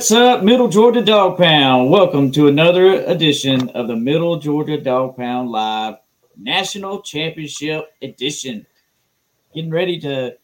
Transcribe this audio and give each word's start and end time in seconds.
What's 0.00 0.12
up, 0.12 0.42
Middle 0.42 0.68
Georgia 0.68 1.02
Dog 1.02 1.36
Pound? 1.36 1.90
Welcome 1.90 2.32
to 2.32 2.48
another 2.48 3.04
edition 3.04 3.68
of 3.68 3.86
the 3.86 3.96
Middle 3.96 4.38
Georgia 4.38 4.80
Dog 4.80 5.14
Pound 5.14 5.50
Live 5.50 5.96
National 6.38 7.02
Championship 7.02 7.84
Edition. 8.00 8.66
Getting 9.54 9.70
ready 9.70 10.00
to 10.00 10.38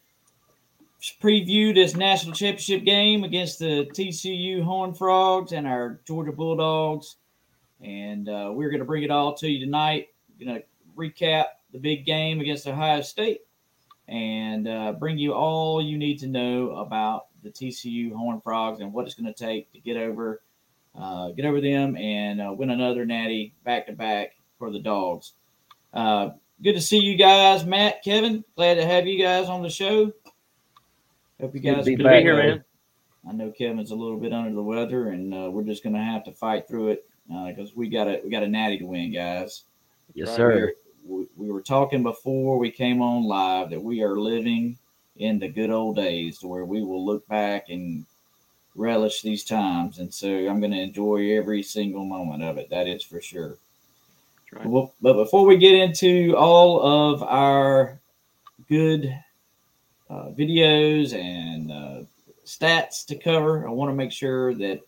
preview 1.19 1.73
this 1.73 1.95
national 1.95 2.35
championship 2.35 2.85
game 2.85 3.23
against 3.23 3.57
the 3.57 3.89
TCU 3.93 4.61
Horned 4.61 4.95
Frogs 4.95 5.53
and 5.53 5.65
our 5.65 6.01
Georgia 6.05 6.33
Bulldogs. 6.33 7.15
And 7.81 8.29
uh, 8.29 8.51
we're 8.53 8.69
going 8.69 8.81
to 8.81 8.85
bring 8.85 9.01
it 9.01 9.09
all 9.09 9.33
to 9.37 9.49
you 9.49 9.59
tonight. 9.59 10.09
We're 10.39 10.45
Going 10.45 10.61
to 10.61 10.65
recap 10.95 11.45
the 11.73 11.79
big 11.79 12.05
game 12.05 12.41
against 12.41 12.67
Ohio 12.67 13.01
State 13.01 13.41
and 14.07 14.67
uh, 14.67 14.91
bring 14.93 15.17
you 15.17 15.33
all 15.33 15.81
you 15.81 15.97
need 15.97 16.19
to 16.19 16.27
know 16.27 16.75
about 16.75 17.26
the 17.43 17.49
TCU 17.49 18.13
Horned 18.13 18.43
Frogs 18.43 18.79
and 18.81 18.91
what 18.93 19.05
it's 19.05 19.15
going 19.15 19.31
to 19.31 19.45
take 19.45 19.71
to 19.73 19.79
get 19.79 19.97
over 19.97 20.41
uh, 20.97 21.29
get 21.29 21.45
over 21.45 21.61
them 21.61 21.95
and 21.95 22.41
uh, 22.41 22.51
win 22.51 22.71
another 22.71 23.05
natty 23.05 23.53
back 23.63 23.85
to 23.87 23.93
back 23.93 24.35
for 24.57 24.71
the 24.71 24.79
Dogs. 24.79 25.33
Uh, 25.93 26.29
good 26.63 26.73
to 26.73 26.81
see 26.81 26.97
you 26.97 27.15
guys, 27.15 27.65
Matt, 27.65 28.03
Kevin. 28.03 28.43
Glad 28.55 28.75
to 28.75 28.85
have 28.85 29.05
you 29.05 29.21
guys 29.21 29.47
on 29.47 29.61
the 29.61 29.69
show. 29.69 30.11
Hope 31.39 31.53
you 31.53 31.59
guys 31.59 31.85
be 31.85 31.93
are 31.95 31.97
back, 32.03 32.23
doing 32.23 32.35
man. 32.37 32.63
I 33.29 33.33
know 33.33 33.51
Kevin's 33.51 33.91
a 33.91 33.95
little 33.95 34.17
bit 34.17 34.33
under 34.33 34.53
the 34.53 34.63
weather, 34.63 35.09
and 35.09 35.33
uh, 35.33 35.51
we're 35.51 35.63
just 35.63 35.83
going 35.83 35.93
to 35.95 36.01
have 36.01 36.23
to 36.23 36.31
fight 36.31 36.67
through 36.67 36.89
it 36.89 37.07
because 37.47 37.75
we 37.75 37.89
got 37.89 38.07
a 38.07 38.21
we 38.23 38.29
got 38.31 38.43
a 38.43 38.47
natty 38.47 38.79
to 38.79 38.85
win, 38.85 39.13
guys. 39.13 39.65
Yes, 40.13 40.29
Right 40.29 40.35
sir. 40.37 40.51
here. 40.55 40.73
We, 41.05 41.25
we 41.35 41.51
were 41.51 41.61
talking 41.61 42.01
before 42.03 42.57
we 42.57 42.71
came 42.71 43.01
on 43.01 43.23
live 43.23 43.69
that 43.69 43.81
we 43.81 44.01
are 44.01 44.17
living 44.17 44.77
in 45.19 45.39
the 45.39 45.47
good 45.47 45.69
old 45.69 45.95
days 45.95 46.39
to 46.39 46.47
where 46.47 46.65
we 46.65 46.81
will 46.81 47.05
look 47.05 47.27
back 47.27 47.69
and 47.69 48.05
relish 48.75 49.21
these 49.21 49.43
times. 49.43 49.99
And 49.99 50.13
so 50.13 50.27
I'm 50.27 50.59
going 50.59 50.71
to 50.71 50.79
enjoy 50.81 51.35
every 51.37 51.63
single 51.63 52.05
moment 52.05 52.43
of 52.43 52.57
it. 52.57 52.69
That 52.69 52.87
is 52.87 53.03
for 53.03 53.21
sure. 53.21 53.57
right. 54.51 54.65
Well, 54.65 54.93
but 55.01 55.13
before 55.13 55.45
we 55.45 55.57
get 55.57 55.73
into 55.73 56.35
all 56.37 57.13
of 57.13 57.23
our 57.23 57.99
good 58.69 59.17
uh, 60.09 60.29
videos 60.37 61.13
and 61.13 61.71
uh, 61.71 62.03
stats 62.45 63.05
to 63.07 63.15
cover, 63.15 63.67
I 63.67 63.71
want 63.71 63.89
to 63.89 63.95
make 63.95 64.11
sure 64.11 64.53
that 64.55 64.79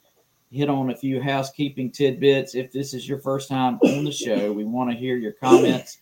hit 0.52 0.70
on 0.70 0.90
a 0.90 0.96
few 0.96 1.22
housekeeping 1.22 1.92
tidbits. 1.92 2.56
If 2.56 2.72
this 2.72 2.94
is 2.94 3.08
your 3.08 3.20
first 3.20 3.50
time 3.50 3.80
on 3.84 4.04
the 4.04 4.12
show, 4.12 4.52
we 4.52 4.66
want 4.66 4.90
to 4.92 4.98
hear 4.98 5.16
your 5.18 5.34
comments. 5.34 6.00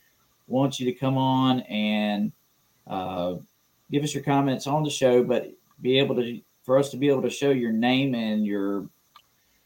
Want 0.48 0.80
you 0.80 0.86
to 0.86 0.98
come 0.98 1.18
on 1.18 1.60
and 1.62 2.32
uh, 2.86 3.36
give 3.92 4.04
us 4.04 4.14
your 4.14 4.24
comments 4.24 4.68
on 4.68 4.84
the 4.84 4.90
show, 4.90 5.24
but 5.24 5.52
be 5.82 6.00
able 6.00 6.16
to 6.16 6.42
for 6.64 6.78
us 6.78 6.90
to 6.90 6.98
be 6.98 7.08
able 7.08 7.22
to 7.22 7.30
show 7.30 7.50
your 7.50 7.72
name 7.72 8.16
and 8.16 8.46
your 8.46 8.88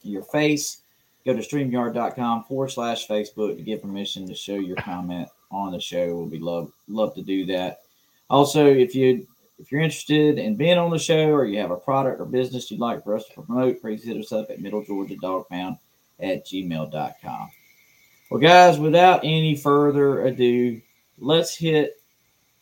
your 0.04 0.24
face. 0.24 0.82
Go 1.26 1.34
to 1.34 1.40
streamyard.com 1.40 2.46
forward 2.46 2.70
slash 2.70 3.08
Facebook 3.08 3.56
to 3.56 3.62
get 3.62 3.82
permission 3.82 4.28
to 4.28 4.34
show 4.34 4.56
your 4.56 4.78
comment 4.78 5.28
on 5.52 5.72
the 5.72 5.80
show. 5.80 6.16
We'll 6.16 6.28
be 6.28 6.40
love 6.40 6.72
love 6.88 7.14
to 7.16 7.22
do 7.22 7.46
that. 7.48 7.82
Also, 8.30 8.66
if 8.66 8.96
you 8.96 9.28
if 9.60 9.72
you're 9.72 9.82
interested 9.82 10.40
in 10.40 10.56
being 10.56 10.80
on 10.80 10.90
the 10.90 10.98
show 10.98 11.30
or 11.30 11.46
you 11.46 11.60
have 11.60 11.72
a 11.72 11.76
product 11.76 12.20
or 12.20 12.26
business 12.26 12.72
you'd 12.72 12.80
like 12.80 13.04
for 13.04 13.16
us 13.16 13.26
to 13.26 13.42
promote, 13.42 13.80
please 13.80 14.04
hit 14.04 14.18
us 14.18 14.32
up 14.32 14.50
at 14.50 14.60
Middle 14.60 14.84
Georgia 14.84 15.16
Dog 15.22 15.48
Pound 15.50 15.78
at 16.20 16.46
gmail.com. 16.48 17.50
Well, 18.32 18.40
guys, 18.40 18.80
without 18.80 19.20
any 19.24 19.56
further 19.56 20.26
ado, 20.26 20.82
let's 21.20 21.56
hit 21.56 22.01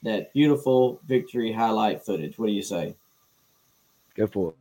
that 0.03 0.31
beautiful 0.33 0.99
victory 1.07 1.51
highlight 1.51 2.05
footage. 2.05 2.37
What 2.37 2.47
do 2.47 2.53
you 2.53 2.61
say? 2.61 2.95
Go 4.15 4.27
for 4.27 4.51
it. 4.51 4.55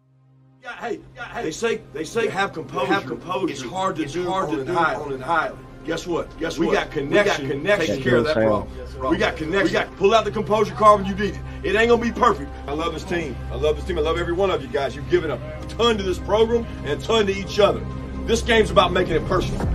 Yeah, 0.62 0.76
hey, 0.76 1.00
hey, 1.14 1.42
they 1.42 1.52
say 1.52 1.80
they 1.92 2.04
say 2.04 2.28
have 2.28 2.52
composure. 2.52 2.92
Have 2.92 3.06
composure. 3.06 3.52
It's 3.52 3.62
hard 3.62 3.96
to 3.96 4.06
do 4.06 4.28
hard 4.28 4.50
to 4.50 4.64
do 4.64 4.76
on 4.76 5.12
an 5.12 5.22
island. 5.22 5.64
Guess 5.84 6.06
what? 6.06 6.36
Guess 6.38 6.58
what 6.58 6.60
we 6.60 6.66
what? 6.66 6.74
Got 6.74 6.90
connection. 6.90 7.44
We 7.44 7.48
got 7.48 7.54
connection. 7.54 7.94
Takes 7.94 8.04
care 8.04 8.16
of 8.16 8.24
that 8.24 8.34
Sound. 8.34 8.46
problem. 8.46 9.10
We 9.10 9.16
got 9.16 9.36
connection. 9.36 9.64
We 9.64 9.70
got 9.70 9.96
pull 9.96 10.14
out 10.14 10.24
the 10.24 10.30
composure 10.30 10.74
card 10.74 11.00
when 11.00 11.08
you 11.08 11.14
need 11.14 11.34
it. 11.34 11.40
It 11.62 11.76
ain't 11.76 11.88
gonna 11.88 12.02
be 12.02 12.12
perfect. 12.12 12.50
I 12.66 12.72
love 12.72 12.92
this 12.92 13.04
team. 13.04 13.36
I 13.50 13.54
love 13.54 13.76
this 13.76 13.84
team. 13.84 13.98
I 13.98 14.02
love 14.02 14.18
every 14.18 14.34
one 14.34 14.50
of 14.50 14.60
you 14.60 14.68
guys. 14.68 14.94
You've 14.94 15.08
given 15.08 15.30
a 15.30 15.38
ton 15.68 15.96
to 15.96 16.02
this 16.02 16.18
program 16.18 16.66
and 16.84 17.00
a 17.00 17.04
ton 17.04 17.26
to 17.26 17.32
each 17.32 17.58
other. 17.58 17.80
This 18.26 18.42
game's 18.42 18.70
about 18.70 18.92
making 18.92 19.14
it 19.14 19.24
personal. 19.26 19.60
Can 19.60 19.68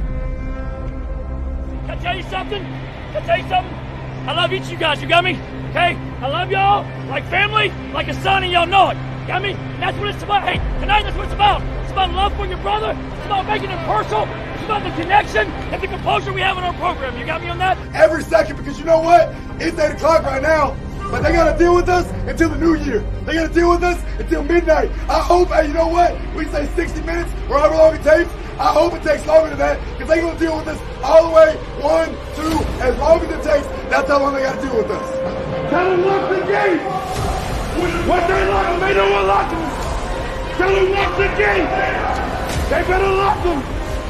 I 1.90 1.96
tell 1.96 2.16
you 2.16 2.24
something? 2.24 2.64
Can 2.64 3.16
I 3.16 3.26
tell 3.26 3.38
you 3.38 3.50
something? 3.50 3.83
I 4.26 4.34
love 4.34 4.54
each 4.54 4.64
of 4.64 4.72
you 4.72 4.78
guys. 4.78 5.02
You 5.02 5.08
got 5.08 5.24
me? 5.24 5.40
Okay? 5.72 5.96
I 6.22 6.28
love 6.28 6.50
y'all 6.50 6.86
like 7.10 7.26
family, 7.30 7.72
like 7.92 8.08
a 8.08 8.14
son, 8.22 8.44
and 8.44 8.52
y'all 8.52 8.66
know 8.66 8.90
it. 8.90 8.98
Got 9.28 9.42
me? 9.42 9.54
That's 9.80 9.98
what 9.98 10.10
it's 10.10 10.24
about. 10.24 10.44
Hey, 10.44 10.58
tonight 10.80 11.04
that's 11.04 11.16
what 11.16 11.26
it's 11.26 11.34
about. 11.34 11.62
It's 11.84 11.92
about 11.92 12.12
love 12.12 12.36
for 12.36 12.46
your 12.46 12.58
brother. 12.60 12.92
It's 12.92 13.26
about 13.26 13.46
making 13.48 13.70
it 13.70 13.78
personal. 13.86 14.24
It's 14.54 14.64
about 14.64 14.84
the 14.84 15.02
connection 15.02 15.48
and 15.48 15.82
the 15.82 15.88
composure 15.88 16.32
we 16.32 16.42
have 16.42 16.58
in 16.58 16.64
our 16.64 16.74
program. 16.76 17.18
You 17.18 17.26
got 17.26 17.42
me 17.42 17.50
on 17.50 17.58
that? 17.60 17.78
every 17.94 18.24
second 18.24 18.56
because 18.58 18.80
you 18.80 18.86
know 18.86 19.00
what? 19.00 19.34
It's 19.60 19.78
8 19.78 19.92
o'clock 19.94 20.24
right 20.24 20.42
now, 20.42 20.76
but 21.14 21.22
they 21.22 21.32
gotta 21.32 21.56
deal 21.56 21.76
with 21.76 21.88
us 21.90 22.10
until 22.28 22.50
the 22.50 22.58
new 22.58 22.74
year. 22.74 23.06
They 23.24 23.36
gotta 23.36 23.54
deal 23.54 23.70
with 23.70 23.84
us 23.84 24.02
until 24.18 24.42
midnight. 24.42 24.90
I 25.08 25.22
hope, 25.22 25.50
hey, 25.50 25.68
you 25.68 25.74
know 25.74 25.88
what? 25.88 26.18
We 26.34 26.46
say 26.46 26.66
60 26.74 27.02
minutes 27.02 27.30
or 27.52 27.60
however 27.60 27.76
long 27.76 27.94
it 27.94 28.02
takes. 28.02 28.32
I 28.58 28.74
hope 28.74 28.96
it 28.96 29.04
takes 29.04 29.24
longer 29.28 29.50
than 29.50 29.60
that 29.60 29.78
because 29.94 30.10
they're 30.10 30.26
gonna 30.26 30.40
deal 30.40 30.58
with 30.58 30.68
us 30.68 30.82
all 31.04 31.30
the 31.30 31.36
way 31.38 31.54
one, 31.86 32.10
two, 32.34 32.58
as 32.82 32.98
long 32.98 33.22
as 33.22 33.30
it 33.30 33.44
takes. 33.46 33.68
That's 33.94 34.10
how 34.10 34.26
long 34.26 34.34
they 34.34 34.42
gotta 34.42 34.60
deal 34.66 34.76
with 34.76 34.90
us. 34.90 35.06
Tell 35.70 35.86
them 35.86 36.02
lock 36.02 36.30
the 36.34 36.42
gate. 36.50 36.82
What 38.10 38.26
they 38.26 38.50
lock 38.50 38.66
them, 38.74 38.80
they 38.82 38.94
know 38.98 39.12
what 39.14 39.26
lock 39.30 39.52
them. 39.54 39.62
Tell 40.58 40.74
them 40.74 40.92
lock 40.98 41.14
the 41.14 41.30
gate. 41.38 41.70
They 42.74 42.82
better 42.90 43.14
lock 43.14 43.38
them. 43.46 43.62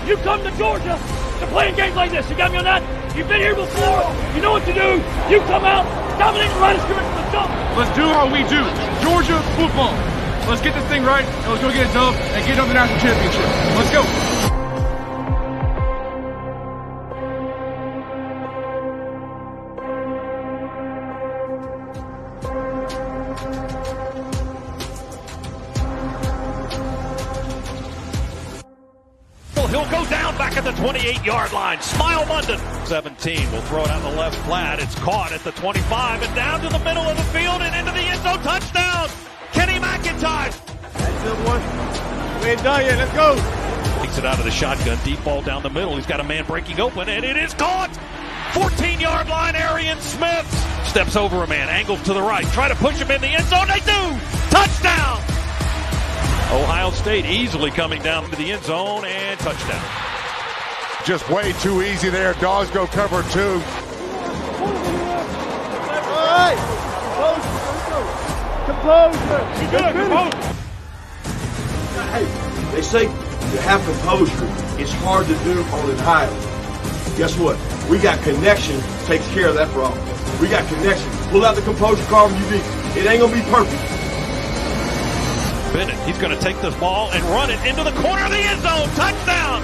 You 0.07 0.15
come 0.23 0.39
to 0.39 0.51
Georgia 0.55 0.95
to 0.95 1.47
playing 1.47 1.75
games 1.75 1.97
like 1.97 2.11
this. 2.11 2.29
You 2.29 2.37
got 2.37 2.53
me 2.53 2.59
on 2.59 2.63
that? 2.63 2.79
You've 3.13 3.27
been 3.27 3.41
here 3.41 3.55
before. 3.55 4.07
You 4.35 4.41
know 4.41 4.53
what 4.55 4.63
to 4.63 4.73
do. 4.73 5.03
You 5.27 5.39
come 5.51 5.65
out, 5.65 5.83
dominate 6.17 6.51
the 6.51 6.59
the 6.59 7.23
jump. 7.31 7.49
Let's 7.77 7.93
do 7.95 8.05
how 8.05 8.25
we 8.29 8.43
do. 8.49 8.61
Georgia 9.01 9.41
football. 9.57 9.93
Let's 10.47 10.61
get 10.61 10.73
this 10.75 10.85
thing 10.85 11.03
right, 11.03 11.25
and 11.25 11.47
let's 11.51 11.61
go 11.61 11.71
get 11.71 11.89
a 11.89 11.93
dub 11.93 12.13
and 12.15 12.45
get 12.45 12.55
another 12.55 12.73
national 12.73 12.99
championship. 12.99 13.45
Let's 13.77 13.91
go. 13.91 14.32
Yard 31.23 31.53
line. 31.53 31.79
Smile 31.81 32.25
London. 32.27 32.59
17 32.85 33.51
We'll 33.51 33.61
throw 33.61 33.85
it 33.85 33.91
on 33.91 34.03
the 34.03 34.19
left 34.19 34.35
flat. 34.45 34.81
It's 34.81 34.95
caught 34.95 35.31
at 35.31 35.41
the 35.45 35.51
25 35.51 36.21
and 36.21 36.35
down 36.35 36.59
to 36.59 36.67
the 36.67 36.79
middle 36.79 37.03
of 37.03 37.15
the 37.15 37.23
field 37.23 37.61
and 37.61 37.73
into 37.73 37.91
the 37.93 38.05
end 38.05 38.21
zone. 38.21 38.39
Touchdown. 38.43 39.09
Kenny 39.53 39.79
McIntosh. 39.79 40.59
That's 40.91 41.23
it, 41.23 41.45
boy. 41.45 42.43
We 42.43 42.51
ain't 42.51 42.63
done 42.63 42.81
yet. 42.81 42.97
Let's 42.97 43.13
go. 43.13 43.35
Takes 44.01 44.17
it 44.17 44.25
out 44.25 44.37
of 44.37 44.43
the 44.43 44.51
shotgun. 44.51 44.97
Deep 45.05 45.23
ball 45.23 45.41
down 45.41 45.63
the 45.63 45.69
middle. 45.69 45.95
He's 45.95 46.05
got 46.05 46.19
a 46.19 46.25
man 46.25 46.45
breaking 46.45 46.81
open 46.81 47.07
and 47.07 47.23
it 47.23 47.37
is 47.37 47.53
caught. 47.53 47.89
14 48.53 48.99
yard 48.99 49.29
line. 49.29 49.55
Arian 49.55 49.99
Smith 50.01 50.45
steps 50.85 51.15
over 51.15 51.41
a 51.43 51.47
man. 51.47 51.69
Angles 51.69 52.03
to 52.03 52.13
the 52.13 52.21
right. 52.21 52.45
Try 52.47 52.67
to 52.67 52.75
push 52.75 52.97
him 52.99 53.09
in 53.09 53.21
the 53.21 53.27
end 53.27 53.45
zone. 53.45 53.67
They 53.67 53.79
do. 53.79 54.19
Touchdown. 54.49 55.21
Ohio 56.51 56.91
State 56.91 57.25
easily 57.25 57.71
coming 57.71 58.01
down 58.01 58.29
to 58.29 58.35
the 58.35 58.51
end 58.51 58.63
zone 58.65 59.05
and 59.05 59.39
touchdown. 59.39 60.12
Just 61.05 61.29
way 61.29 61.51
too 61.59 61.81
easy 61.81 62.09
there. 62.09 62.33
Dogs 62.35 62.71
go 62.71 62.87
cover 62.87 63.23
two. 63.31 63.61
You 69.59 69.69
good, 69.71 69.93
composed. 69.95 70.33
Hey, 72.11 72.25
they 72.73 72.81
say 72.81 73.05
to 73.05 73.61
have 73.61 73.83
composure, 73.83 74.47
it's 74.81 74.93
hard 74.93 75.27
to 75.27 75.35
do 75.43 75.61
on 75.63 75.89
an 75.89 75.99
island. 75.99 77.17
Guess 77.17 77.37
what? 77.37 77.57
We 77.89 77.99
got 77.99 78.21
connection 78.23 78.79
takes 79.05 79.27
care 79.33 79.49
of 79.49 79.55
that 79.55 79.69
problem. 79.69 80.01
We 80.39 80.47
got 80.47 80.65
connection. 80.67 81.09
Pull 81.31 81.45
out 81.45 81.55
the 81.55 81.61
composure 81.63 82.05
card 82.05 82.31
when 82.31 82.41
you 82.43 82.51
need 82.51 82.61
it. 82.61 82.97
It 82.97 83.05
ain't 83.09 83.21
gonna 83.21 83.33
be 83.33 83.41
perfect. 83.51 84.03
Bennett, 85.73 85.99
he's 86.07 86.19
going 86.19 86.29
to 86.29 86.39
take 86.39 86.61
this 86.61 86.75
ball 86.75 87.09
and 87.11 87.23
run 87.25 87.49
it 87.49 87.59
into 87.65 87.83
the 87.83 87.91
corner 87.99 88.23
of 88.23 88.29
the 88.29 88.37
end 88.37 88.61
zone. 88.61 88.87
Touchdown! 88.89 89.63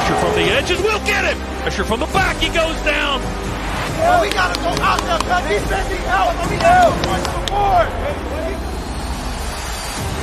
Pressure 0.00 0.16
from 0.16 0.32
the 0.32 0.48
edges, 0.56 0.80
we'll 0.80 1.04
get 1.04 1.28
him. 1.28 1.36
Pressure 1.60 1.84
from 1.84 2.00
the 2.00 2.06
back, 2.06 2.40
he 2.40 2.48
goes 2.48 2.72
down. 2.88 3.20
Oh, 4.00 4.24
we 4.24 4.32
gotta 4.32 4.56
go 4.64 4.72
out 4.80 4.96
there, 5.04 5.20
cut 5.28 5.44
defending 5.44 6.00
out. 6.08 6.32
Let 6.40 6.48
me 6.48 6.56
know. 6.56 6.88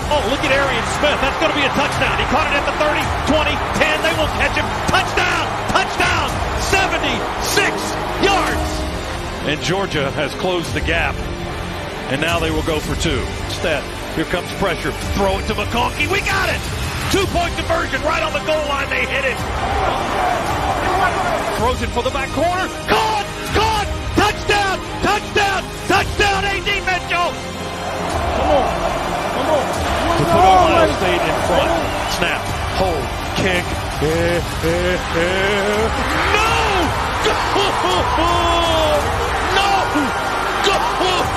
Oh, 0.09 0.23
look 0.33 0.41
at 0.41 0.49
Arian 0.49 0.87
Smith. 0.97 1.21
That's 1.21 1.37
going 1.37 1.53
to 1.53 1.59
be 1.59 1.61
a 1.61 1.73
touchdown. 1.77 2.17
He 2.17 2.25
caught 2.33 2.49
it 2.49 2.57
at 2.57 2.65
the 2.65 2.73
30, 2.81 3.05
20, 3.29 3.53
10. 3.77 4.01
They 4.01 4.15
won't 4.17 4.33
catch 4.39 4.57
him. 4.57 4.65
Touchdown! 4.89 5.45
Touchdown! 5.69 6.27
76 6.73 7.69
yards! 8.25 8.71
And 9.45 9.61
Georgia 9.61 10.09
has 10.11 10.33
closed 10.35 10.73
the 10.73 10.81
gap. 10.81 11.13
And 12.09 12.19
now 12.19 12.39
they 12.39 12.49
will 12.49 12.63
go 12.63 12.79
for 12.79 12.95
two. 12.99 13.21
Instead, 13.45 13.83
Here 14.15 14.25
comes 14.25 14.51
pressure. 14.53 14.91
Throw 15.13 15.37
it 15.37 15.45
to 15.47 15.53
McConkey. 15.53 16.09
We 16.09 16.21
got 16.21 16.49
it. 16.49 16.76
Two 17.11 17.25
point 17.31 17.55
conversion 17.55 18.01
right 18.03 18.21
on 18.21 18.33
the 18.33 18.43
goal 18.43 18.59
line. 18.67 18.89
They 18.89 19.07
hit 19.07 19.23
it. 19.23 19.37
Throws 21.55 21.81
it 21.81 21.87
for 21.95 22.03
the 22.03 22.11
back 22.11 22.27
corner. 22.35 22.67
Caught! 22.91 23.25
Caught! 23.55 23.87
Touchdown! 24.19 24.75
Touchdown! 25.07 25.63
Touchdown! 25.87 26.43
AD 26.43 26.67
Mitchell! 26.67 27.31
Come 27.31 28.51
on. 28.51 28.67
Come 29.39 29.49
on. 29.55 29.63
To 30.19 30.23
put 30.27 30.43
Ohio 30.51 30.91
State 30.99 31.23
in 31.23 31.37
front. 31.47 31.71
Snap. 32.19 32.43
Hold. 32.75 33.07
Kick. 33.39 33.63
No! 36.35 36.51
Goal! 38.17 38.99
No! 39.55 39.71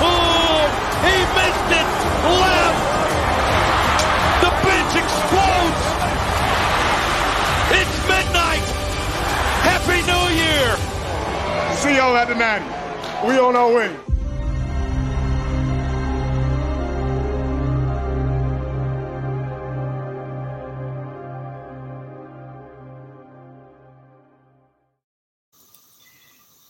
Goal! 0.01 0.67
He 1.01 1.15
missed 1.31 1.71
it. 1.79 1.87
Left. 2.27 2.60
Y'all 12.01 12.17
at 12.17 12.27
the 12.29 12.33
90. 12.33 13.27
We 13.27 13.37
on 13.37 13.55
our 13.55 13.71
way. 13.71 13.95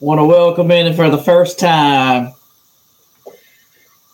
Want 0.02 0.20
to 0.20 0.26
welcome 0.26 0.70
in 0.70 0.94
for 0.94 1.10
the 1.10 1.18
first 1.18 1.58
time 1.58 2.34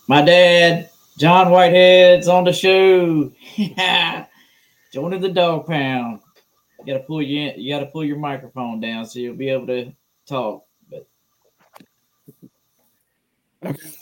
my 0.07 0.21
dad, 0.21 0.91
John 1.17 1.49
Whitehead's 1.49 2.27
on 2.27 2.43
the 2.43 2.53
show. 2.53 3.31
Joining 4.93 5.21
the 5.21 5.29
dog 5.29 5.65
pound. 5.65 6.19
You 6.85 6.93
gotta 6.93 7.05
pull 7.05 7.23
you 7.23 7.49
in, 7.49 7.59
you 7.59 7.73
gotta 7.73 7.87
pull 7.87 8.05
your 8.05 8.19
microphone 8.19 8.79
down 8.79 9.07
so 9.07 9.17
you'll 9.17 9.35
be 9.35 9.49
able 9.49 9.65
to 9.65 9.91
talk. 10.27 10.66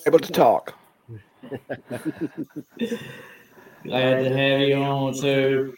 Able 0.06 0.20
to 0.20 0.32
talk. 0.32 0.74
glad 3.84 4.24
to 4.24 4.38
have 4.38 4.62
you 4.62 4.76
on. 4.76 5.14
So 5.14 5.72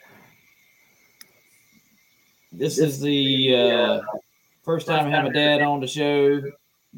this 2.51 2.79
is 2.79 2.99
the 2.99 3.55
uh, 3.55 4.01
first 4.63 4.87
time 4.87 5.07
I 5.07 5.09
have 5.09 5.25
a 5.25 5.33
dad 5.33 5.61
on 5.61 5.79
the 5.79 5.87
show. 5.87 6.41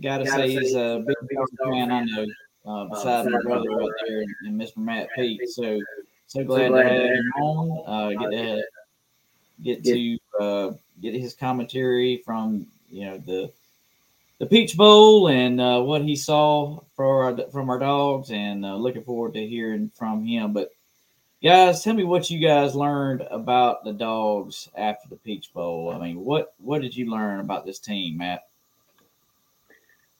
Gotta 0.01 0.25
say 0.25 0.49
he's 0.51 0.75
a 0.75 1.03
big 1.05 1.15
Dodger 1.35 1.71
fan. 1.71 1.91
I 1.91 2.03
know. 2.03 2.25
Uh, 2.65 2.85
beside 2.85 3.25
my 3.25 3.41
brother 3.41 3.69
right 3.69 3.89
there 4.07 4.23
and 4.43 4.59
Mr. 4.59 4.77
Matt 4.77 5.07
Pete. 5.15 5.47
So 5.49 5.79
so 6.27 6.43
glad 6.43 6.69
to 6.69 6.83
have 6.83 6.91
him 6.91 7.31
on. 7.41 7.83
Uh, 7.87 8.09
get 8.19 8.31
to 8.31 8.63
get 9.63 9.83
to 9.85 10.17
uh, 10.39 10.71
get 11.01 11.15
his 11.15 11.33
commentary 11.33 12.21
from 12.23 12.67
you 12.89 13.05
know 13.05 13.17
the 13.17 13.51
the 14.39 14.45
Peach 14.45 14.75
Bowl 14.75 15.27
and 15.27 15.59
uh, 15.59 15.81
what 15.81 16.01
he 16.01 16.15
saw 16.15 16.79
for 16.95 17.23
our, 17.23 17.51
from 17.51 17.69
our 17.69 17.77
dogs, 17.77 18.31
and 18.31 18.65
uh, 18.65 18.75
looking 18.75 19.03
forward 19.03 19.33
to 19.33 19.45
hearing 19.45 19.91
from 19.95 20.25
him. 20.25 20.53
But 20.53 20.69
guys, 21.43 21.83
tell 21.83 21.93
me 21.93 22.05
what 22.05 22.29
you 22.29 22.39
guys 22.39 22.73
learned 22.73 23.21
about 23.29 23.83
the 23.83 23.93
dogs 23.93 24.69
after 24.75 25.09
the 25.09 25.17
Peach 25.17 25.53
Bowl. 25.53 25.91
I 25.93 25.99
mean, 25.99 26.21
what 26.21 26.53
what 26.57 26.81
did 26.81 26.95
you 26.95 27.11
learn 27.11 27.41
about 27.41 27.65
this 27.65 27.79
team, 27.79 28.17
Matt? 28.17 28.43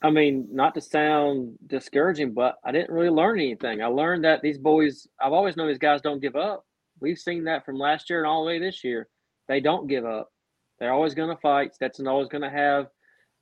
I 0.01 0.09
mean, 0.09 0.47
not 0.51 0.75
to 0.75 0.81
sound 0.81 1.57
discouraging, 1.67 2.33
but 2.33 2.57
I 2.63 2.71
didn't 2.71 2.93
really 2.93 3.09
learn 3.09 3.39
anything. 3.39 3.81
I 3.81 3.87
learned 3.87 4.23
that 4.23 4.41
these 4.41 4.57
boys, 4.57 5.07
I've 5.19 5.33
always 5.33 5.57
known 5.57 5.67
these 5.67 5.77
guys 5.77 5.99
don't 6.01 6.21
give 6.21 6.37
up. 6.37 6.65
We've 7.01 7.19
seen 7.19 7.43
that 7.45 7.65
from 7.65 7.77
last 7.77 8.09
year 8.09 8.19
and 8.19 8.27
all 8.27 8.43
the 8.43 8.47
way 8.47 8.59
this 8.59 8.81
year. 8.83 9.09
They 9.47 9.59
don't 9.59 9.87
give 9.87 10.05
up. 10.05 10.31
They're 10.79 10.93
always 10.93 11.15
going 11.15 11.35
to 11.35 11.41
fight. 11.41 11.75
Stetson 11.75 12.07
always 12.07 12.29
going 12.29 12.43
to 12.43 12.49
have 12.49 12.87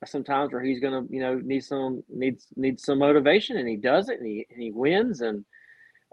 some 0.06 0.24
times 0.24 0.52
where 0.52 0.62
he's 0.62 0.80
to, 0.92 1.12
you 1.12 1.20
know, 1.20 1.34
need 1.36 1.64
some 1.64 2.02
needs 2.08 2.46
needs 2.56 2.84
some 2.84 2.98
motivation, 2.98 3.56
and 3.56 3.68
he 3.68 3.76
does 3.76 4.08
it, 4.08 4.18
and 4.18 4.26
he 4.26 4.46
and 4.50 4.62
he 4.62 4.70
wins. 4.70 5.20
And 5.20 5.44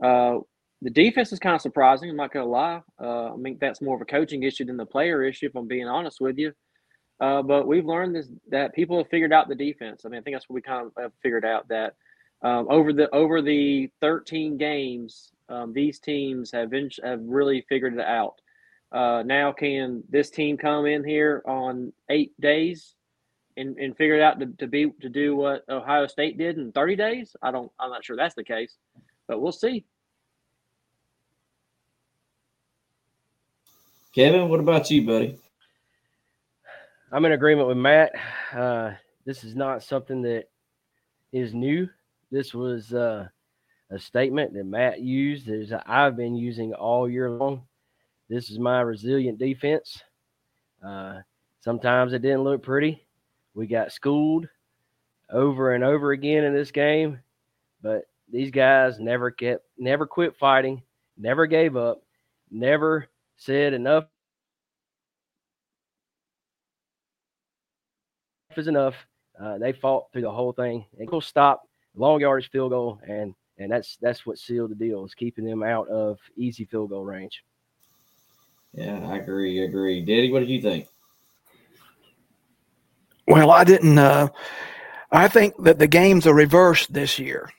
uh, 0.04 0.40
the 0.82 0.90
defense 0.90 1.32
is 1.32 1.40
kind 1.40 1.56
of 1.56 1.62
surprising. 1.62 2.10
I'm 2.10 2.16
not 2.16 2.32
to 2.46 2.50
lie. 2.50 2.82
Uh, 3.02 3.34
I 3.34 3.36
mean, 3.36 3.58
that's 3.60 3.82
more 3.82 3.96
of 3.96 4.02
a 4.02 4.06
coaching 4.06 4.44
issue 4.44 4.66
than 4.66 4.78
the 4.78 4.86
player 4.86 5.24
issue. 5.24 5.48
If 5.48 5.56
I'm 5.56 5.68
being 5.68 5.88
honest 5.88 6.20
with 6.20 6.38
you. 6.38 6.54
Uh, 7.20 7.42
but 7.42 7.66
we've 7.66 7.86
learned 7.86 8.16
this 8.16 8.30
that 8.50 8.74
people 8.74 8.98
have 8.98 9.10
figured 9.10 9.32
out 9.32 9.48
the 9.48 9.56
defense. 9.56 10.04
I 10.06 10.10
mean, 10.10 10.20
I 10.20 10.24
think 10.24 10.36
that's 10.36 10.50
what 10.50 10.56
we 10.56 10.62
kind 10.62 10.88
of 10.88 10.92
have 11.02 11.12
figured 11.22 11.46
out 11.46 11.68
that 11.70 11.94
um, 12.42 12.68
over 12.70 12.92
the 12.92 13.10
over 13.16 13.42
the 13.42 13.90
13 14.02 14.58
games, 14.58 15.32
um, 15.48 15.74
these 15.74 16.00
teams 16.00 16.52
have 16.52 16.70
been, 16.70 16.90
have 17.04 17.22
really 17.24 17.66
figured 17.70 17.94
it 17.94 18.02
out. 18.02 18.42
Uh, 18.92 19.24
now, 19.26 19.52
can 19.52 20.04
this 20.10 20.30
team 20.30 20.58
come 20.58 20.86
in 20.86 21.04
here 21.04 21.42
on 21.46 21.94
eight 22.10 22.34
days 22.40 22.95
and, 23.58 23.78
and 23.78 23.96
figure 23.96 24.16
it 24.16 24.22
out 24.22 24.40
to, 24.40 24.48
to 24.58 24.68
be 24.68 24.92
to 25.02 25.10
do 25.10 25.36
what 25.36 25.64
Ohio 25.70 26.08
State 26.08 26.38
did 26.38 26.58
in 26.58 26.72
30 26.72 26.96
days? 26.96 27.36
I 27.42 27.52
don't. 27.52 27.72
I'm 27.80 27.90
not 27.90 28.04
sure 28.04 28.16
that's 28.16 28.36
the 28.36 28.44
case, 28.44 28.76
but 29.28 29.42
we'll 29.42 29.52
see. 29.52 29.86
Kevin, 34.14 34.48
what 34.48 34.62
about 34.62 34.90
you, 34.90 35.06
buddy? 35.06 35.38
I'm 37.12 37.26
in 37.26 37.34
agreement 37.34 37.68
with 37.68 37.78
Matt. 37.78 38.12
Uh, 38.54 38.92
this 39.26 39.44
is 39.44 39.56
not 39.56 39.84
something 39.84 40.22
that 40.22 40.46
is 41.32 41.54
new. 41.54 41.90
This 42.32 42.54
was 42.54 42.94
uh, 42.94 43.28
a 43.90 44.00
statement 44.00 44.54
that 44.54 44.66
Matt 44.66 45.02
used 45.02 45.48
that 45.48 45.84
I've 45.86 46.16
been 46.18 46.36
using 46.36 46.74
all 46.74 47.10
year 47.10 47.30
long. 47.30 47.64
This 48.30 48.50
is 48.50 48.58
my 48.58 48.82
resilient 48.82 49.38
defense. 49.38 50.02
Uh, 50.86 51.20
sometimes 51.60 52.14
it 52.14 52.22
didn't 52.22 52.44
look 52.44 52.64
pretty. 52.64 53.05
We 53.56 53.66
got 53.66 53.92
schooled 53.92 54.48
over 55.32 55.74
and 55.74 55.84
over 55.84 56.12
again 56.12 56.44
in 56.44 56.54
this 56.54 56.72
game, 56.72 57.20
but 57.82 58.04
these 58.32 58.52
guys 58.52 59.00
never 59.00 59.32
kept, 59.32 59.64
never 59.78 60.06
quit 60.06 60.36
fighting, 60.38 60.84
never 61.18 61.48
gave 61.48 61.76
up, 61.76 62.04
never 62.52 63.08
said 63.38 63.74
enough 63.74 64.06
is 68.58 68.68
enough. 68.68 68.96
Uh, 69.40 69.58
they 69.58 69.74
fought 69.74 70.12
through 70.12 70.22
the 70.22 70.32
whole 70.32 70.54
thing. 70.54 70.86
And 70.98 71.08
go 71.08 71.20
stop, 71.20 71.68
long 71.96 72.22
yardage 72.22 72.50
field 72.52 72.72
goal, 72.72 73.00
and 73.08 73.34
and 73.58 73.72
that's 73.72 73.98
that's 74.02 74.26
what 74.26 74.38
sealed 74.38 74.72
the 74.72 74.76
deal 74.76 75.06
is 75.06 75.14
keeping 75.14 75.46
them 75.46 75.64
out 75.64 75.88
of 75.90 76.20
easy 76.38 76.66
field 76.66 76.90
goal 76.90 77.04
range. 77.04 77.44
Yeah, 78.74 79.00
I 79.08 79.18
agree. 79.18 79.62
I 79.62 79.66
agree. 79.66 80.02
Daddy, 80.02 80.32
what 80.32 80.40
did 80.40 80.50
you 80.50 80.62
think? 80.62 80.88
Well, 83.28 83.52
I 83.52 83.64
didn't. 83.64 83.98
Uh, 83.98 84.30
I 85.12 85.28
think 85.28 85.56
that 85.64 85.80
the 85.80 85.88
games 85.88 86.28
are 86.28 86.34
reversed 86.34 86.94
this 86.94 87.18
year. 87.18 87.50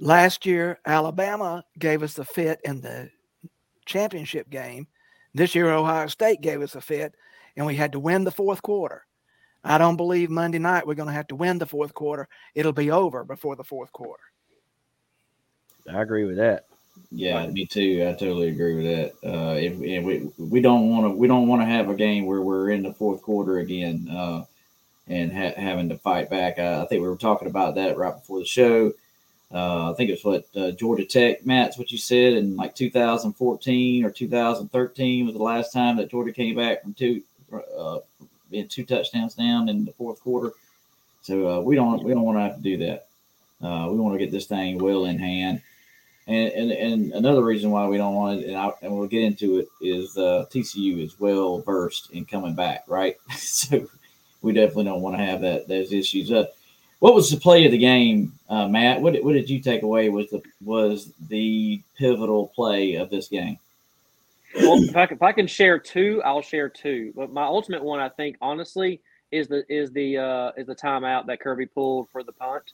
Last 0.00 0.44
year, 0.44 0.80
Alabama 0.86 1.64
gave 1.78 2.02
us 2.02 2.14
the 2.14 2.24
fit 2.24 2.60
in 2.64 2.80
the 2.80 3.10
championship 3.86 4.50
game. 4.50 4.88
This 5.34 5.54
year, 5.54 5.72
Ohio 5.72 6.06
State 6.08 6.40
gave 6.40 6.62
us 6.62 6.74
a 6.74 6.80
fit, 6.80 7.14
and 7.56 7.66
we 7.66 7.76
had 7.76 7.92
to 7.92 8.00
win 8.00 8.24
the 8.24 8.30
fourth 8.30 8.62
quarter. 8.62 9.04
I 9.62 9.78
don't 9.78 9.96
believe 9.96 10.30
Monday 10.30 10.58
night 10.58 10.86
we're 10.86 10.94
going 10.94 11.08
to 11.08 11.14
have 11.14 11.28
to 11.28 11.36
win 11.36 11.58
the 11.58 11.66
fourth 11.66 11.94
quarter. 11.94 12.28
It'll 12.54 12.72
be 12.72 12.90
over 12.90 13.24
before 13.24 13.56
the 13.56 13.64
fourth 13.64 13.92
quarter. 13.92 14.22
I 15.90 16.02
agree 16.02 16.24
with 16.24 16.36
that. 16.36 16.66
Yeah, 17.10 17.46
me 17.46 17.66
too. 17.66 18.06
I 18.08 18.12
totally 18.12 18.48
agree 18.48 18.74
with 18.76 18.84
that. 18.84 19.28
Uh, 19.28 19.54
if, 19.54 19.80
if 19.80 20.04
we 20.04 20.30
we 20.38 20.60
don't 20.60 20.90
want 20.90 21.04
to 21.06 21.10
we 21.10 21.26
don't 21.26 21.48
want 21.48 21.62
to 21.62 21.66
have 21.66 21.88
a 21.88 21.94
game 21.94 22.26
where 22.26 22.40
we're 22.40 22.70
in 22.70 22.82
the 22.82 22.94
fourth 22.94 23.20
quarter 23.22 23.58
again 23.58 24.08
uh, 24.10 24.44
and 25.08 25.32
ha- 25.32 25.54
having 25.56 25.88
to 25.90 25.98
fight 25.98 26.30
back. 26.30 26.58
Uh, 26.58 26.82
I 26.82 26.88
think 26.88 27.02
we 27.02 27.08
were 27.08 27.16
talking 27.16 27.48
about 27.48 27.74
that 27.76 27.96
right 27.96 28.14
before 28.14 28.38
the 28.38 28.46
show. 28.46 28.92
Uh, 29.52 29.92
I 29.92 29.94
think 29.94 30.10
it 30.10 30.14
was 30.14 30.24
what 30.24 30.60
uh, 30.60 30.72
Georgia 30.72 31.04
Tech, 31.04 31.46
Matt's 31.46 31.78
what 31.78 31.92
you 31.92 31.98
said 31.98 32.32
in 32.32 32.56
like 32.56 32.74
2014 32.74 34.04
or 34.04 34.10
2013 34.10 35.26
was 35.26 35.34
the 35.34 35.42
last 35.42 35.72
time 35.72 35.96
that 35.96 36.10
Georgia 36.10 36.32
came 36.32 36.56
back 36.56 36.82
from 36.82 36.94
two 36.94 37.22
uh, 37.78 37.98
being 38.50 38.66
two 38.66 38.84
touchdowns 38.84 39.34
down 39.34 39.68
in 39.68 39.84
the 39.84 39.92
fourth 39.92 40.20
quarter. 40.20 40.52
So 41.22 41.48
uh, 41.48 41.60
we 41.60 41.76
don't 41.76 42.02
we 42.02 42.12
don't 42.12 42.24
want 42.24 42.38
to 42.38 42.42
have 42.42 42.56
to 42.56 42.62
do 42.62 42.78
that. 42.78 43.06
Uh, 43.62 43.88
we 43.90 43.98
want 43.98 44.14
to 44.14 44.18
get 44.18 44.32
this 44.32 44.46
thing 44.46 44.78
well 44.78 45.04
in 45.04 45.18
hand. 45.18 45.62
And, 46.26 46.52
and, 46.52 46.72
and 46.72 47.12
another 47.12 47.44
reason 47.44 47.70
why 47.70 47.86
we 47.86 47.98
don't 47.98 48.14
want 48.14 48.40
it, 48.40 48.48
and, 48.48 48.56
I, 48.56 48.70
and 48.80 48.96
we'll 48.96 49.06
get 49.06 49.22
into 49.22 49.58
it, 49.58 49.68
is 49.82 50.14
TCU 50.16 51.04
is 51.04 51.20
well 51.20 51.60
versed 51.60 52.10
in 52.12 52.24
coming 52.24 52.54
back, 52.54 52.84
right? 52.88 53.16
so 53.36 53.86
we 54.44 54.52
definitely 54.52 54.84
don't 54.84 55.00
want 55.00 55.16
to 55.16 55.24
have 55.24 55.40
that 55.40 55.66
those 55.66 55.92
issues. 55.92 56.30
Uh, 56.30 56.46
what 57.00 57.14
was 57.14 57.30
the 57.30 57.36
play 57.36 57.64
of 57.64 57.72
the 57.72 57.78
game, 57.78 58.32
uh, 58.48 58.68
Matt? 58.68 59.00
What, 59.00 59.22
what 59.24 59.32
did 59.32 59.50
you 59.50 59.60
take 59.60 59.82
away 59.82 60.08
was 60.08 60.30
the 60.30 60.42
was 60.64 61.12
the 61.28 61.82
pivotal 61.98 62.48
play 62.48 62.94
of 62.94 63.10
this 63.10 63.28
game? 63.28 63.58
Well, 64.54 64.82
if 64.82 64.96
I, 64.96 65.04
if 65.04 65.22
I 65.22 65.32
can 65.32 65.46
share 65.46 65.78
two, 65.78 66.22
I'll 66.24 66.42
share 66.42 66.68
two. 66.68 67.12
But 67.16 67.32
my 67.32 67.44
ultimate 67.44 67.82
one, 67.82 67.98
I 67.98 68.08
think, 68.08 68.36
honestly, 68.40 69.00
is 69.32 69.48
the 69.48 69.64
is 69.68 69.90
the 69.90 70.18
uh, 70.18 70.52
is 70.56 70.66
the 70.66 70.76
timeout 70.76 71.26
that 71.26 71.40
Kirby 71.40 71.66
pulled 71.66 72.08
for 72.10 72.22
the 72.22 72.32
punt. 72.32 72.72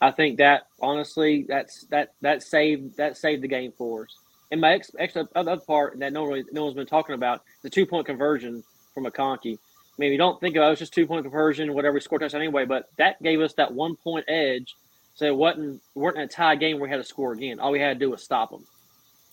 I 0.00 0.10
think 0.10 0.38
that 0.38 0.66
honestly, 0.80 1.44
that's 1.48 1.84
that 1.84 2.14
that 2.22 2.42
saved 2.42 2.96
that 2.96 3.16
saved 3.16 3.42
the 3.42 3.48
game 3.48 3.72
for 3.76 4.04
us. 4.04 4.16
And 4.50 4.60
my 4.60 4.72
ex, 4.72 4.90
ex 4.98 5.16
other 5.36 5.56
part 5.58 5.98
that 6.00 6.12
no 6.12 6.24
one 6.24 6.44
no 6.52 6.64
one's 6.64 6.74
been 6.74 6.86
talking 6.86 7.14
about 7.14 7.42
the 7.62 7.70
two 7.70 7.86
point 7.86 8.06
conversion 8.06 8.64
from 8.92 9.06
a 9.06 9.10
McConkey. 9.10 9.58
I 10.00 10.02
mean, 10.02 10.12
you 10.12 10.18
don't 10.18 10.40
think 10.40 10.56
of 10.56 10.62
it, 10.62 10.66
it 10.66 10.70
was 10.70 10.78
just 10.78 10.94
two 10.94 11.06
point 11.06 11.24
conversion, 11.24 11.74
whatever 11.74 11.92
we 11.92 12.00
scored 12.00 12.22
touchdown 12.22 12.40
anyway, 12.40 12.64
but 12.64 12.88
that 12.96 13.22
gave 13.22 13.38
us 13.42 13.52
that 13.54 13.74
one 13.74 13.96
point 13.96 14.24
edge. 14.28 14.74
So 15.14 15.26
it 15.26 15.36
wasn't 15.36 15.82
we 15.94 16.00
weren't 16.00 16.16
in 16.16 16.22
a 16.22 16.28
tie 16.28 16.56
game 16.56 16.76
where 16.78 16.84
we 16.84 16.90
had 16.90 17.02
to 17.02 17.04
score 17.04 17.32
again. 17.32 17.60
All 17.60 17.70
we 17.70 17.80
had 17.80 17.98
to 17.98 18.06
do 18.06 18.10
was 18.10 18.22
stop 18.22 18.50
them, 18.50 18.64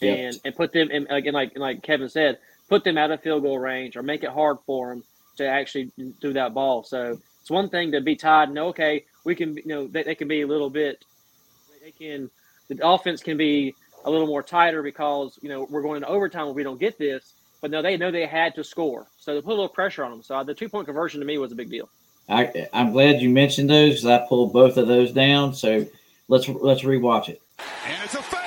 Yep. 0.01 0.19
and 0.19 0.39
and 0.43 0.55
put 0.55 0.73
them 0.73 0.91
in 0.91 1.07
again 1.07 1.33
like 1.33 1.57
like 1.57 1.83
Kevin 1.83 2.09
said, 2.09 2.39
put 2.67 2.83
them 2.83 2.97
out 2.97 3.11
of 3.11 3.21
field 3.21 3.43
goal 3.43 3.57
range 3.57 3.95
or 3.95 4.03
make 4.03 4.23
it 4.23 4.29
hard 4.29 4.57
for 4.65 4.89
them 4.89 5.03
to 5.37 5.47
actually 5.47 5.89
do 6.19 6.33
that 6.33 6.53
ball. 6.53 6.83
So 6.83 7.17
it's 7.39 7.49
one 7.49 7.69
thing 7.69 7.93
to 7.93 8.01
be 8.01 8.17
tied 8.17 8.49
and 8.49 8.59
okay, 8.59 9.05
we 9.23 9.35
can 9.35 9.55
you 9.55 9.67
know 9.67 9.87
they, 9.87 10.03
they 10.03 10.15
can 10.15 10.27
be 10.27 10.41
a 10.41 10.47
little 10.47 10.69
bit 10.69 11.01
they 11.81 11.91
can 11.91 12.29
the 12.67 12.85
offense 12.85 13.23
can 13.23 13.37
be 13.37 13.73
a 14.03 14.11
little 14.11 14.27
more 14.27 14.43
tighter 14.43 14.83
because 14.83 15.39
you 15.41 15.47
know 15.47 15.65
we're 15.69 15.81
going 15.81 15.97
into 15.97 16.09
overtime 16.09 16.49
if 16.49 16.55
we 16.55 16.63
don't 16.63 16.79
get 16.79 16.97
this. 16.97 17.31
But 17.61 17.71
no, 17.71 17.81
they 17.81 17.97
know 17.97 18.11
they 18.11 18.25
had 18.25 18.55
to 18.55 18.63
score, 18.63 19.07
so 19.17 19.33
they 19.33 19.41
put 19.41 19.49
a 19.49 19.55
little 19.55 19.69
pressure 19.69 20.03
on 20.03 20.11
them. 20.11 20.23
So 20.23 20.43
the 20.43 20.53
two 20.53 20.69
point 20.69 20.85
conversion 20.85 21.19
to 21.21 21.25
me 21.25 21.37
was 21.37 21.51
a 21.51 21.55
big 21.55 21.69
deal. 21.69 21.89
I, 22.29 22.67
I'm 22.73 22.91
glad 22.91 23.21
you 23.21 23.29
mentioned 23.29 23.69
those 23.69 24.01
because 24.01 24.05
I 24.05 24.27
pulled 24.27 24.53
both 24.53 24.77
of 24.77 24.87
those 24.87 25.11
down. 25.11 25.53
So 25.53 25.85
let's 26.27 26.47
let's 26.47 26.83
rewatch 26.83 27.29
it. 27.29 27.41
And 27.85 28.03
it's 28.03 28.13
a 28.13 28.21
fake. 28.21 28.41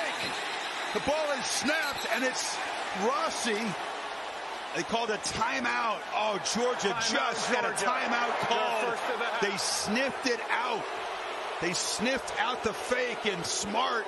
The 0.93 1.01
ball 1.01 1.33
is 1.39 1.47
snapped, 1.47 2.07
and 2.15 2.25
it's 2.25 2.57
Rossi. 3.05 3.57
They 4.77 4.83
called 4.85 5.11
a 5.11 5.17
timeout. 5.19 5.99
Oh, 6.15 6.39
Georgia 6.55 6.95
just 7.01 7.47
had 7.47 7.65
a 7.65 7.73
timeout 7.75 8.39
called. 8.47 8.99
They 9.43 9.57
sniffed 9.57 10.27
it 10.27 10.41
out. 10.51 10.85
They 11.61 11.73
sniffed 11.73 12.39
out 12.41 12.63
the 12.63 12.73
fake, 12.73 13.27
and 13.27 13.45
Smart 13.45 14.07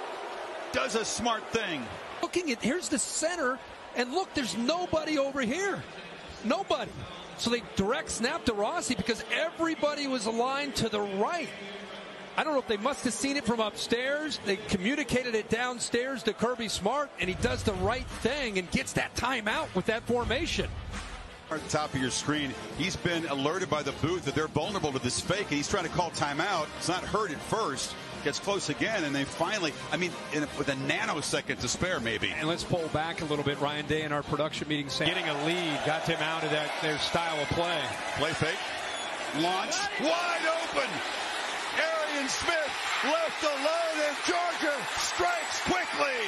does 0.73 0.95
a 0.95 1.05
smart 1.05 1.45
thing. 1.49 1.85
Looking 2.23 2.53
at 2.53 2.63
here's 2.63 2.89
the 2.89 2.99
center, 2.99 3.59
and 3.97 4.13
look, 4.13 4.33
there's 4.35 4.57
nobody 4.57 5.19
over 5.19 5.41
here. 5.41 5.83
Nobody. 6.45 6.91
So 7.39 7.51
they 7.51 7.63
direct 7.77 8.11
snap 8.11 8.45
to 8.47 8.53
Rossi 8.53 8.95
because 8.95 9.25
everybody 9.33 10.07
was 10.07 10.27
aligned 10.27 10.75
to 10.77 10.89
the 10.89 11.01
right. 11.01 11.49
I 12.37 12.45
don't 12.45 12.55
know 12.55 12.61
if 12.61 12.69
they 12.69 12.79
must 12.79 13.05
have 13.05 13.13
seen 13.13 13.37
it 13.37 13.45
from 13.45 13.61
upstairs. 13.61 14.41
They 14.47 14.57
communicated 14.57 15.35
it 15.35 15.51
downstairs 15.51 16.23
to 16.23 16.33
Kirby 16.33 16.69
Smart, 16.69 17.11
and 17.21 17.29
he 17.29 17.35
does 17.43 17.63
the 17.63 17.75
right 17.75 18.07
thing 18.07 18.59
and 18.59 18.71
gets 18.71 18.95
that 18.95 19.15
timeout 19.15 19.75
with 19.75 19.87
that 19.87 20.03
formation. 20.05 20.71
At 21.51 21.63
the 21.63 21.69
top 21.69 21.93
of 21.93 22.01
your 22.01 22.11
screen, 22.11 22.55
he's 22.79 22.97
been 22.97 23.27
alerted 23.27 23.69
by 23.69 23.83
the 23.83 23.93
booth 24.01 24.25
that 24.25 24.35
they're 24.35 24.49
vulnerable 24.49 24.93
to 24.93 24.99
this 24.99 25.21
fake, 25.21 25.49
and 25.49 25.51
he's 25.51 25.69
trying 25.69 25.85
to 25.85 25.91
call 25.91 26.11
timeout. 26.13 26.67
It's 26.79 26.89
not 26.89 27.05
heard 27.05 27.31
at 27.31 27.39
first. 27.39 27.95
Gets 28.25 28.39
close 28.39 28.69
again, 28.69 29.03
and 29.03 29.13
they 29.13 29.25
finally, 29.25 29.73
I 29.91 29.97
mean, 29.97 30.13
in 30.33 30.45
a, 30.45 30.49
with 30.57 30.69
a 30.69 30.75
nanosecond 30.75 31.59
to 31.59 31.69
spare, 31.69 31.99
maybe. 31.99 32.31
And 32.31 32.49
let's 32.49 32.63
pull 32.63 32.87
back 32.89 33.21
a 33.21 33.25
little 33.25 33.45
bit. 33.45 33.61
Ryan 33.61 33.87
Day 33.87 34.03
in 34.03 34.13
our 34.13 34.23
production 34.23 34.69
meeting 34.69 34.89
saying 34.91 35.13
getting 35.13 35.29
a 35.29 35.45
lead 35.45 35.81
got 35.85 36.07
him 36.07 36.21
out 36.21 36.45
of 36.45 36.51
that 36.51 36.71
their 36.83 36.99
style 36.99 37.41
of 37.43 37.49
play. 37.49 37.81
Play 38.17 38.31
fake. 38.31 39.43
Launch. 39.43 39.75
Wide 40.01 40.47
open. 40.63 40.91
Arian 41.83 42.29
Smith 42.29 42.73
left 43.11 43.43
alone, 43.43 43.97
and 44.07 44.17
Georgia 44.25 44.77
strikes 44.99 45.61
quickly. 45.63 46.23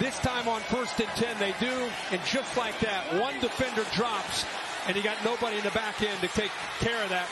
This 0.00 0.18
time 0.20 0.48
on 0.48 0.62
first 0.62 0.98
and 1.00 1.08
10, 1.10 1.38
they 1.38 1.52
do. 1.60 1.90
And 2.12 2.20
just 2.24 2.56
like 2.56 2.78
that, 2.80 3.20
one 3.20 3.38
defender 3.40 3.84
drops, 3.92 4.46
and 4.86 4.96
you 4.96 5.02
got 5.02 5.22
nobody 5.22 5.58
in 5.58 5.64
the 5.64 5.70
back 5.72 6.00
end 6.00 6.18
to 6.20 6.28
take 6.28 6.52
care 6.80 7.02
of 7.02 7.10
that 7.10 7.28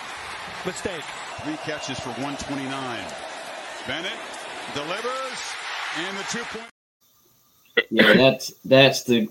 mistake. 0.64 1.02
Three 1.42 1.56
catches 1.58 1.98
for 2.00 2.10
129. 2.10 3.04
Bennett 3.86 4.12
delivers, 4.74 5.52
and 5.98 6.16
the 6.16 6.24
two 6.30 6.42
point. 6.44 6.70
yeah, 7.90 8.14
that's 8.14 8.52
that's 8.64 9.04
the 9.04 9.28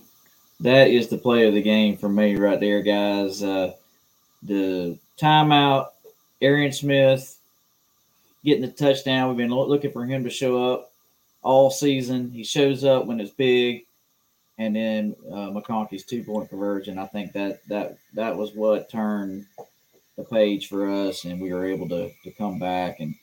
that 0.62 0.88
is 0.88 1.08
the 1.10 1.18
play 1.18 1.48
of 1.48 1.54
the 1.54 1.62
game 1.62 1.98
for 1.98 2.08
me 2.08 2.36
right 2.36 2.60
there, 2.60 2.82
guys. 2.82 3.44
Uh, 3.44 3.74
the 4.44 4.98
timeout, 5.20 5.88
Arian 6.42 6.72
Smith 6.72 7.38
getting 8.46 8.62
the 8.62 8.72
touchdown. 8.72 9.28
We've 9.28 9.38
been 9.38 9.54
looking 9.54 9.92
for 9.92 10.06
him 10.06 10.24
to 10.24 10.30
show 10.30 10.74
up 10.74 10.92
all 11.42 11.70
season. 11.70 12.32
He 12.32 12.44
shows 12.44 12.84
up 12.84 13.06
when 13.06 13.20
it's 13.20 13.32
big, 13.32 13.86
and 14.58 14.76
then 14.76 15.16
uh, 15.30 15.50
McConkey's 15.50 16.06
two 16.06 16.24
point 16.24 16.50
conversion. 16.50 16.98
I 16.98 17.08
think 17.08 17.34
that 17.34 17.68
that 17.68 17.98
that 18.14 18.38
was 18.38 18.54
what 18.54 18.90
turned 18.90 19.46
the 20.18 20.24
page 20.24 20.68
for 20.68 20.90
us, 20.90 21.26
and 21.26 21.40
we 21.40 21.54
were 21.54 21.66
able 21.66 21.90
to 21.90 22.12
to 22.24 22.32
come 22.32 22.60
back. 22.60 23.00
And 23.00 23.16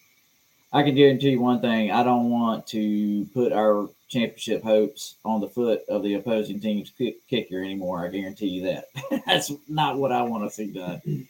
I 0.72 0.82
can 0.82 0.94
guarantee 0.94 1.30
you 1.30 1.40
one 1.40 1.60
thing: 1.60 1.90
I 1.90 2.02
don't 2.02 2.30
want 2.30 2.66
to 2.68 3.26
put 3.34 3.52
our 3.52 3.88
championship 4.08 4.62
hopes 4.62 5.16
on 5.24 5.40
the 5.40 5.48
foot 5.48 5.82
of 5.88 6.02
the 6.02 6.14
opposing 6.14 6.60
team's 6.60 6.90
kick- 6.90 7.26
kicker 7.28 7.62
anymore. 7.62 8.04
I 8.04 8.08
guarantee 8.08 8.48
you 8.48 8.62
that. 8.64 8.86
That's 9.26 9.52
not 9.68 9.96
what 9.96 10.12
I 10.12 10.22
want 10.22 10.44
to 10.44 10.54
see 10.54 10.66
done. 10.66 11.26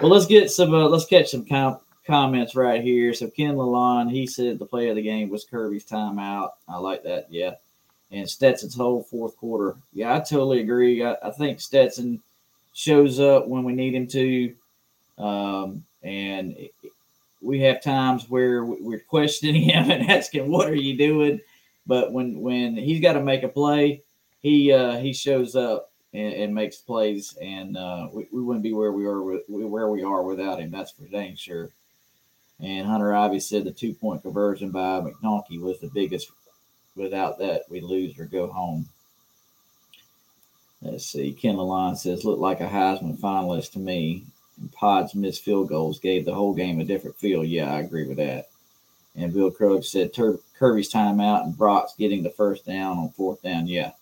Well, 0.00 0.10
let's 0.10 0.26
get 0.26 0.50
some. 0.50 0.74
Uh, 0.74 0.88
let's 0.88 1.06
catch 1.06 1.30
some 1.30 1.44
com- 1.44 1.80
comments 2.06 2.54
right 2.54 2.82
here. 2.82 3.12
So 3.12 3.28
Ken 3.28 3.54
Lalonde, 3.54 4.10
he 4.10 4.26
said 4.26 4.58
the 4.58 4.66
play 4.66 4.88
of 4.88 4.96
the 4.96 5.02
game 5.02 5.28
was 5.28 5.44
Kirby's 5.44 5.84
timeout. 5.84 6.50
I 6.68 6.78
like 6.78 7.02
that. 7.04 7.26
Yeah, 7.30 7.54
and 8.10 8.28
Stetson's 8.28 8.74
whole 8.74 9.02
fourth 9.02 9.36
quarter. 9.36 9.76
Yeah, 9.92 10.14
I 10.14 10.20
totally 10.20 10.60
agree. 10.60 11.04
I, 11.04 11.16
I 11.22 11.30
think 11.30 11.60
Stetson 11.60 12.22
shows 12.72 13.20
up 13.20 13.48
when 13.48 13.64
we 13.64 13.72
need 13.72 13.94
him 13.94 14.06
to, 14.08 14.54
um, 15.18 15.84
and 16.02 16.56
we 17.40 17.60
have 17.60 17.82
times 17.82 18.28
where 18.28 18.64
we- 18.64 18.80
we're 18.80 19.00
questioning 19.00 19.62
him 19.70 19.90
and 19.90 20.10
asking, 20.10 20.50
"What 20.50 20.68
are 20.68 20.74
you 20.74 20.96
doing?" 20.96 21.40
But 21.86 22.12
when 22.12 22.40
when 22.40 22.76
he's 22.76 23.00
got 23.00 23.14
to 23.14 23.22
make 23.22 23.42
a 23.42 23.48
play, 23.48 24.02
he 24.40 24.72
uh, 24.72 24.98
he 24.98 25.12
shows 25.12 25.54
up 25.56 25.90
and, 26.12 26.32
and 26.34 26.54
makes 26.54 26.76
plays, 26.78 27.36
and 27.40 27.76
uh, 27.76 28.08
we, 28.12 28.26
we 28.32 28.42
wouldn't 28.42 28.62
be 28.62 28.72
where 28.72 28.92
we 28.92 29.06
are 29.06 29.22
with, 29.22 29.42
where 29.48 29.88
we 29.88 30.02
are 30.02 30.22
without 30.22 30.60
him. 30.60 30.70
That's 30.70 30.92
for 30.92 31.06
dang 31.06 31.36
sure. 31.36 31.70
And 32.60 32.86
Hunter 32.86 33.14
Ivy 33.14 33.40
said 33.40 33.64
the 33.64 33.70
two 33.72 33.92
point 33.94 34.22
conversion 34.22 34.70
by 34.70 35.00
McDonkey 35.00 35.60
was 35.60 35.78
the 35.80 35.90
biggest. 35.92 36.30
Without 36.94 37.38
that, 37.38 37.64
we 37.68 37.82
lose 37.82 38.18
or 38.18 38.24
go 38.24 38.46
home. 38.46 38.88
Let's 40.80 41.04
see. 41.06 41.32
Ken 41.32 41.56
Lalonde 41.56 41.98
says, 41.98 42.24
looked 42.24 42.40
like 42.40 42.60
a 42.60 42.66
Heisman 42.68 43.18
finalist 43.20 43.72
to 43.72 43.78
me. 43.78 44.24
Pod's 44.72 45.14
missed 45.14 45.44
field 45.44 45.68
goals 45.68 45.98
gave 45.98 46.24
the 46.24 46.34
whole 46.34 46.54
game 46.54 46.80
a 46.80 46.84
different 46.84 47.16
feel. 47.16 47.44
Yeah, 47.44 47.72
I 47.72 47.80
agree 47.80 48.06
with 48.06 48.16
that. 48.16 48.48
And 49.16 49.32
Bill 49.32 49.50
Krug 49.50 49.84
said 49.84 50.12
Tur- 50.12 50.40
Kirby's 50.58 50.92
timeout 50.92 51.44
and 51.44 51.56
Brock's 51.56 51.94
getting 51.96 52.22
the 52.22 52.30
first 52.30 52.66
down 52.66 52.98
on 52.98 53.10
fourth 53.10 53.42
down. 53.42 53.66
Yeah. 53.66 53.92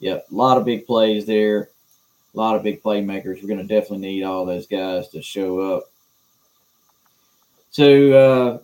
Yep. 0.00 0.26
A 0.30 0.34
lot 0.34 0.58
of 0.58 0.64
big 0.64 0.86
plays 0.86 1.26
there. 1.26 1.70
A 2.34 2.36
lot 2.36 2.56
of 2.56 2.62
big 2.62 2.82
playmakers. 2.82 3.40
We're 3.40 3.48
going 3.48 3.66
to 3.66 3.74
definitely 3.74 4.06
need 4.06 4.24
all 4.24 4.44
those 4.44 4.66
guys 4.66 5.08
to 5.10 5.22
show 5.22 5.60
up. 5.60 5.84
So, 7.70 8.12
uh, 8.12 8.58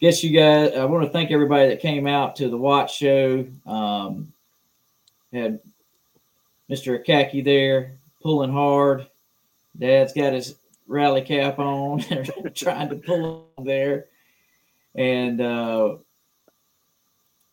guess 0.00 0.22
you 0.22 0.36
guys, 0.36 0.74
I 0.74 0.84
want 0.84 1.04
to 1.04 1.10
thank 1.10 1.30
everybody 1.30 1.68
that 1.68 1.80
came 1.80 2.06
out 2.06 2.36
to 2.36 2.48
the 2.48 2.56
watch 2.56 2.96
show. 2.96 3.46
Um, 3.66 4.32
had 5.32 5.60
Mr. 6.70 7.02
Akaki 7.02 7.44
there 7.44 7.96
pulling 8.22 8.52
hard. 8.52 9.06
Dad's 9.78 10.12
got 10.12 10.32
his 10.32 10.56
rally 10.86 11.22
cap 11.22 11.58
on, 11.58 12.04
trying 12.54 12.90
to 12.90 12.96
pull 12.96 13.48
him 13.56 13.64
there. 13.64 14.06
And 14.94 15.40
uh, 15.40 15.96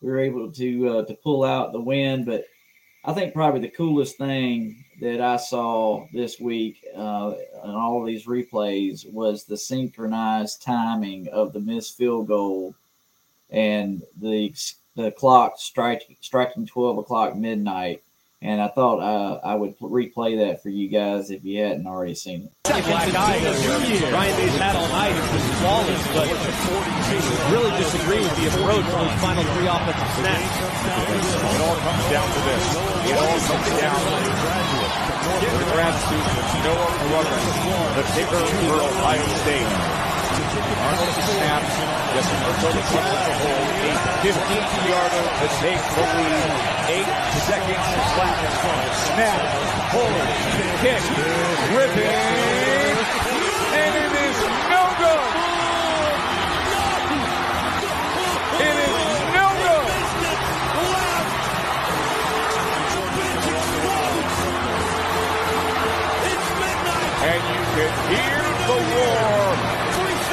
we 0.00 0.10
were 0.10 0.20
able 0.20 0.52
to 0.52 0.88
uh, 0.88 1.04
to 1.04 1.14
pull 1.14 1.44
out 1.44 1.72
the 1.72 1.80
win. 1.80 2.24
But 2.24 2.44
I 3.04 3.12
think 3.12 3.32
probably 3.32 3.60
the 3.60 3.68
coolest 3.68 4.18
thing 4.18 4.84
that 5.00 5.20
I 5.20 5.38
saw 5.38 6.06
this 6.12 6.38
week 6.38 6.84
uh, 6.94 7.34
in 7.64 7.70
all 7.70 8.00
of 8.00 8.06
these 8.06 8.26
replays 8.26 9.10
was 9.10 9.44
the 9.44 9.56
synchronized 9.56 10.62
timing 10.62 11.28
of 11.28 11.52
the 11.52 11.60
missed 11.60 11.96
field 11.96 12.28
goal 12.28 12.74
and 13.48 14.02
the 14.20 14.54
the 14.96 15.10
clock 15.12 15.54
striking 15.56 16.16
striking 16.20 16.66
twelve 16.66 16.98
o'clock 16.98 17.36
midnight. 17.36 18.02
And 18.42 18.56
I 18.60 18.68
thought 18.68 19.04
uh, 19.04 19.38
I 19.44 19.54
would 19.54 19.78
replay 19.80 20.38
that 20.40 20.62
for 20.62 20.70
you 20.70 20.88
guys 20.88 21.30
if 21.30 21.44
you 21.44 21.60
hadn't 21.60 21.86
already 21.86 22.14
seen 22.14 22.48
it. 22.48 22.52
Second 22.66 23.12
guy 23.12 23.36
of 23.36 23.52
your 23.60 23.76
year. 23.84 24.08
Ryan 24.08 24.36
Day's 24.40 24.56
had 24.56 24.76
all 24.80 24.88
night 24.88 25.12
has 25.12 25.28
been 25.28 25.44
flawless, 25.60 26.00
but 26.16 26.24
really 27.52 27.68
disagree 27.76 28.24
with 28.24 28.32
the 28.40 28.48
approach 28.48 28.88
on 28.96 29.04
those 29.04 29.20
final 29.20 29.44
three 29.44 29.68
offensive 29.68 30.12
snaps. 30.24 30.56
It 30.56 31.60
all 31.68 31.76
comes 31.84 32.04
down 32.08 32.28
to 32.32 32.40
this. 32.48 32.64
It 33.12 33.16
all 33.20 33.38
comes 33.44 33.68
down 33.76 34.00
to 34.00 35.48
the 35.60 35.68
grad 35.76 35.92
student, 36.00 36.40
Noah 36.64 36.96
Ruggles, 37.12 37.44
the 37.92 38.04
kicker 38.16 38.40
for 38.40 38.80
Ohio 38.88 39.20
State. 39.44 39.99
Arnold 40.50 41.14
snaps. 41.14 41.74
Yes, 42.10 42.26
Minnesota 42.26 42.82
comes 42.90 43.06
to 43.38 44.34
15-yarder 44.34 45.22
to 45.22 45.46
take 45.62 45.78
the 45.78 46.02
lead. 46.02 46.50
Eight 46.90 47.06
seconds 47.46 47.86
left. 48.18 48.42
Snap, 49.06 49.38
hold, 49.94 50.10
kick, 50.82 50.98
ripping, 51.70 52.10
and 53.78 53.92
it 53.94 54.12
is 54.26 54.38
no 54.74 54.82
good. 54.98 55.30
It 58.58 58.74
is 58.74 59.22
no 59.38 59.46
good. 59.62 59.86
And 67.22 67.40
you 67.54 67.62
can 67.76 68.19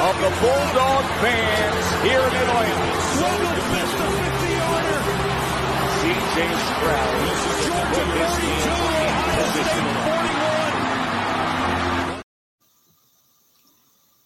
of 0.00 0.14
the 0.16 0.30
Bulldog 0.40 1.04
fans 1.20 1.86
here 2.04 2.20
in 2.20 2.34
Atlanta. 2.36 2.86
CJ 5.98 6.36
Stroud 6.68 7.14
put 7.92 8.06
his 8.16 8.32
team 8.38 8.62
in 8.94 9.12
position. 9.34 9.84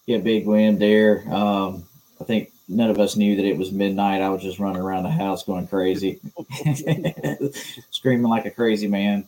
Yeah, 0.07 0.19
big 0.19 0.47
win 0.47 0.79
there. 0.79 1.25
Um, 1.33 1.85
I 2.21 2.25
think 2.25 2.53
none 2.69 2.91
of 2.91 2.99
us 3.01 3.17
knew 3.17 3.37
that 3.37 3.45
it 3.47 3.57
was 3.57 3.73
midnight. 3.73 4.21
I 4.21 4.29
was 4.29 4.43
just 4.43 4.59
running 4.59 4.83
around 4.83 5.05
the 5.05 5.11
house 5.11 5.43
going 5.45 5.67
crazy, 5.69 6.21
screaming 7.91 8.29
like 8.29 8.45
a 8.45 8.51
crazy 8.51 8.89
man. 8.89 9.27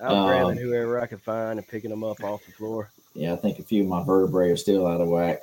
I 0.00 0.12
was 0.12 0.26
grabbing 0.26 0.58
Um, 0.58 0.64
whoever 0.64 1.00
I 1.00 1.06
could 1.06 1.22
find 1.22 1.60
and 1.60 1.68
picking 1.68 1.90
them 1.90 2.02
up 2.02 2.22
off 2.24 2.44
the 2.44 2.52
floor. 2.52 2.90
Yeah, 3.14 3.32
I 3.32 3.36
think 3.36 3.60
a 3.60 3.62
few 3.62 3.82
of 3.82 3.88
my 3.88 4.02
vertebrae 4.02 4.50
are 4.50 4.56
still 4.56 4.88
out 4.88 5.00
of 5.00 5.08
whack. 5.08 5.42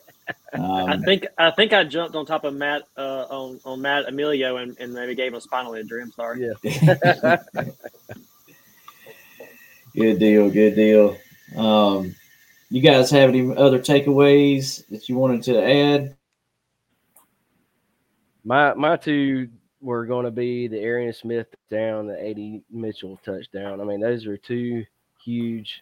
I 0.54 0.94
Um, 0.94 1.02
think 1.04 1.26
I 1.38 1.52
think 1.52 1.74
I 1.74 1.84
jumped 1.84 2.16
on 2.16 2.26
top 2.26 2.44
of 2.44 2.54
Matt 2.54 2.84
uh, 2.98 3.26
on 3.30 3.60
on 3.66 3.82
Matt 3.82 4.08
Emilio 4.08 4.58
and, 4.58 4.78
and 4.80 4.94
maybe 4.94 5.16
gave 5.16 5.32
him 5.32 5.38
a 5.38 5.42
spinal 5.42 5.74
injury. 5.76 6.02
I'm 6.02 6.12
sorry. 6.12 6.52
Yeah. 6.64 7.38
good 9.96 10.20
deal, 10.20 10.50
good 10.50 10.76
deal. 10.76 11.18
Um, 11.56 12.16
you 12.70 12.82
guys 12.82 13.10
have 13.12 13.30
any 13.30 13.56
other 13.56 13.80
takeaways 13.80 14.88
that 14.90 15.10
you 15.10 15.16
wanted 15.16 15.44
to 15.44 15.62
add? 15.64 16.16
My 18.44 18.74
my 18.74 18.98
two 18.98 19.50
were 19.82 20.06
going 20.06 20.26
to 20.26 20.32
be 20.32 20.68
the 20.68 20.80
Arian 20.80 21.14
Smith 21.14 21.48
down, 21.70 22.08
the 22.08 22.30
AD 22.30 22.62
Mitchell 22.70 23.20
touchdown. 23.26 23.82
I 23.82 23.84
mean, 23.84 24.00
those 24.00 24.26
are 24.26 24.38
two 24.38 24.86
huge 25.24 25.82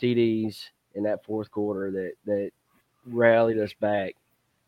TDs 0.00 0.64
in 0.94 1.02
that 1.04 1.24
fourth 1.24 1.50
quarter 1.50 1.90
that 1.90 2.12
that 2.26 2.50
rallied 3.06 3.58
us 3.58 3.72
back 3.80 4.14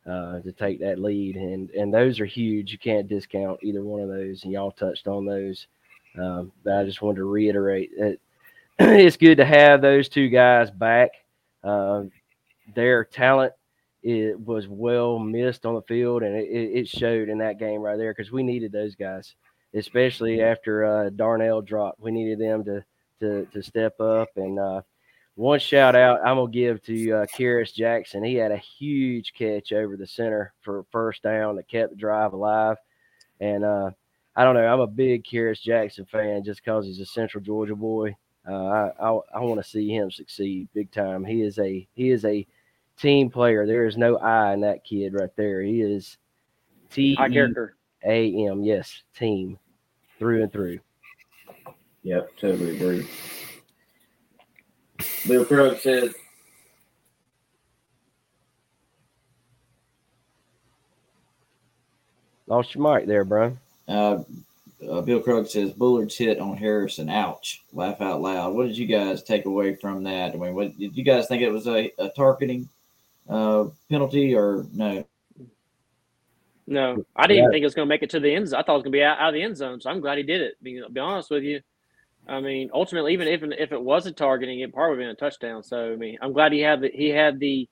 uh, 0.06 0.40
to 0.40 0.52
take 0.52 0.80
that 0.80 0.98
lead, 0.98 1.36
and 1.36 1.70
and 1.70 1.92
those 1.92 2.20
are 2.20 2.26
huge. 2.26 2.72
You 2.72 2.78
can't 2.78 3.08
discount 3.08 3.60
either 3.62 3.82
one 3.82 4.00
of 4.00 4.08
those, 4.08 4.44
and 4.44 4.52
y'all 4.52 4.72
touched 4.72 5.06
on 5.06 5.24
those. 5.24 5.66
Um, 6.18 6.52
but 6.64 6.74
I 6.74 6.84
just 6.84 7.02
wanted 7.02 7.18
to 7.18 7.24
reiterate 7.24 7.90
that 7.98 8.18
it's 8.78 9.16
good 9.16 9.36
to 9.36 9.44
have 9.44 9.80
those 9.80 10.08
two 10.08 10.28
guys 10.28 10.70
back. 10.70 11.10
Uh, 11.62 12.04
their 12.74 13.04
talent 13.04 13.52
it 14.02 14.38
was 14.40 14.66
well 14.66 15.18
missed 15.18 15.64
on 15.64 15.74
the 15.74 15.82
field, 15.82 16.22
and 16.22 16.34
it, 16.34 16.48
it 16.48 16.78
it 16.80 16.88
showed 16.88 17.28
in 17.28 17.38
that 17.38 17.58
game 17.58 17.80
right 17.80 17.96
there 17.96 18.12
because 18.12 18.32
we 18.32 18.42
needed 18.42 18.72
those 18.72 18.96
guys, 18.96 19.34
especially 19.74 20.42
after 20.42 20.84
uh, 20.84 21.10
Darnell 21.10 21.62
dropped. 21.62 22.00
We 22.00 22.10
needed 22.10 22.40
them 22.40 22.64
to 22.64 22.84
to 23.20 23.46
to 23.46 23.62
step 23.62 24.00
up. 24.00 24.28
And 24.36 24.58
uh, 24.58 24.82
one 25.34 25.58
shout 25.58 25.96
out 25.96 26.20
I'm 26.24 26.36
gonna 26.36 26.50
give 26.50 26.82
to 26.84 27.12
uh, 27.12 27.26
Kearis 27.26 27.74
Jackson. 27.74 28.22
He 28.22 28.34
had 28.34 28.52
a 28.52 28.56
huge 28.56 29.32
catch 29.32 29.72
over 29.72 29.96
the 29.96 30.06
center 30.06 30.52
for 30.60 30.84
first 30.90 31.22
down 31.22 31.56
that 31.56 31.68
kept 31.68 31.90
the 31.90 31.96
drive 31.96 32.32
alive. 32.32 32.76
And 33.40 33.64
uh, 33.64 33.90
I 34.36 34.44
don't 34.44 34.54
know, 34.54 34.66
I'm 34.66 34.80
a 34.80 34.86
big 34.86 35.24
Kearis 35.24 35.60
Jackson 35.60 36.04
fan 36.04 36.44
just 36.44 36.62
because 36.62 36.86
he's 36.86 37.00
a 37.00 37.06
Central 37.06 37.42
Georgia 37.42 37.74
boy. 37.74 38.14
Uh, 38.48 38.52
I 38.52 38.90
I, 39.00 39.20
I 39.34 39.40
want 39.40 39.62
to 39.62 39.68
see 39.68 39.88
him 39.88 40.10
succeed 40.10 40.68
big 40.74 40.90
time. 40.92 41.24
He 41.24 41.42
is 41.42 41.58
a 41.58 41.86
he 41.94 42.10
is 42.10 42.24
a 42.24 42.46
team 42.98 43.30
player. 43.30 43.66
There 43.66 43.86
is 43.86 43.96
no 43.96 44.18
I 44.18 44.52
in 44.52 44.60
that 44.60 44.84
kid 44.84 45.14
right 45.14 45.34
there. 45.36 45.62
He 45.62 45.80
is 45.80 46.18
T 46.90 47.14
High 47.14 47.30
character. 47.30 47.76
A 48.04 48.48
M. 48.48 48.64
Yes, 48.64 49.02
team 49.16 49.58
through 50.18 50.42
and 50.42 50.52
through. 50.52 50.80
Yep, 52.02 52.36
totally 52.36 52.76
agree. 52.76 53.08
Bill 55.26 55.44
Krug 55.44 55.78
says, 55.78 56.14
Lost 62.46 62.74
your 62.74 62.94
mic 62.94 63.06
there, 63.06 63.24
bro. 63.24 63.56
uh, 63.88 64.22
uh, 64.88 65.00
Bill 65.00 65.20
Krug 65.20 65.46
says, 65.46 65.70
Bullard's 65.72 66.16
hit 66.18 66.40
on 66.40 66.56
Harrison. 66.56 67.08
Ouch. 67.08 67.62
Laugh 67.72 68.00
out 68.00 68.20
loud. 68.20 68.54
What 68.54 68.66
did 68.66 68.76
you 68.76 68.87
guys 68.87 69.22
take 69.22 69.44
away 69.44 69.76
from 69.76 70.02
that? 70.04 70.32
I 70.35 70.37
mean, 70.37 70.54
what 70.54 70.76
did 70.76 70.96
you 70.96 71.04
guys 71.04 71.28
think 71.28 71.40
it 71.42 71.52
was 71.52 71.68
a, 71.68 71.92
a 71.98 72.08
targeting 72.11 72.68
uh, 73.28 73.66
penalty 73.88 74.35
or 74.35 74.66
no? 74.72 75.04
No, 76.66 77.04
I 77.14 77.26
didn't 77.26 77.44
Yeah. 77.44 77.50
think 77.50 77.62
it 77.62 77.66
was 77.66 77.74
going 77.74 77.87
to 77.87 77.88
make 77.88 78.02
it 78.02 78.11
to 78.11 78.20
the 78.20 78.35
end 78.35 78.48
zone. 78.48 78.58
I 78.58 78.62
thought 78.64 78.72
it 78.74 78.78
was 78.78 78.82
going 78.85 78.92
to 78.92 78.98
be 78.98 79.02
out, 79.04 79.18
out 79.18 79.28
of 79.28 79.35
the 79.35 79.42
end 79.42 79.56
zone. 79.56 79.80
So 79.80 79.88
I'm 79.90 80.00
glad 80.00 80.18
he 80.18 80.24
did 80.24 80.40
it. 80.40 80.54
Be, 80.62 80.82
be 80.92 81.00
honest 81.00 81.30
with 81.30 81.42
you. 81.44 81.61
I 82.28 82.40
mean, 82.40 82.70
ultimately, 82.72 83.12
even 83.12 83.28
if 83.28 83.42
if 83.42 83.72
it 83.72 83.82
wasn't 83.82 84.16
targeting, 84.16 84.61
it 84.61 84.72
probably 84.72 84.96
would 84.96 85.06
have 85.06 85.16
been 85.18 85.26
a 85.26 85.30
touchdown. 85.30 85.62
So 85.62 85.92
I 85.92 85.96
mean, 85.96 86.18
I'm 86.22 86.32
glad 86.32 86.52
he 86.52 86.61
had 86.61 86.80
the 86.80 86.90
he 86.92 87.08
had 87.08 87.40
the 87.40 87.68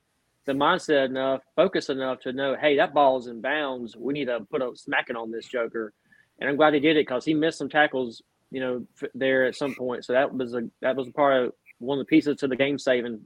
the 0.47 0.53
mindset 0.53 1.07
enough, 1.07 1.43
focus 1.55 1.91
enough 1.91 2.21
to 2.21 2.33
know, 2.33 2.57
hey, 2.61 2.77
that 2.77 2.95
ball 2.95 3.19
is 3.19 3.27
in 3.27 3.41
bounds. 3.41 3.97
We 3.97 4.13
need 4.15 4.25
to 4.27 4.41
put 4.51 4.63
a 4.63 4.73
smacking 4.75 5.17
on 5.17 5.31
this 5.31 5.47
joker. 5.47 5.93
And 6.41 6.49
I'm 6.49 6.57
glad 6.57 6.75
he 6.75 6.81
did 6.81 6.97
it 6.97 7.07
because 7.07 7.25
he 7.25 7.35
missed 7.35 7.59
some 7.59 7.69
tackles, 7.69 8.23
you 8.51 8.61
know, 8.61 8.87
f- 9.01 9.11
there 9.15 9.45
at 9.45 9.55
some 9.55 9.75
point. 9.75 10.05
So 10.05 10.15
that 10.15 10.35
was 10.35 10.55
a 10.55 10.63
that 10.81 10.97
was 10.97 11.09
part 11.11 11.45
of 11.45 11.53
one 11.79 11.99
of 11.99 12.07
the 12.07 12.09
pieces 12.09 12.37
to 12.39 12.49
the 12.49 12.57
game 12.57 12.79
saving. 12.79 13.21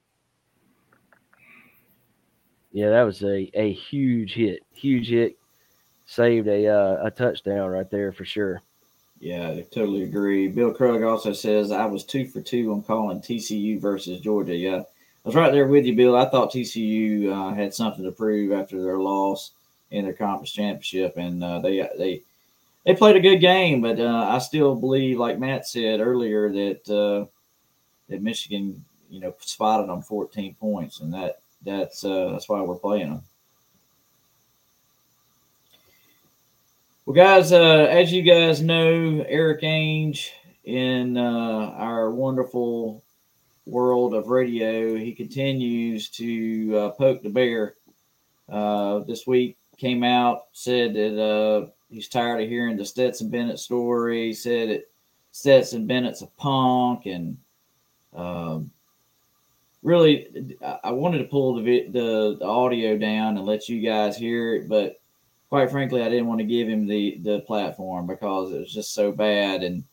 Yeah, 2.73 2.91
that 2.91 3.03
was 3.03 3.23
a, 3.23 3.51
a 3.55 3.73
huge 3.73 4.35
hit. 4.35 4.61
Huge 4.73 5.09
hit. 5.09 5.39
Saved 6.07 6.49
a 6.49 6.67
uh, 6.67 7.07
a 7.07 7.11
touchdown 7.11 7.71
right 7.71 7.89
there 7.89 8.13
for 8.13 8.25
sure. 8.25 8.61
Yeah, 9.25 9.53
I 9.53 9.63
totally 9.73 10.03
agree. 10.03 10.49
Bill 10.49 10.71
Krug 10.71 11.03
also 11.03 11.33
says, 11.33 11.73
I 11.73 11.87
was 11.87 12.05
two 12.05 12.27
for 12.27 12.43
two 12.43 12.71
on 12.73 12.83
calling 12.83 13.23
TCU 13.23 13.81
versus 13.81 14.21
Georgia. 14.21 14.55
Yeah, 14.55 14.81
I 14.81 14.83
was 15.25 15.35
right 15.35 15.51
there 15.51 15.67
with 15.67 15.87
you, 15.87 15.97
Bill. 15.97 16.15
I 16.15 16.29
thought 16.29 16.53
TCU 16.53 17.33
uh, 17.33 17.55
had 17.55 17.73
something 17.73 18.05
to 18.05 18.13
prove 18.13 18.53
after 18.53 18.83
their 18.83 18.99
loss 18.99 19.53
in 19.91 20.05
their 20.05 20.13
conference 20.13 20.53
championship, 20.53 21.17
and 21.17 21.43
uh, 21.43 21.59
they 21.61 21.89
they 21.97 22.21
they 22.85 22.95
played 22.95 23.17
a 23.17 23.21
good 23.21 23.39
game. 23.39 23.81
But 23.81 23.99
uh, 23.99 24.29
I 24.29 24.37
still 24.41 24.75
believe, 24.75 25.19
like 25.19 25.39
Matt 25.39 25.67
said 25.67 26.01
earlier, 26.01 26.51
that 26.51 26.91
uh, 26.91 27.25
that 28.11 28.21
Michigan, 28.21 28.85
you 29.09 29.21
know, 29.21 29.35
spotted 29.41 29.89
them 29.89 30.03
14 30.03 30.55
points, 30.57 31.01
and 31.01 31.15
that 31.15 31.41
that's 31.65 32.05
uh, 32.05 32.29
that's 32.33 32.51
why 32.51 32.61
we're 32.61 32.75
playing 32.75 33.09
them. 33.09 33.23
Well, 37.07 37.15
guys, 37.15 37.53
uh, 37.53 37.87
as 37.91 38.13
you 38.13 38.23
guys 38.23 38.63
know, 38.63 39.25
Erik 39.29 39.61
Ainge 39.61 40.31
in 40.65 41.19
uh, 41.19 41.75
our 41.77 42.11
wonderful 42.11 43.05
world 43.67 44.15
of 44.15 44.29
radio, 44.29 44.97
he 44.97 45.13
continues 45.13 46.09
to 46.11 46.77
uh, 46.79 46.91
poke 46.91 47.23
the 47.23 47.29
bear. 47.29 47.75
Uh, 48.49 49.01
this 49.01 49.27
week 49.27 49.59
came 49.77 50.03
out, 50.03 50.45
said 50.53 50.95
that 50.95 51.23
uh, 51.23 51.67
he's 51.91 52.09
tired 52.09 52.43
of 52.43 52.49
hearing 52.49 52.77
the 52.79 52.85
Stetson 52.87 53.29
Bennett 53.29 53.59
story. 53.59 54.29
He 54.29 54.33
said 54.33 54.71
that 54.71 54.91
Stetson 55.33 55.87
Bennett's 55.87 56.23
a 56.23 56.27
punk, 56.39 57.05
and 57.05 57.37
um, 58.15 58.71
really, 59.83 60.57
I- 60.85 60.93
wanted 60.93 61.19
to 61.19 61.25
pull 61.25 61.57
the, 61.57 61.87
the 61.89 62.37
the 62.39 62.47
audio 62.47 62.97
down 62.97 63.37
and 63.37 63.45
let 63.47 63.69
you 63.69 63.81
guys 63.81 64.17
hear 64.17 64.55
it, 64.55 64.69
but 64.71 65.01
quite 65.55 65.71
frankly, 65.71 66.03
I 66.03 66.09
didn't 66.09 66.27
want 66.27 66.41
to 66.41 66.45
give 66.45 66.69
him 66.69 66.85
the 66.85 67.17
the 67.23 67.39
platform 67.43 68.09
because 68.09 68.51
it 68.51 68.59
was 68.59 68.75
just 68.75 68.93
so 68.93 69.13
bad. 69.13 69.63
And 69.63 69.85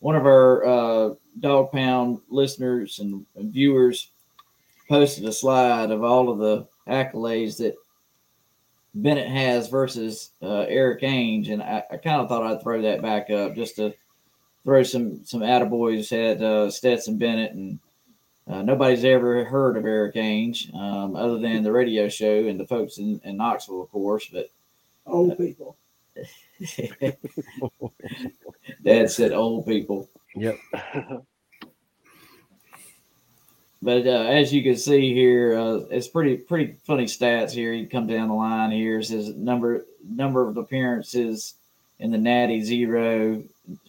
one 0.00 0.14
of 0.14 0.26
our 0.26 0.66
uh, 0.66 1.14
Dog 1.40 1.72
Pound 1.72 2.18
listeners 2.28 2.98
and, 2.98 3.24
viewers 3.34 4.10
posted 4.86 5.24
a 5.24 5.32
slide 5.32 5.90
of 5.92 6.04
all 6.04 6.28
of 6.28 6.36
the 6.36 6.66
accolades 6.86 7.56
that 7.56 7.74
Bennett 8.96 9.30
has 9.30 9.70
versus 9.70 10.32
uh, 10.42 10.66
Erik 10.68 11.00
Ainge, 11.00 11.50
and 11.50 11.62
I, 11.62 11.84
I 11.90 11.96
kind 11.96 12.20
of 12.20 12.28
thought 12.28 12.42
I'd 12.42 12.62
throw 12.62 12.82
that 12.82 13.00
back 13.00 13.30
up 13.30 13.54
just 13.54 13.76
to 13.76 13.94
throw 14.64 14.82
some 14.82 15.24
some 15.24 15.40
attaboys 15.40 16.12
at 16.12 16.42
uh, 16.42 16.70
Stetson 16.70 17.16
Bennett 17.16 17.52
and. 17.52 17.78
Uh, 18.46 18.62
nobody's 18.62 19.04
ever 19.04 19.44
heard 19.44 19.76
of 19.76 19.84
Erik 19.84 20.14
Ainge 20.14 20.74
um, 20.74 21.14
other 21.16 21.38
than 21.38 21.62
the 21.62 21.70
radio 21.70 22.08
show 22.08 22.46
and 22.46 22.58
the 22.58 22.66
folks 22.66 22.96
in, 22.96 23.20
in 23.22 23.36
Knoxville, 23.36 23.82
of 23.82 23.90
course. 23.90 24.26
But 24.32 24.48
Old 25.08 25.36
people. 25.38 25.76
Dad 28.84 29.10
said 29.10 29.32
old 29.32 29.66
people. 29.66 30.08
Yep. 30.34 30.58
But 33.80 34.06
uh, 34.06 34.24
as 34.28 34.52
you 34.52 34.62
can 34.62 34.76
see 34.76 35.14
here, 35.14 35.56
uh, 35.56 35.76
it's 35.90 36.08
pretty 36.08 36.36
pretty 36.36 36.76
funny 36.84 37.04
stats 37.04 37.52
here. 37.52 37.72
You 37.72 37.88
come 37.88 38.08
down 38.08 38.28
the 38.28 38.34
line 38.34 38.72
here. 38.72 38.98
It 38.98 39.04
says 39.04 39.34
number 39.36 39.86
number 40.04 40.48
of 40.48 40.56
appearances 40.56 41.54
in 42.00 42.10
the 42.10 42.18
Natty 42.18 42.60
zero, 42.62 43.42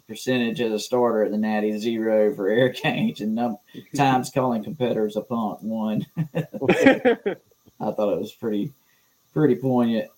percentage 0.08 0.62
as 0.62 0.72
a 0.72 0.80
starter 0.80 1.24
at 1.24 1.32
the 1.32 1.38
Natty 1.38 1.78
zero 1.80 2.34
for 2.36 2.50
Erik 2.50 2.78
Ainge, 2.84 3.22
and 3.22 3.34
num- 3.34 3.58
times 3.96 4.30
calling 4.30 4.64
competitors 4.64 5.16
a 5.16 5.22
punk 5.22 5.62
one. 5.64 6.06
I 6.36 7.92
thought 7.92 8.14
it 8.14 8.20
was 8.20 8.34
pretty 8.34 8.72
pretty 9.34 9.56
poignant. 9.56 10.12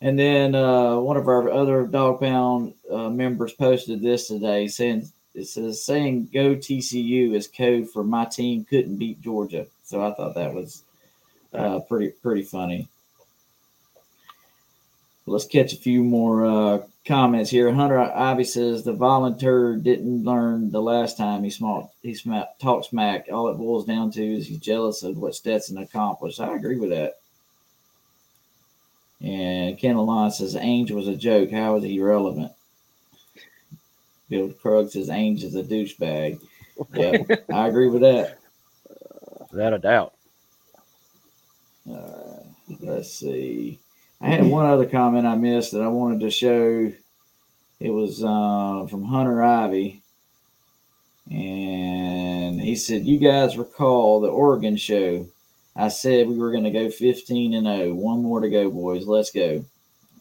And 0.00 0.18
then 0.18 0.54
uh, 0.54 0.98
one 0.98 1.16
of 1.16 1.26
our 1.26 1.50
other 1.50 1.86
Dog 1.86 2.20
Pound 2.20 2.74
uh, 2.90 3.08
members 3.08 3.52
posted 3.54 4.02
this 4.02 4.28
today, 4.28 4.68
saying 4.68 5.10
it 5.34 5.46
says 5.46 5.84
saying 5.84 6.30
"Go 6.32 6.54
TCU" 6.54 7.34
is 7.34 7.48
code 7.48 7.88
for 7.90 8.04
my 8.04 8.26
team 8.26 8.64
couldn't 8.64 8.96
beat 8.96 9.22
Georgia. 9.22 9.66
So 9.84 10.02
I 10.02 10.12
thought 10.12 10.34
that 10.34 10.54
was 10.54 10.84
uh, 11.54 11.80
pretty 11.80 12.08
pretty 12.22 12.42
funny. 12.42 12.88
let's 15.26 15.46
catch 15.46 15.72
a 15.72 15.76
few 15.76 16.04
more 16.04 16.46
uh, 16.46 16.82
comments 17.06 17.50
here. 17.50 17.72
Hunter 17.72 17.98
Ivy 17.98 18.44
says 18.44 18.84
the 18.84 18.92
volunteer 18.92 19.76
didn't 19.76 20.24
learn 20.24 20.70
the 20.70 20.82
last 20.82 21.16
time 21.16 21.42
he 21.42 21.50
smart 21.50 21.86
he 22.02 22.14
smack, 22.14 22.58
talked 22.58 22.86
smack. 22.86 23.26
All 23.32 23.48
it 23.48 23.56
boils 23.56 23.86
down 23.86 24.10
to 24.12 24.22
is 24.22 24.46
he's 24.46 24.58
jealous 24.58 25.02
of 25.02 25.16
what 25.16 25.34
Stetson 25.34 25.78
accomplished. 25.78 26.38
I 26.40 26.54
agree 26.54 26.78
with 26.78 26.90
that. 26.90 27.14
And 29.20 29.78
Ken 29.78 29.96
Lalonde 29.96 30.32
says 30.32 30.54
Ainge 30.54 30.90
was 30.90 31.08
a 31.08 31.16
joke. 31.16 31.50
How 31.50 31.76
is 31.76 31.84
he 31.84 32.00
relevant? 32.00 32.52
Bill 34.28 34.50
Krug 34.50 34.90
says 34.90 35.08
Ainge 35.08 35.42
is 35.42 35.54
a 35.54 35.62
douchebag. 35.62 36.40
Yeah, 36.92 37.22
I 37.52 37.68
agree 37.68 37.88
with 37.88 38.02
that. 38.02 38.38
Without 39.50 39.72
a 39.72 39.78
doubt. 39.78 40.12
Uh, 41.90 42.42
let's 42.80 43.12
see. 43.12 43.78
I 44.20 44.28
had 44.28 44.44
one 44.46 44.66
other 44.66 44.86
comment 44.86 45.26
I 45.26 45.36
missed 45.36 45.72
that 45.72 45.82
I 45.82 45.88
wanted 45.88 46.20
to 46.20 46.30
show. 46.30 46.92
It 47.80 47.90
was 47.90 48.22
uh, 48.24 48.86
from 48.90 49.04
Hunter 49.04 49.42
Ivy. 49.42 50.02
And 51.30 52.60
he 52.60 52.76
said, 52.76 53.04
You 53.04 53.18
guys 53.18 53.58
recall 53.58 54.20
the 54.20 54.28
Oregon 54.28 54.76
show? 54.76 55.26
I 55.76 55.88
said 55.88 56.28
we 56.28 56.38
were 56.38 56.50
going 56.50 56.64
to 56.64 56.70
go 56.70 56.90
15 56.90 57.54
and 57.54 57.66
0. 57.66 57.94
One 57.94 58.22
more 58.22 58.40
to 58.40 58.48
go, 58.48 58.70
boys. 58.70 59.06
Let's 59.06 59.30
go. 59.30 59.64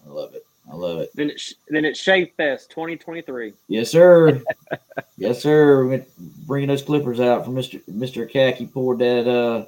I 0.05 0.09
love 0.09 0.35
it. 0.35 0.45
I 0.71 0.75
love 0.75 0.99
it. 0.99 1.11
Then 1.15 1.29
it's 1.29 1.53
then 1.69 1.85
it's 1.85 1.99
Shave 1.99 2.31
Fest 2.35 2.69
2023. 2.71 3.53
Yes, 3.67 3.91
sir. 3.91 4.41
yes, 5.17 5.41
sir. 5.41 5.85
We're 5.85 6.05
bringing 6.45 6.67
those 6.67 6.81
clippers 6.81 7.19
out 7.19 7.45
from 7.45 7.53
Mister 7.53 7.79
Mister 7.87 8.25
Khaki 8.25 8.65
poured 8.65 8.99
that 8.99 9.27
uh 9.27 9.65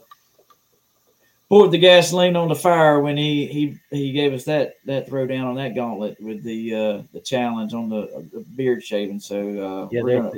poured 1.50 1.72
the 1.72 1.78
gasoline 1.78 2.36
on 2.36 2.50
the 2.50 2.56
fire 2.56 3.00
when 3.00 3.16
he 3.16 3.46
he 3.46 3.78
he 3.92 4.12
gave 4.12 4.34
us 4.34 4.44
that 4.46 4.76
that 4.86 5.08
throwdown 5.08 5.46
on 5.46 5.56
that 5.56 5.76
gauntlet 5.76 6.20
with 6.20 6.44
the 6.44 6.74
uh 6.74 7.02
the 7.14 7.22
challenge 7.22 7.74
on 7.74 7.90
the, 7.90 8.28
the 8.34 8.44
beard 8.56 8.84
shaving. 8.84 9.20
So 9.20 9.38
uh, 9.38 9.90
Yeah, 9.92 10.02
they, 10.04 10.16
gonna, 10.16 10.32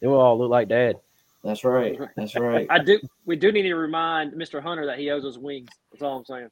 they 0.00 0.06
will 0.08 0.20
all 0.20 0.38
look 0.38 0.50
like 0.50 0.68
dad. 0.68 0.96
That's 1.44 1.64
right. 1.64 1.98
That's 2.16 2.34
right. 2.36 2.66
I 2.70 2.78
do. 2.78 2.98
We 3.26 3.36
do 3.36 3.52
need 3.52 3.62
to 3.62 3.74
remind 3.74 4.32
Mr. 4.32 4.62
Hunter 4.62 4.86
that 4.86 4.98
he 4.98 5.10
owes 5.10 5.24
us 5.24 5.38
wings. 5.38 5.68
That's 5.92 6.02
all 6.02 6.18
I'm 6.18 6.24
saying. 6.24 6.48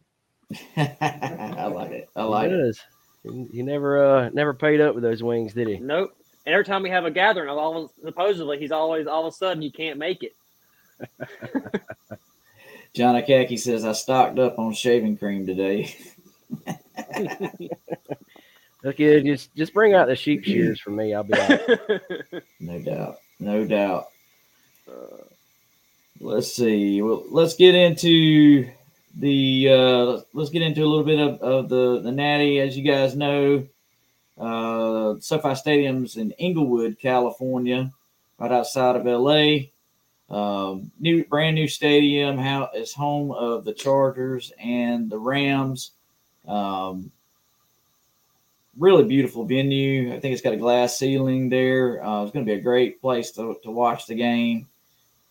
I 1.00 1.66
like 1.66 1.90
it. 1.92 2.08
I 2.14 2.24
like 2.24 2.50
he 2.50 2.54
it. 2.54 2.58
does. 2.58 2.80
He, 3.24 3.46
he 3.52 3.62
never 3.62 4.04
uh 4.04 4.30
never 4.30 4.52
paid 4.54 4.80
up 4.80 4.94
with 4.94 5.02
those 5.02 5.22
wings, 5.22 5.54
did 5.54 5.68
he? 5.68 5.78
Nope. 5.78 6.12
And 6.44 6.52
every 6.54 6.64
time 6.64 6.82
we 6.82 6.90
have 6.90 7.04
a 7.04 7.10
gathering, 7.10 7.48
of 7.48 7.56
all 7.56 7.92
supposedly 8.04 8.58
he's 8.58 8.72
always 8.72 9.06
all 9.06 9.26
of 9.26 9.32
a 9.32 9.36
sudden 9.36 9.62
you 9.62 9.72
can't 9.72 9.98
make 9.98 10.22
it. 10.22 10.36
John 12.94 13.14
Akaki 13.14 13.58
says 13.58 13.84
I 13.84 13.92
stocked 13.92 14.38
up 14.38 14.58
on 14.58 14.72
shaving 14.74 15.16
cream 15.16 15.46
today. 15.46 15.96
Okay, 18.84 19.22
just 19.22 19.54
just 19.54 19.72
bring 19.72 19.94
out 19.94 20.08
the 20.08 20.16
sheep 20.16 20.42
shears 20.44 20.80
for 20.80 20.90
me. 20.90 21.14
I'll 21.14 21.22
be 21.22 21.34
out. 21.34 21.60
No 22.58 22.82
doubt. 22.82 23.18
No 23.38 23.64
doubt. 23.64 24.08
Let's 26.20 26.52
see. 26.52 27.02
Well, 27.02 27.24
let's 27.30 27.56
get 27.56 27.74
into 27.74 28.70
the 29.16 29.68
uh, 29.68 30.20
let's 30.32 30.50
get 30.50 30.62
into 30.62 30.84
a 30.84 30.86
little 30.86 31.04
bit 31.04 31.18
of, 31.18 31.40
of 31.40 31.68
the 31.68 32.00
the 32.00 32.12
natty. 32.12 32.60
As 32.60 32.76
you 32.76 32.84
guys 32.84 33.16
know, 33.16 33.66
uh, 34.38 35.16
SoFi 35.18 35.54
Stadium's 35.56 36.16
in 36.16 36.30
Inglewood, 36.32 36.98
California, 37.00 37.90
right 38.38 38.52
outside 38.52 38.96
of 38.96 39.04
LA. 39.04 39.68
Um, 40.30 40.92
new 41.00 41.24
brand 41.24 41.56
new 41.56 41.66
stadium. 41.66 42.38
How 42.38 42.70
is 42.74 42.94
home 42.94 43.32
of 43.32 43.64
the 43.64 43.74
Chargers 43.74 44.52
and 44.60 45.10
the 45.10 45.18
Rams. 45.18 45.90
Um, 46.46 47.10
really 48.78 49.04
beautiful 49.04 49.44
venue. 49.44 50.14
I 50.14 50.20
think 50.20 50.32
it's 50.32 50.42
got 50.42 50.54
a 50.54 50.56
glass 50.58 50.96
ceiling 50.98 51.48
there. 51.48 52.04
Uh, 52.04 52.22
it's 52.22 52.32
going 52.32 52.46
to 52.46 52.52
be 52.52 52.58
a 52.58 52.62
great 52.62 53.00
place 53.00 53.32
to, 53.32 53.56
to 53.64 53.70
watch 53.70 54.06
the 54.06 54.14
game. 54.14 54.68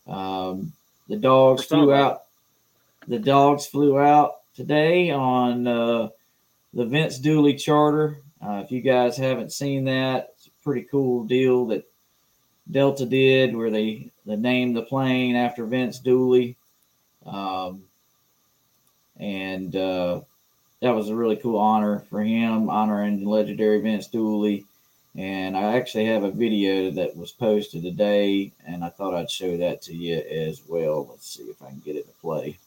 Um, 0.08 0.74
the 1.08 1.18
dogs 1.18 1.66
flew 1.66 1.94
out. 1.94 2.24
The 3.08 3.20
dogs 3.20 3.66
flew 3.66 4.00
out 4.00 4.42
today 4.56 5.12
on 5.12 5.68
uh, 5.68 6.10
the 6.74 6.86
Vince 6.86 7.20
Dooley 7.20 7.56
charter. 7.56 8.22
Uh, 8.42 8.62
if 8.64 8.72
you 8.72 8.82
guys 8.82 9.18
haven't 9.18 9.52
seen 9.52 9.86
that, 9.86 10.34
it's 10.36 10.48
a 10.48 10.64
pretty 10.64 10.88
cool 10.90 11.26
deal 11.26 11.68
that 11.68 11.86
Delta 12.70 13.06
did, 13.06 13.56
where 13.56 13.70
they 13.70 14.10
they 14.26 14.36
named 14.36 14.76
the 14.76 14.84
plane 14.84 15.36
after 15.36 15.66
Vince 15.66 16.00
Dooley. 16.00 16.58
Um, 17.26 17.84
and 19.18 19.76
uh, 19.76 20.22
that 20.82 20.96
was 20.96 21.10
a 21.10 21.16
really 21.16 21.36
cool 21.36 21.60
honor 21.60 22.00
for 22.10 22.22
him, 22.24 22.70
honoring 22.70 23.26
legendary 23.26 23.82
Vince 23.82 24.08
Dooley. 24.08 24.66
And 25.16 25.58
I 25.58 25.76
actually 25.76 26.06
have 26.06 26.24
a 26.24 26.32
video 26.32 26.90
that 26.92 27.18
was 27.18 27.32
posted 27.32 27.84
today, 27.84 28.54
and 28.66 28.84
I 28.84 28.90
thought 28.90 29.14
I'd 29.14 29.30
show 29.30 29.58
that 29.58 29.82
to 29.84 29.94
you 29.94 30.18
as 30.18 30.62
well. 30.68 31.08
Let's 31.10 31.28
see 31.28 31.44
if 31.44 31.62
I 31.62 31.68
can 31.68 31.82
get 31.84 31.98
it 31.98 32.08
to 32.08 32.14
play. 32.22 32.58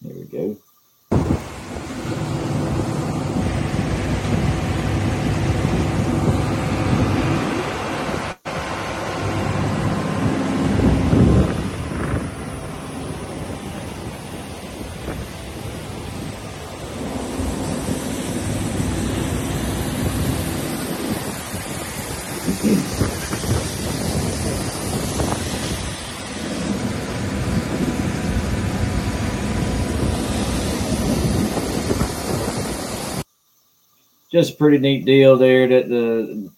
There 0.00 0.14
we 0.14 0.24
go. 0.24 0.56
Just 34.38 34.54
a 34.54 34.56
pretty 34.56 34.78
neat 34.78 35.04
deal 35.04 35.36
there 35.36 35.66
that 35.66 35.88
the 35.88 36.50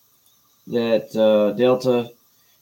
that 0.66 1.16
uh, 1.16 1.52
Delta 1.56 2.10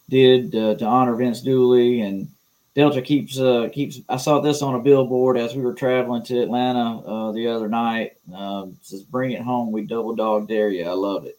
did 0.08 0.54
uh, 0.54 0.76
to 0.76 0.84
honor 0.84 1.16
Vince 1.16 1.42
Dooley, 1.42 2.00
and 2.00 2.28
Delta 2.74 3.02
keeps 3.02 3.38
uh, 3.38 3.68
keeps. 3.72 4.00
I 4.08 4.16
saw 4.16 4.40
this 4.40 4.62
on 4.62 4.76
a 4.76 4.80
billboard 4.80 5.36
as 5.36 5.54
we 5.54 5.62
were 5.62 5.74
traveling 5.74 6.22
to 6.24 6.40
Atlanta 6.40 7.00
uh, 7.00 7.32
the 7.32 7.48
other 7.48 7.68
night. 7.68 8.16
Um, 8.34 8.76
it 8.80 8.86
says 8.86 9.02
"Bring 9.02 9.32
it 9.32 9.42
home, 9.42 9.72
we 9.72 9.82
double 9.82 10.14
dog 10.14 10.48
dare 10.48 10.70
you." 10.70 10.84
I 10.84 10.92
love 10.92 11.26
it. 11.26 11.38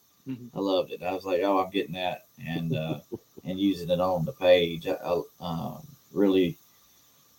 I 0.54 0.60
loved 0.60 0.92
it. 0.92 1.02
I 1.02 1.14
was 1.14 1.26
like, 1.26 1.42
"Oh, 1.42 1.60
I'm 1.60 1.72
getting 1.72 1.96
that," 1.96 2.26
and 2.46 2.76
uh, 2.76 3.00
and 3.46 3.60
using 3.60 3.90
it 3.90 4.02
on 4.02 4.26
the 4.26 4.34
page. 4.34 4.88
I, 4.88 4.92
I, 4.94 5.22
um, 5.40 5.88
really 6.12 6.58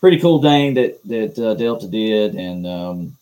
pretty 0.00 0.18
cool 0.18 0.40
thing 0.40 0.74
that 0.74 1.00
that 1.04 1.38
uh, 1.38 1.54
Delta 1.54 1.86
did, 1.86 2.34
and 2.34 2.66
um, 2.66 3.16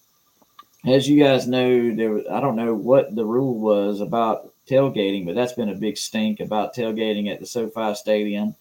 as 0.86 1.08
you 1.08 1.22
guys 1.22 1.46
know, 1.46 1.94
there 1.94 2.10
was, 2.10 2.24
I 2.30 2.40
don't 2.40 2.56
know 2.56 2.74
what 2.74 3.14
the 3.14 3.24
rule 3.24 3.58
was 3.58 4.00
about 4.00 4.52
tailgating, 4.68 5.26
but 5.26 5.34
that's 5.34 5.52
been 5.52 5.70
a 5.70 5.74
big 5.74 5.96
stink 5.96 6.40
about 6.40 6.74
tailgating 6.74 7.30
at 7.32 7.40
the 7.40 7.46
SoFi 7.46 7.94
Stadium. 7.94 8.54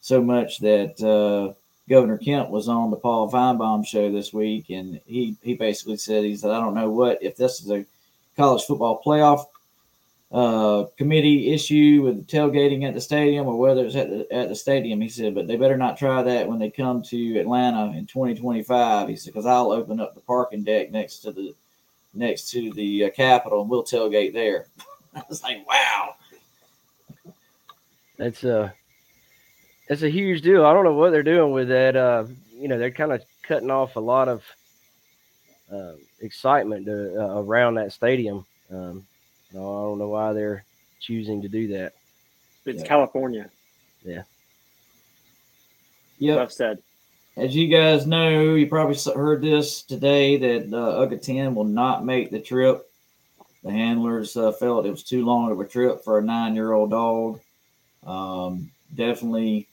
So 0.00 0.22
much 0.22 0.58
that 0.60 1.00
uh, 1.02 1.54
Governor 1.88 2.18
Kemp 2.18 2.50
was 2.50 2.68
on 2.68 2.90
the 2.90 2.96
Paul 2.96 3.30
Finebaum 3.30 3.86
show 3.86 4.10
this 4.10 4.32
week, 4.32 4.70
and 4.70 5.00
he 5.06 5.36
he 5.42 5.54
basically 5.54 5.96
said 5.96 6.24
he 6.24 6.36
said 6.36 6.50
I 6.50 6.60
don't 6.60 6.74
know 6.74 6.90
what 6.90 7.22
if 7.22 7.36
this 7.36 7.60
is 7.60 7.70
a 7.70 7.84
college 8.36 8.64
football 8.64 9.02
playoff 9.04 9.46
uh, 10.30 10.84
committee 10.98 11.52
issue 11.52 12.02
with 12.04 12.26
tailgating 12.26 12.86
at 12.86 12.94
the 12.94 13.00
stadium 13.00 13.46
or 13.46 13.58
whether 13.58 13.84
it's 13.84 13.96
at 13.96 14.10
the 14.10 14.26
at 14.32 14.48
the 14.48 14.54
stadium. 14.54 15.00
He 15.00 15.08
said, 15.08 15.34
but 15.34 15.46
they 15.46 15.56
better 15.56 15.76
not 15.76 15.96
try 15.96 16.22
that 16.22 16.48
when 16.48 16.58
they 16.58 16.70
come 16.70 17.02
to 17.04 17.38
Atlanta 17.38 17.96
in 17.96 18.06
2025. 18.06 19.08
He 19.08 19.16
said 19.16 19.32
because 19.32 19.46
I'll 19.46 19.72
open 19.72 20.00
up 20.00 20.14
the 20.14 20.20
parking 20.20 20.64
deck 20.64 20.90
next 20.90 21.20
to 21.20 21.32
the 21.32 21.54
next 22.12 22.50
to 22.50 22.72
the 22.72 23.04
uh, 23.04 23.10
Capitol 23.10 23.62
and 23.62 23.70
we'll 23.70 23.84
tailgate 23.84 24.32
there. 24.32 24.66
I 25.14 25.22
was 25.28 25.42
like, 25.42 25.66
wow. 25.66 26.14
That's 28.18 28.44
a 28.44 28.74
that's 29.88 30.02
a 30.02 30.10
huge 30.10 30.42
deal. 30.42 30.66
I 30.66 30.74
don't 30.74 30.84
know 30.84 30.92
what 30.92 31.10
they're 31.10 31.22
doing 31.22 31.52
with 31.52 31.68
that. 31.68 31.96
Uh, 31.96 32.26
you 32.52 32.68
know, 32.68 32.78
they're 32.78 32.90
kind 32.90 33.12
of 33.12 33.22
cutting 33.42 33.70
off 33.70 33.96
a 33.96 34.00
lot 34.00 34.28
of 34.28 34.44
uh, 35.72 35.92
excitement 36.20 36.86
to, 36.86 37.18
uh, 37.18 37.40
around 37.40 37.74
that 37.74 37.92
stadium. 37.92 38.44
Um, 38.70 39.06
no, 39.52 39.60
I 39.60 39.88
don't 39.88 39.98
know 39.98 40.08
why 40.08 40.32
they're 40.32 40.64
choosing 41.00 41.42
to 41.42 41.48
do 41.48 41.68
that. 41.68 41.94
It's 42.66 42.82
California. 42.82 43.50
Yeah. 44.04 44.22
Yeah. 46.18 46.42
I've 46.42 46.52
said. 46.52 46.82
As 47.36 47.54
you 47.54 47.68
guys 47.68 48.06
know, 48.06 48.54
you 48.54 48.66
probably 48.66 48.98
heard 49.14 49.40
this 49.40 49.82
today 49.82 50.36
that 50.38 50.76
uh, 50.76 51.06
UGA 51.06 51.22
10 51.22 51.54
will 51.54 51.64
not 51.64 52.04
make 52.04 52.30
the 52.30 52.40
trip. 52.40 52.90
The 53.62 53.70
handlers 53.70 54.36
uh, 54.36 54.52
felt 54.52 54.86
it 54.86 54.90
was 54.90 55.04
too 55.04 55.24
long 55.24 55.50
of 55.50 55.60
a 55.60 55.64
trip 55.64 56.02
for 56.02 56.18
a 56.18 56.22
nine 56.22 56.54
year 56.54 56.72
old 56.72 56.90
dog. 56.90 57.40
Um, 58.04 58.70
definitely 58.94 59.68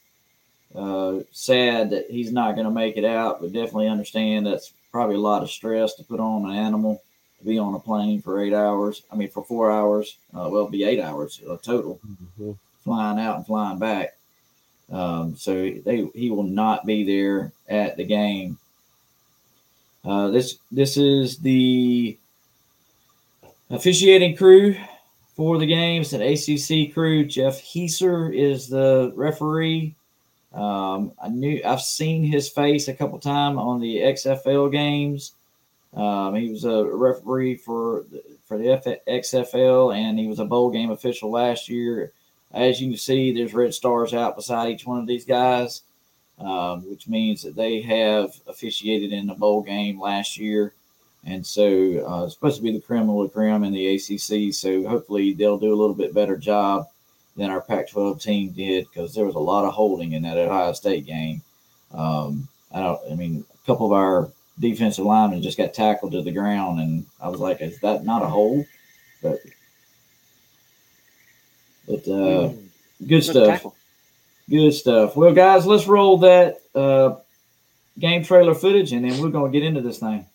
uh, 0.76 1.22
sad 1.32 1.90
that 1.90 2.10
he's 2.10 2.32
not 2.32 2.54
going 2.54 2.66
to 2.66 2.72
make 2.72 2.98
it 2.98 3.06
out, 3.06 3.42
but 3.42 3.54
definitely 3.54 3.88
understand 3.88 4.46
that's 4.46 4.72
probably 4.92 5.16
a 5.16 5.20
lot 5.20 5.44
of 5.44 5.50
stress 5.50 5.96
to 5.96 6.04
put 6.04 6.20
on 6.20 6.50
an 6.50 6.56
animal 6.56 6.96
to 6.98 7.05
be 7.46 7.58
on 7.60 7.76
a 7.76 7.80
plane 7.80 8.22
for 8.22 8.42
eight 8.44 8.54
hours. 8.54 9.04
I 9.12 9.16
mean, 9.16 9.30
for 9.30 9.44
four 9.44 9.72
hours. 9.72 10.18
Uh, 10.34 10.50
well, 10.50 10.56
it'll 10.58 10.70
be 10.70 10.84
eight 10.84 11.00
hours 11.02 11.42
uh, 11.50 11.58
total, 11.58 12.00
Mm-hmm. 12.06 12.52
flying 12.84 13.20
out 13.20 13.38
and 13.38 13.46
flying 13.46 13.80
back. 13.80 14.18
Um, 14.92 15.36
so 15.36 15.54
they 15.54 16.08
he 16.14 16.30
will 16.30 16.44
not 16.44 16.86
be 16.86 17.04
there 17.04 17.52
at 17.70 17.98
the 17.98 18.04
game. 18.04 18.58
Uh, 20.04 20.30
this 20.30 20.60
this 20.72 20.96
is 20.98 21.38
the 21.40 22.18
officiating 23.72 24.36
crew 24.38 24.76
for 25.36 25.58
the 25.58 25.66
games. 25.66 26.14
An 26.14 26.22
ACC 26.22 26.94
crew. 26.94 27.26
Jeff 27.26 27.62
Heiser 27.62 28.34
is 28.36 28.68
the 28.68 29.12
referee. 29.16 29.96
Um, 30.54 31.12
I 31.22 31.28
knew 31.30 31.60
I've 31.66 31.82
seen 31.82 32.24
his 32.24 32.48
face 32.48 32.88
a 32.88 32.94
couple 32.94 33.20
times 33.20 33.58
on 33.58 33.82
the 33.82 33.98
XFL 33.98 34.72
games. 34.72 35.34
Um, 35.96 36.36
he 36.36 36.50
was 36.50 36.66
a 36.66 36.84
referee 36.84 37.56
for 37.56 38.06
the, 38.12 38.22
for 38.46 38.58
the 38.58 38.72
F- 38.72 39.06
XFL, 39.08 39.96
and 39.96 40.20
he 40.20 40.28
was 40.28 40.40
a 40.40 40.46
bowl 40.46 40.70
game 40.70 40.92
official 40.92 41.32
last 41.32 41.70
year. 41.70 42.12
As 42.52 42.82
you 42.82 42.90
can 42.90 42.98
see, 42.98 43.34
there's 43.34 43.54
red 43.54 43.74
stars 43.74 44.14
out 44.14 44.36
beside 44.36 44.70
each 44.70 44.86
one 44.86 45.00
of 45.00 45.08
these 45.08 45.26
guys, 45.26 45.84
um, 46.40 46.90
which 46.90 47.08
means 47.08 47.44
that 47.44 47.56
they 47.56 47.82
have 47.82 48.32
officiated 48.48 49.14
in 49.14 49.28
the 49.28 49.34
bowl 49.34 49.62
game 49.62 50.00
last 50.00 50.38
year. 50.38 50.74
And 51.26 51.46
so 51.46 51.64
uh, 51.66 52.26
it's 52.26 52.36
supposed 52.36 52.58
to 52.58 52.64
be 52.64 52.72
the 52.72 52.82
creme 52.82 53.10
of 53.10 53.16
la 53.16 53.28
creme 53.28 53.64
in 53.64 53.74
the 53.74 53.96
ACC. 53.96 54.54
So 54.54 54.88
hopefully 54.88 55.34
they'll 55.34 55.58
do 55.58 55.74
a 55.74 55.76
little 55.76 55.96
bit 55.96 56.14
better 56.14 56.38
job 56.38 56.88
than 57.36 57.50
our 57.50 57.62
Pac 57.62 57.90
12 57.90 58.22
team 58.22 58.52
did 58.52 58.86
because 58.88 59.14
there 59.14 59.26
was 59.26 59.36
a 59.36 59.40
lot 59.40 59.66
of 59.66 59.74
holding 59.74 60.12
in 60.12 60.24
that 60.24 60.38
Ohio 60.38 60.74
State 60.74 61.06
game. 61.06 61.42
Um, 61.94 62.48
I 62.72 62.82
don't, 62.82 63.00
I 63.12 63.16
mean, 63.16 63.46
a 63.54 63.66
couple 63.66 63.88
of 63.88 63.94
our 63.94 64.32
defensive 64.60 65.06
linemen 65.06 65.42
just 65.42 65.58
got 65.58 65.74
tackled 65.74 66.14
to 66.14 66.22
the 66.22 66.32
ground, 66.32 66.80
and 66.80 67.06
I 67.22 67.30
was 67.30 67.40
like, 67.40 67.62
is 67.62 67.80
that 67.82 68.06
not 68.06 68.24
a 68.24 68.28
hold? 68.28 68.66
But, 69.22 69.40
but 71.88 72.08
uh, 72.08 72.54
good 73.06 73.24
stuff. 73.24 73.48
tackle. 73.48 73.76
Good 74.50 74.74
stuff. 74.74 75.16
Well, 75.16 75.34
guys, 75.34 75.66
let's 75.66 75.88
roll 75.88 76.20
that 76.20 76.62
uh, 76.76 77.16
game 77.98 78.24
trailer 78.24 78.54
footage, 78.54 78.94
and 78.94 79.04
then 79.04 79.20
we're 79.22 79.30
going 79.30 79.52
to 79.52 79.60
get 79.60 79.66
into 79.66 79.82
this 79.82 80.00
thing. 80.00 80.26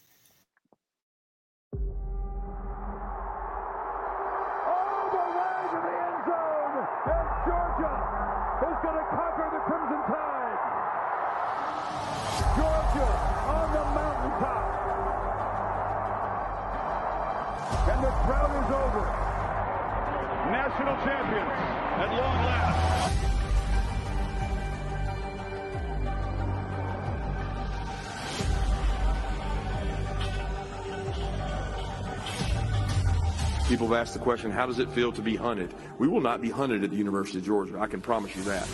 Asked 34.10 34.18
the 34.18 34.24
question, 34.24 34.50
how 34.50 34.66
does 34.66 34.80
it 34.80 34.90
feel 34.90 35.12
to 35.12 35.22
be 35.22 35.36
hunted? 35.36 35.72
We 36.00 36.08
will 36.08 36.20
not 36.20 36.42
be 36.42 36.50
hunted 36.50 36.82
at 36.82 36.90
the 36.90 36.96
University 36.96 37.38
of 37.38 37.44
Georgia. 37.44 37.78
I 37.78 37.86
can 37.86 38.00
promise 38.00 38.34
you 38.34 38.42
that. 38.42 38.66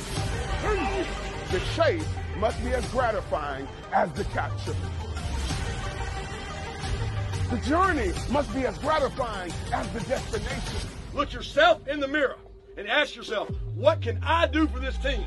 The 1.51 1.61
chase 1.75 2.09
must 2.39 2.59
be 2.65 2.71
as 2.71 2.89
gratifying 2.89 3.69
as 3.93 4.11
the 4.13 4.25
capture. 4.25 4.75
The 7.51 7.59
journey 7.69 8.13
must 8.31 8.51
be 8.55 8.65
as 8.67 8.79
gratifying 8.79 9.53
as 9.75 9.87
the 9.91 10.01
destination. 10.09 10.89
Look 11.13 11.35
yourself 11.35 11.87
in 11.87 12.01
the 12.01 12.09
mirror 12.09 12.39
and 12.79 12.89
ask 12.89 13.15
yourself, 13.15 13.51
what 13.75 14.01
can 14.01 14.19
I 14.23 14.47
do 14.47 14.67
for 14.67 14.79
this 14.79 14.97
team? 14.97 15.27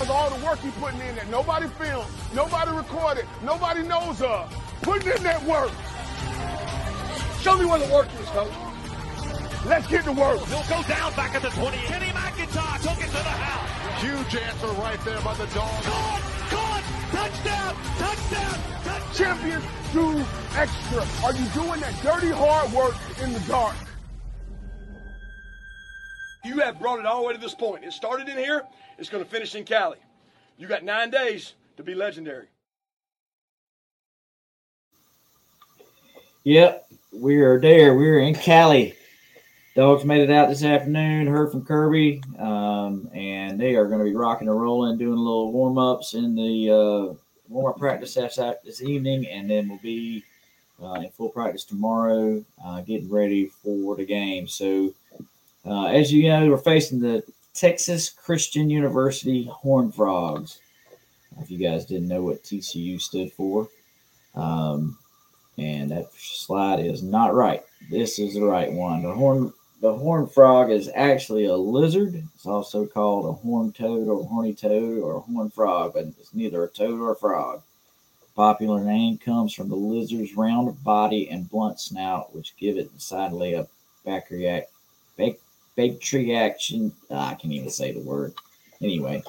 With 0.00 0.08
all 0.08 0.30
the 0.30 0.42
work 0.42 0.60
he 0.60 0.70
putting 0.80 1.00
in 1.00 1.16
that 1.16 1.28
nobody 1.28 1.68
filmed, 1.68 2.08
nobody 2.34 2.70
recorded, 2.74 3.26
nobody 3.42 3.82
knows 3.82 4.22
of. 4.22 4.50
Putting 4.80 5.12
in 5.12 5.22
that 5.24 5.44
work. 5.44 5.72
Show 7.42 7.58
me 7.58 7.66
where 7.66 7.78
the 7.78 7.92
work 7.92 8.08
is, 8.18 8.28
coach. 8.30 8.73
Let's 9.66 9.86
get 9.86 10.04
to 10.04 10.12
work. 10.12 10.40
He'll 10.46 10.62
go 10.64 10.82
down 10.86 11.14
back 11.14 11.34
at 11.34 11.40
the 11.40 11.48
20. 11.48 11.76
Kenny 11.78 12.06
McIntosh 12.06 12.82
took 12.82 13.02
it 13.02 13.06
to 13.06 13.12
the 13.12 13.18
house. 13.18 14.02
Huge 14.02 14.42
answer 14.42 14.66
right 14.80 15.00
there 15.04 15.20
by 15.22 15.34
the 15.34 15.46
dog. 15.46 15.82
Caught! 15.84 16.20
Caught! 16.50 16.82
Touchdown! 17.10 17.76
Touchdown! 17.96 18.60
Touchdown! 18.84 19.14
Champions 19.14 19.64
do 19.94 20.24
extra. 20.54 21.06
Are 21.24 21.32
you 21.32 21.46
doing 21.54 21.80
that 21.80 21.94
dirty 22.02 22.30
hard 22.30 22.72
work 22.72 22.94
in 23.22 23.32
the 23.32 23.40
dark? 23.40 23.74
You 26.44 26.58
have 26.58 26.78
brought 26.78 26.98
it 26.98 27.06
all 27.06 27.22
the 27.22 27.28
way 27.28 27.32
to 27.32 27.40
this 27.40 27.54
point. 27.54 27.84
It 27.84 27.94
started 27.94 28.28
in 28.28 28.36
here. 28.36 28.64
It's 28.98 29.08
going 29.08 29.24
to 29.24 29.30
finish 29.30 29.54
in 29.54 29.64
Cali. 29.64 29.96
You 30.58 30.68
got 30.68 30.84
nine 30.84 31.08
days 31.08 31.54
to 31.78 31.82
be 31.82 31.94
legendary. 31.94 32.48
Yep, 36.44 36.86
we 37.14 37.40
are 37.40 37.58
there. 37.58 37.94
We're 37.94 38.18
in 38.18 38.34
Cali. 38.34 38.94
Dogs 39.74 40.04
made 40.04 40.20
it 40.20 40.30
out 40.30 40.48
this 40.48 40.62
afternoon. 40.62 41.26
Heard 41.26 41.50
from 41.50 41.64
Kirby, 41.64 42.22
um, 42.38 43.10
and 43.12 43.58
they 43.58 43.74
are 43.74 43.88
going 43.88 43.98
to 43.98 44.04
be 44.04 44.14
rocking 44.14 44.46
and 44.46 44.60
rolling, 44.60 44.98
doing 44.98 45.18
a 45.18 45.20
little 45.20 45.50
warm 45.50 45.78
ups 45.78 46.14
in 46.14 46.36
the 46.36 46.70
uh, 46.70 47.14
warm 47.48 47.72
up 47.72 47.78
practice 47.78 48.14
this, 48.14 48.82
evening, 48.82 49.26
and 49.26 49.50
then 49.50 49.68
we'll 49.68 49.78
be 49.78 50.22
uh, 50.80 50.92
in 50.92 51.10
full 51.10 51.28
practice 51.28 51.64
tomorrow, 51.64 52.44
uh, 52.64 52.82
getting 52.82 53.10
ready 53.10 53.46
for 53.46 53.96
the 53.96 54.04
game. 54.04 54.46
So, 54.46 54.94
uh, 55.66 55.86
as 55.86 56.12
you 56.12 56.28
know, 56.28 56.48
we're 56.50 56.58
facing 56.58 57.00
the 57.00 57.24
Texas 57.52 58.10
Christian 58.10 58.70
University 58.70 59.50
Horned 59.50 59.96
Frogs. 59.96 60.60
If 61.40 61.50
you 61.50 61.58
guys 61.58 61.84
didn't 61.84 62.06
know 62.06 62.22
what 62.22 62.44
TCU 62.44 63.00
stood 63.00 63.32
for, 63.32 63.68
um, 64.36 64.96
and 65.58 65.90
that 65.90 66.12
slide 66.16 66.78
is 66.78 67.02
not 67.02 67.34
right. 67.34 67.64
This 67.90 68.20
is 68.20 68.34
the 68.34 68.44
right 68.44 68.72
one. 68.72 69.02
The 69.02 69.12
horn 69.12 69.52
the 69.84 69.92
horned 69.92 70.32
frog 70.32 70.70
is 70.70 70.90
actually 70.94 71.44
a 71.44 71.54
lizard. 71.54 72.14
It's 72.34 72.46
also 72.46 72.86
called 72.86 73.26
a 73.26 73.32
horned 73.32 73.74
toad 73.74 74.08
or 74.08 74.24
horny 74.24 74.54
toad 74.54 74.96
or 74.98 75.16
a 75.16 75.20
horned 75.20 75.52
frog, 75.52 75.92
but 75.92 76.06
it's 76.06 76.32
neither 76.32 76.64
a 76.64 76.68
toad 76.68 76.98
or 76.98 77.12
a 77.12 77.16
frog. 77.16 77.60
Popular 78.34 78.82
name 78.82 79.18
comes 79.18 79.52
from 79.52 79.68
the 79.68 79.76
lizard's 79.76 80.38
round 80.38 80.82
body 80.82 81.28
and 81.28 81.50
blunt 81.50 81.78
snout, 81.78 82.34
which 82.34 82.56
give 82.56 82.78
it 82.78 82.94
decidedly 82.94 83.52
a 83.52 83.68
bacriac, 84.06 84.62
bac, 85.18 85.34
batriaction. 85.76 86.90
Ah, 87.10 87.32
I 87.32 87.34
can't 87.34 87.52
even 87.52 87.68
say 87.68 87.92
the 87.92 88.00
word. 88.00 88.32
Anyway, 88.80 89.22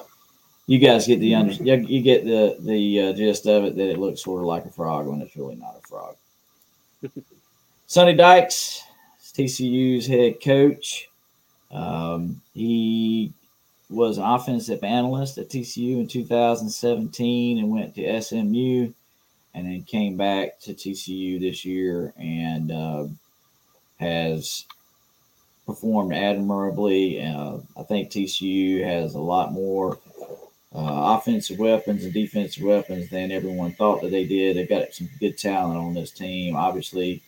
you 0.66 0.78
guys 0.78 1.06
get 1.06 1.20
the 1.20 1.34
under, 1.34 1.52
you 1.52 2.00
get 2.00 2.24
the 2.24 2.56
the 2.60 3.02
uh, 3.02 3.12
gist 3.12 3.44
of 3.44 3.64
it 3.64 3.76
that 3.76 3.90
it 3.90 3.98
looks 3.98 4.24
sort 4.24 4.40
of 4.40 4.46
like 4.46 4.64
a 4.64 4.70
frog 4.70 5.06
when 5.06 5.20
it's 5.20 5.36
really 5.36 5.56
not 5.56 5.76
a 5.76 5.86
frog. 5.86 6.16
Sonny 7.86 8.14
Dykes, 8.14 8.85
TCU's 9.36 10.06
head 10.06 10.40
coach. 10.42 11.10
Um, 11.70 12.40
he 12.54 13.32
was 13.90 14.16
offensive 14.16 14.82
analyst 14.82 15.36
at 15.36 15.50
TCU 15.50 16.00
in 16.00 16.08
2017 16.08 17.58
and 17.58 17.70
went 17.70 17.94
to 17.94 18.22
SMU, 18.22 18.92
and 19.54 19.66
then 19.66 19.82
came 19.82 20.16
back 20.16 20.58
to 20.60 20.72
TCU 20.72 21.38
this 21.38 21.64
year 21.66 22.14
and 22.16 22.72
uh, 22.72 23.06
has 24.00 24.64
performed 25.66 26.14
admirably. 26.14 27.22
Uh, 27.22 27.58
I 27.76 27.82
think 27.82 28.10
TCU 28.10 28.84
has 28.84 29.14
a 29.14 29.20
lot 29.20 29.52
more 29.52 29.98
uh, 30.74 31.18
offensive 31.18 31.58
weapons 31.58 32.04
and 32.04 32.12
defensive 32.12 32.64
weapons 32.64 33.10
than 33.10 33.30
everyone 33.30 33.72
thought 33.72 34.00
that 34.00 34.10
they 34.10 34.24
did. 34.24 34.56
They've 34.56 34.68
got 34.68 34.94
some 34.94 35.10
good 35.20 35.36
talent 35.36 35.78
on 35.78 35.92
this 35.92 36.10
team. 36.10 36.56
Obviously, 36.56 37.22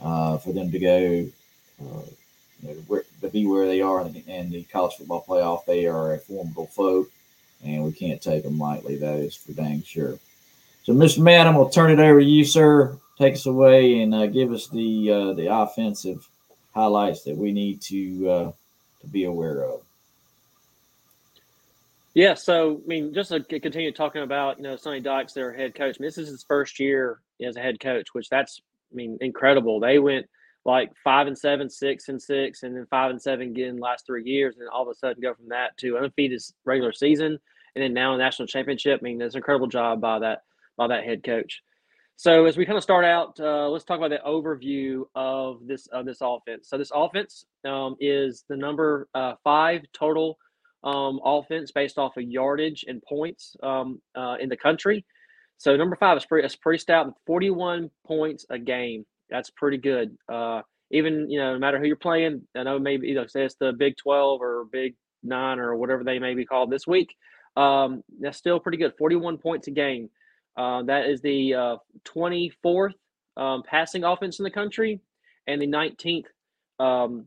uh, 0.00 0.38
for 0.38 0.52
them 0.52 0.70
to 0.70 0.78
go 0.78 1.30
where, 2.86 3.04
to 3.20 3.28
be 3.28 3.46
where 3.46 3.66
they 3.66 3.80
are 3.80 4.06
in 4.06 4.12
the, 4.12 4.24
in 4.26 4.50
the 4.50 4.62
college 4.64 4.94
football 4.96 5.24
playoff, 5.26 5.64
they 5.64 5.86
are 5.86 6.14
a 6.14 6.18
formidable 6.18 6.66
foe, 6.66 7.06
and 7.64 7.84
we 7.84 7.92
can't 7.92 8.22
take 8.22 8.42
them 8.42 8.58
lightly. 8.58 8.96
That 8.96 9.16
is 9.16 9.34
for 9.34 9.52
dang 9.52 9.82
sure. 9.82 10.18
So, 10.84 10.92
Mr. 10.92 11.18
Matt, 11.18 11.46
I'm 11.46 11.54
going 11.54 11.68
to 11.68 11.74
turn 11.74 11.90
it 11.90 11.98
over 11.98 12.20
to 12.20 12.26
you, 12.26 12.44
sir. 12.44 12.98
Take 13.18 13.34
us 13.34 13.46
away 13.46 14.00
and 14.00 14.14
uh, 14.14 14.26
give 14.26 14.50
us 14.52 14.68
the 14.68 15.10
uh, 15.10 15.32
the 15.34 15.54
offensive 15.54 16.26
highlights 16.74 17.22
that 17.24 17.36
we 17.36 17.52
need 17.52 17.80
to 17.82 18.30
uh, 18.30 18.52
to 19.02 19.06
be 19.06 19.24
aware 19.24 19.62
of. 19.64 19.82
Yeah, 22.14 22.34
so 22.34 22.80
I 22.84 22.88
mean, 22.88 23.14
just 23.14 23.30
to 23.30 23.60
continue 23.60 23.92
talking 23.92 24.22
about 24.22 24.56
you 24.56 24.64
know 24.64 24.76
Sonny 24.76 25.00
Dykes, 25.00 25.32
their 25.32 25.52
head 25.52 25.74
coach. 25.74 25.96
I 25.98 26.02
mean, 26.02 26.08
this 26.08 26.18
is 26.18 26.28
his 26.28 26.42
first 26.42 26.80
year 26.80 27.20
as 27.42 27.56
a 27.56 27.60
head 27.60 27.78
coach, 27.78 28.08
which 28.14 28.28
that's 28.28 28.62
I 28.90 28.96
mean 28.96 29.18
incredible. 29.20 29.80
They 29.80 29.98
went 29.98 30.26
like 30.64 30.90
five 31.02 31.26
and 31.26 31.38
seven, 31.38 31.70
six 31.70 32.08
and 32.08 32.20
six, 32.20 32.62
and 32.62 32.76
then 32.76 32.86
five 32.90 33.10
and 33.10 33.20
seven 33.20 33.48
again 33.48 33.78
last 33.78 34.06
three 34.06 34.24
years, 34.24 34.56
and 34.58 34.68
all 34.68 34.82
of 34.82 34.88
a 34.88 34.94
sudden 34.94 35.22
go 35.22 35.34
from 35.34 35.48
that 35.48 35.76
to 35.78 35.96
undefeated 35.96 36.40
regular 36.64 36.92
season 36.92 37.38
and 37.74 37.82
then 37.82 37.94
now 37.94 38.14
a 38.14 38.18
national 38.18 38.48
championship. 38.48 39.00
I 39.00 39.04
mean, 39.04 39.20
it's 39.20 39.34
an 39.34 39.38
incredible 39.38 39.66
job 39.66 40.00
by 40.00 40.18
that 40.20 40.42
by 40.76 40.88
that 40.88 41.04
head 41.04 41.22
coach. 41.24 41.62
So 42.16 42.44
as 42.44 42.56
we 42.56 42.66
kind 42.66 42.76
of 42.76 42.82
start 42.82 43.04
out, 43.04 43.38
uh, 43.40 43.68
let's 43.68 43.84
talk 43.84 43.98
about 43.98 44.10
the 44.10 44.20
overview 44.26 45.04
of 45.14 45.66
this 45.66 45.86
of 45.88 46.04
this 46.04 46.18
offense. 46.20 46.68
So 46.68 46.76
this 46.78 46.92
offense 46.94 47.44
um, 47.66 47.96
is 48.00 48.44
the 48.48 48.56
number 48.56 49.08
uh, 49.14 49.34
five 49.42 49.82
total 49.92 50.36
um, 50.84 51.20
offense 51.24 51.72
based 51.72 51.98
off 51.98 52.16
of 52.16 52.24
yardage 52.24 52.84
and 52.86 53.02
points 53.02 53.56
um, 53.62 54.00
uh, 54.14 54.36
in 54.40 54.48
the 54.48 54.56
country. 54.56 55.04
So 55.58 55.76
number 55.76 55.96
five 55.96 56.16
is 56.16 56.24
pretty, 56.24 56.46
it's 56.46 56.56
pretty 56.56 56.78
stout, 56.78 57.12
41 57.26 57.90
points 58.06 58.46
a 58.48 58.58
game. 58.58 59.04
That's 59.30 59.50
pretty 59.50 59.78
good. 59.78 60.16
Uh, 60.28 60.62
even 60.90 61.30
you 61.30 61.38
know, 61.38 61.52
no 61.54 61.58
matter 61.58 61.78
who 61.78 61.86
you're 61.86 61.96
playing, 61.96 62.42
I 62.56 62.62
know 62.64 62.78
maybe 62.78 63.08
you 63.08 63.14
know, 63.14 63.26
say 63.26 63.44
it's 63.44 63.54
the 63.56 63.72
Big 63.72 63.96
12 63.96 64.40
or 64.40 64.64
Big 64.72 64.94
Nine 65.22 65.58
or 65.58 65.76
whatever 65.76 66.02
they 66.04 66.18
may 66.18 66.34
be 66.34 66.44
called 66.44 66.70
this 66.70 66.86
week. 66.86 67.14
Um, 67.56 68.02
that's 68.20 68.38
still 68.38 68.60
pretty 68.60 68.78
good. 68.78 68.94
41 68.98 69.38
points 69.38 69.68
a 69.68 69.70
game. 69.70 70.08
Uh, 70.56 70.82
that 70.84 71.06
is 71.06 71.20
the 71.20 71.54
uh, 71.54 71.76
24th 72.04 72.92
um, 73.36 73.62
passing 73.62 74.04
offense 74.04 74.38
in 74.38 74.44
the 74.44 74.50
country 74.50 75.00
and 75.46 75.60
the 75.60 75.66
19th 75.66 76.26
um, 76.78 77.26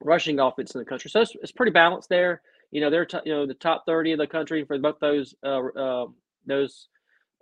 rushing 0.00 0.40
offense 0.40 0.74
in 0.74 0.78
the 0.78 0.84
country. 0.84 1.10
So 1.10 1.20
it's, 1.20 1.34
it's 1.42 1.52
pretty 1.52 1.72
balanced 1.72 2.08
there. 2.08 2.42
You 2.70 2.80
know, 2.80 2.90
they're 2.90 3.06
t- 3.06 3.18
you 3.24 3.32
know 3.32 3.46
the 3.46 3.54
top 3.54 3.84
30 3.86 4.12
of 4.12 4.18
the 4.18 4.26
country 4.26 4.64
for 4.64 4.78
both 4.78 4.98
those 5.00 5.34
uh, 5.44 5.60
uh, 5.78 6.06
those 6.46 6.88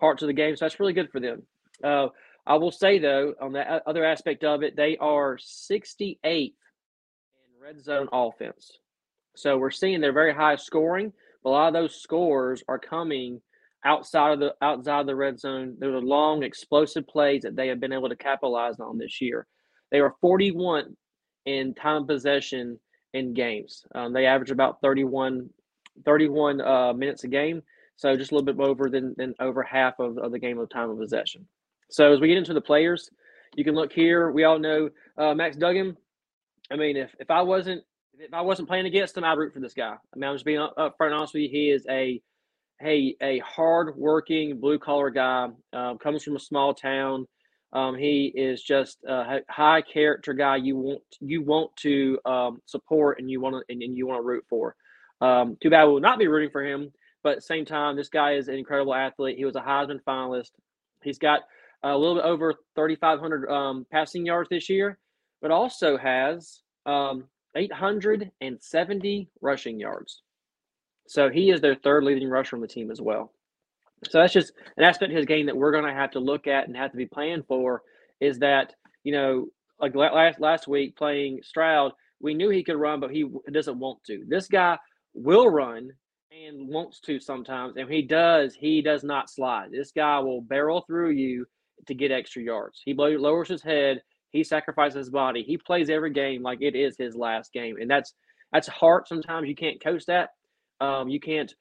parts 0.01 0.23
of 0.23 0.27
the 0.27 0.35
game. 0.35 0.57
So 0.57 0.65
that's 0.65 0.81
really 0.81 0.93
good 0.93 1.11
for 1.11 1.21
them. 1.21 1.43
Uh, 1.83 2.09
I 2.47 2.57
will 2.57 2.73
say 2.73 2.99
though, 2.99 3.35
on 3.41 3.53
the 3.53 3.83
other 3.87 4.05
aspect 4.05 4.45
of 4.45 4.63
it, 4.63 4.77
they 4.77 4.97
are 4.99 5.37
68th 5.37 6.19
in 6.25 6.53
red 7.61 7.83
zone 7.83 8.09
offense. 8.13 8.79
So 9.37 9.57
we're 9.57 9.71
seeing 9.71 10.01
they're 10.01 10.13
very 10.13 10.35
high 10.35 10.57
scoring, 10.57 11.13
but 11.43 11.51
a 11.51 11.53
lot 11.53 11.69
of 11.69 11.75
those 11.75 12.03
scores 12.03 12.63
are 12.69 12.79
coming 12.79 13.41
outside 13.85 14.33
of 14.33 14.41
the 14.41 14.55
outside 14.61 15.01
of 15.01 15.07
the 15.07 15.17
red 15.17 15.39
zone. 15.39 15.77
They're 15.79 16.01
long, 16.01 16.43
explosive 16.43 17.07
plays 17.07 17.43
that 17.43 17.57
they 17.57 17.69
have 17.69 17.81
been 17.81 17.93
able 17.93 18.09
to 18.09 18.17
capitalize 18.17 18.81
on 18.81 18.99
this 18.99 19.21
year. 19.21 19.47
They 19.91 20.01
are 20.01 20.15
41 20.21 20.97
in 21.47 21.75
time 21.75 22.07
possession 22.07 22.79
in 23.13 23.35
games. 23.35 23.85
Um, 23.95 24.13
they 24.13 24.27
average 24.27 24.51
about 24.51 24.81
31, 24.81 25.51
31 26.05 26.61
uh, 26.61 26.93
minutes 26.93 27.25
a 27.25 27.29
game. 27.29 27.63
So 27.97 28.17
just 28.17 28.33
a 28.33 28.35
little 28.35 28.53
bit 28.53 28.59
over 28.61 28.89
than, 28.89 29.15
than 29.17 29.35
over 29.39 29.63
half 29.63 29.99
of, 29.99 30.19
of 30.19 30.33
the 30.33 30.39
game 30.39 30.59
of 30.59 30.71
time 30.71 30.91
of 30.91 30.99
possession. 30.99 31.47
So 31.93 32.13
as 32.13 32.21
we 32.21 32.29
get 32.29 32.39
into 32.39 32.55
the 32.55 32.61
players, 32.61 33.11
you 33.55 33.65
can 33.65 33.75
look 33.75 33.93
here. 33.93 34.31
We 34.31 34.45
all 34.45 34.59
know 34.59 34.91
uh, 35.19 35.35
Max 35.35 35.57
Duggan. 35.57 35.97
I 36.71 36.77
mean, 36.77 36.97
if, 36.97 37.15
if 37.19 37.31
I 37.31 37.43
wasn't 37.43 37.83
if 38.19 38.33
I 38.33 38.41
wasn't 38.41 38.69
playing 38.69 38.87
against 38.87 39.17
him, 39.17 39.25
I'd 39.25 39.39
root 39.39 39.53
for 39.53 39.61
this 39.61 39.75
guy. 39.75 39.95
I 39.95 40.17
mean, 40.19 40.29
I'm 40.29 40.35
just 40.35 40.45
being 40.45 40.59
up 40.59 40.95
front 40.97 41.15
honest 41.15 41.35
with 41.35 41.43
you. 41.45 41.49
He 41.49 41.71
is 41.71 41.87
a 41.89 42.21
a 42.83 43.17
a 43.21 43.39
hard 43.41 43.97
working 43.97 44.59
blue 44.59 44.79
collar 44.79 45.11
guy. 45.11 45.49
Um, 45.73 45.99
comes 45.99 46.23
from 46.23 46.37
a 46.37 46.41
small 46.41 46.75
town. 46.75 47.27
Um, 47.73 47.97
he 47.97 48.33
is 48.35 48.63
just 48.63 48.99
a 49.07 49.41
high 49.49 49.83
character 49.83 50.35
guy. 50.35 50.57
You 50.57 50.77
want 50.77 51.03
you 51.21 51.43
want 51.43 51.75
to 51.79 52.19
um, 52.25 52.61
support 52.67 53.19
and 53.19 53.31
you 53.31 53.41
want 53.41 53.55
to 53.55 53.73
and, 53.73 53.83
and, 53.83 53.97
you 53.97 54.07
want 54.07 54.19
to 54.19 54.27
root 54.27 54.45
for. 54.49 54.77
Um, 55.21 55.57
too 55.63 55.71
bad 55.71 55.85
we 55.85 55.93
will 55.93 56.01
not 56.01 56.19
be 56.19 56.27
rooting 56.27 56.51
for 56.51 56.65
him 56.65 56.93
but 57.23 57.31
at 57.31 57.37
the 57.37 57.43
same 57.43 57.65
time, 57.65 57.97
this 57.97 58.09
guy 58.09 58.33
is 58.33 58.49
an 58.49 58.57
incredible 58.57 58.95
athlete. 58.95 59.39
He 59.39 59.45
was 59.45 59.57
a 59.57 59.61
Heisman 59.61 60.03
finalist. 60.07 60.51
He's 61.03 61.19
got 61.19 61.43
a 61.83 61.97
little 61.97 62.17
bit 62.17 62.25
over 62.25 62.55
3,500 62.75 63.51
um, 63.51 63.87
passing 63.91 64.27
yards 64.27 64.49
this 64.49 64.69
year, 64.69 64.99
but 65.41 65.51
also 65.51 65.97
has 65.97 66.61
um, 66.87 67.25
870 67.57 69.29
rushing 69.41 69.81
yards. 69.81 70.23
So 71.09 71.29
he 71.29 71.51
is 71.51 71.61
their 71.61 71.75
third 71.75 72.05
leading 72.05 72.29
rusher 72.29 72.57
on 72.57 72.63
the 72.63 72.69
team 72.69 72.91
as 72.91 73.01
well. 73.01 73.33
So 74.11 74.19
that's 74.19 74.33
just 74.33 74.53
an 74.77 74.85
aspect 74.85 75.13
of 75.13 75.17
his 75.17 75.27
game 75.27 75.47
that 75.47 75.57
we're 75.57 75.73
going 75.73 75.85
to 75.85 75.93
have 75.93 76.13
to 76.13 76.21
look 76.21 76.47
at 76.47 76.67
and 76.67 76.77
have 76.77 76.91
to 76.91 76.97
be 76.97 77.07
planning 77.07 77.45
for. 77.47 77.83
Is 78.21 78.39
that 78.39 78.75
you 79.05 79.13
know 79.13 79.47
like 79.81 79.95
last 79.95 80.41
last 80.41 80.69
week 80.69 80.97
playing 80.97 81.41
Stroud, 81.43 81.93
we 82.21 82.35
knew 82.35 82.49
he 82.49 82.65
could 82.65 82.77
run, 82.77 83.01
but 83.01 83.11
he 83.11 83.29
doesn't 83.51 83.79
want 83.79 84.03
to. 84.05 84.25
This 84.27 84.49
guy 84.49 84.79
will 85.15 85.49
run 85.49 85.91
and 86.33 86.69
wants 86.69 87.01
to 87.01 87.21
sometimes. 87.21 87.77
And 87.77 87.91
he 87.91 88.03
does, 88.03 88.55
he 88.55 88.81
does 88.81 89.05
not 89.05 89.29
slide. 89.29 89.71
This 89.71 89.93
guy 89.93 90.19
will 90.21 90.41
barrel 90.41 90.83
through 90.87 91.11
you 91.11 91.47
to 91.87 91.95
get 91.95 92.11
extra 92.11 92.43
yards. 92.43 92.81
He 92.85 92.95
lowers 92.95 93.49
his 93.49 93.63
head. 93.63 94.03
He 94.31 94.45
sacrifices 94.45 94.97
his 94.97 95.11
body. 95.11 95.43
He 95.43 95.59
plays 95.59 95.91
every 95.91 96.11
game 96.11 96.43
like 96.43 96.63
it 96.63 96.75
is 96.75 96.97
his 96.97 97.15
last 97.15 97.53
game, 97.53 97.77
and 97.81 97.91
that's 97.91 98.15
that's 98.53 98.69
hard. 98.69 99.07
Sometimes 99.07 99.49
you 99.49 99.55
can't 99.55 99.83
coach 99.83 100.07
that. 100.07 100.31
Um, 100.81 101.09
you 101.09 101.21
can't 101.21 101.55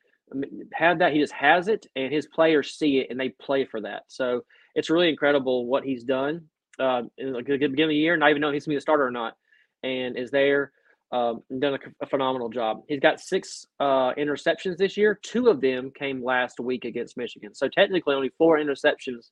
have 0.74 1.00
that. 1.00 1.14
He 1.14 1.20
just 1.20 1.34
has 1.34 1.68
it, 1.68 1.86
and 1.96 2.14
his 2.14 2.28
players 2.28 2.76
see 2.76 3.00
it, 3.00 3.08
and 3.10 3.20
they 3.20 3.30
play 3.30 3.66
for 3.66 3.82
that. 3.82 4.04
So 4.08 4.42
it's 4.76 4.90
really 4.90 5.10
incredible 5.10 5.66
what 5.66 5.84
he's 5.84 6.04
done 6.04 6.48
uh, 6.80 7.04
in 7.18 7.34
the 7.34 7.42
beginning 7.42 7.84
of 7.84 7.90
the 7.90 7.96
year, 7.96 8.16
not 8.16 8.30
even 8.30 8.42
knowing 8.42 8.54
he's 8.54 8.66
going 8.66 8.74
to 8.74 8.76
be 8.76 8.78
the 8.78 8.82
starter 8.82 9.06
or 9.06 9.12
not, 9.12 9.36
and 9.84 10.18
is 10.18 10.32
there 10.32 10.72
um, 11.12 11.44
done 11.60 11.74
a, 11.74 12.06
a, 12.06 12.08
phenomenal 12.08 12.50
job. 12.50 12.84
He's 12.88 13.02
got 13.02 13.20
six 13.20 13.66
uh, 13.80 14.14
interceptions 14.14 14.78
this 14.78 14.96
year. 14.96 15.20
Two 15.22 15.48
of 15.48 15.60
them 15.60 15.92
came 15.94 16.24
last 16.24 16.60
week 16.60 16.86
against 16.86 17.18
Michigan. 17.18 17.54
So 17.54 17.68
technically, 17.68 18.16
only 18.16 18.32
four 18.38 18.58
interceptions 18.58 19.30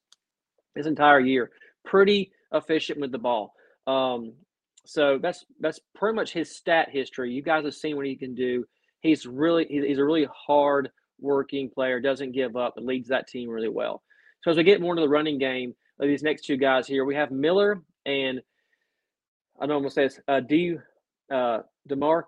this 0.80 0.88
entire 0.88 1.20
year. 1.20 1.52
Pretty 1.86 2.32
efficient 2.54 3.00
with 3.00 3.12
the 3.12 3.20
ball. 3.20 3.54
Um, 3.86 4.34
so 4.86 5.20
that's 5.22 5.46
that's 5.60 5.80
pretty 5.94 6.16
much 6.16 6.34
his 6.34 6.56
stat 6.56 6.90
history. 6.90 7.32
You 7.32 7.44
guys 7.44 7.66
have 7.66 7.76
seen 7.76 7.96
what 7.96 8.06
he 8.06 8.16
can 8.16 8.34
do. 8.34 8.66
He's 9.02 9.26
really 9.26 9.66
he's 9.70 10.00
a 10.00 10.06
really 10.06 10.28
hard 10.34 10.90
working 11.20 11.70
player. 11.70 12.00
Doesn't 12.00 12.32
give 12.32 12.56
up. 12.56 12.76
And 12.78 12.86
leads 12.86 13.10
that 13.10 13.28
team 13.28 13.50
really 13.50 13.70
well. 13.70 14.02
So 14.42 14.52
as 14.52 14.58
we 14.58 14.64
get 14.64 14.82
more 14.82 14.94
into 14.94 15.02
the 15.02 15.10
running 15.10 15.38
game, 15.38 15.76
of 16.00 16.08
these 16.08 16.24
next 16.24 16.46
two 16.46 16.58
guys 16.58 16.88
here, 16.88 17.04
we 17.04 17.16
have 17.16 17.30
Miller 17.30 17.82
and 18.06 18.42
I 19.62 19.66
don't 19.66 19.84
want 19.84 19.88
to 19.88 19.94
say 19.94 20.04
this. 20.04 20.20
Uh, 20.28 20.40
D 20.40 20.78
uh, 21.32 21.60
Demar 21.88 22.28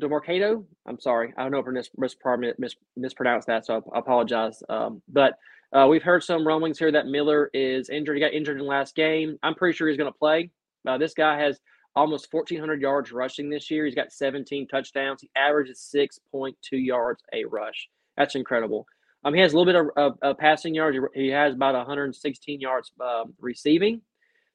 Demercado. 0.00 0.64
I'm 0.86 1.00
sorry, 1.00 1.32
I 1.36 1.42
don't 1.42 1.52
know 1.52 1.58
if 1.60 1.66
I 1.66 2.36
mis- 2.58 2.76
mispronounced 2.96 3.46
that, 3.46 3.64
so 3.64 3.82
I 3.94 3.98
apologize. 3.98 4.62
Um, 4.68 5.00
but 5.08 5.38
uh, 5.72 5.86
we've 5.88 6.02
heard 6.02 6.22
some 6.22 6.46
rumblings 6.46 6.78
here 6.78 6.92
that 6.92 7.06
Miller 7.06 7.50
is 7.52 7.88
injured. 7.88 8.16
He 8.16 8.22
got 8.22 8.32
injured 8.32 8.58
in 8.58 8.64
the 8.64 8.68
last 8.68 8.94
game. 8.94 9.38
I'm 9.42 9.54
pretty 9.54 9.76
sure 9.76 9.88
he's 9.88 9.96
going 9.96 10.12
to 10.12 10.18
play. 10.18 10.50
Uh, 10.86 10.98
this 10.98 11.14
guy 11.14 11.38
has 11.40 11.60
almost 11.94 12.32
1,400 12.32 12.80
yards 12.80 13.10
rushing 13.10 13.50
this 13.50 13.70
year. 13.70 13.84
He's 13.84 13.94
got 13.94 14.12
17 14.12 14.68
touchdowns. 14.68 15.22
He 15.22 15.30
averages 15.34 15.90
6.2 15.94 16.54
yards 16.72 17.22
a 17.32 17.44
rush. 17.44 17.88
That's 18.16 18.34
incredible. 18.34 18.86
Um, 19.24 19.34
he 19.34 19.40
has 19.40 19.52
a 19.52 19.58
little 19.58 19.72
bit 19.72 19.80
of, 19.80 20.12
of, 20.12 20.18
of 20.22 20.38
passing 20.38 20.74
yards. 20.74 20.96
He 21.14 21.28
has 21.28 21.54
about 21.54 21.74
116 21.74 22.60
yards 22.60 22.92
um, 23.00 23.34
receiving. 23.40 24.00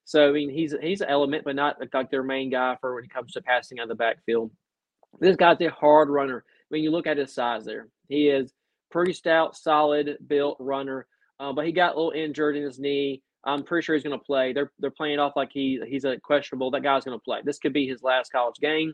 So 0.05 0.30
I 0.30 0.32
mean, 0.32 0.49
he's 0.49 0.76
he's 0.82 1.01
an 1.01 1.09
element, 1.09 1.43
but 1.45 1.55
not 1.55 1.78
like 1.93 2.09
their 2.09 2.24
main 2.24 2.49
guy 2.49 2.76
for 2.82 2.95
when 2.95 3.03
it 3.03 3.14
comes 3.14 3.34
to 3.34 3.41
passing 3.41 3.80
of 3.80 3.88
the 3.88 3.95
backfield. 3.95 4.51
This 5.20 5.36
guy's 5.36 5.62
a 5.62 5.68
hard 5.68 6.09
runner. 6.09 6.43
I 6.47 6.74
mean, 6.74 6.84
you 6.84 6.91
look 6.91 7.07
at 7.07 7.18
his 7.18 7.34
size 7.34 7.66
there; 7.66 7.88
he 8.07 8.28
is 8.28 8.51
pretty 8.92 9.14
stout, 9.14 9.56
solid 9.56 10.18
built 10.28 10.58
runner. 10.60 11.08
Uh, 11.39 11.54
but 11.54 11.66
he 11.66 11.72
got 11.72 11.96
a 11.96 11.98
little 11.98 12.12
injured 12.12 12.56
in 12.56 12.64
his 12.64 12.80
knee. 12.80 13.22
I'm 13.44 13.64
pretty 13.64 13.84
sure 13.84 13.96
he's 13.96 14.04
going 14.04 14.18
to 14.18 14.24
play. 14.24 14.54
They're 14.54 14.72
they're 14.80 14.92
playing 14.92 15.16
it 15.16 15.20
off 15.20 15.34
like 15.36 15.50
he 15.52 15.82
he's 15.88 16.06
a 16.06 16.18
questionable. 16.18 16.72
That 16.72 16.84
guy's 16.84 17.04
going 17.04 17.18
to 17.18 17.24
play. 17.24 17.39
This 17.44 17.58
could 17.58 17.74
be 17.74 17.88
his 17.88 18.04
last 18.04 18.32
college 18.32 18.58
game. 18.62 18.94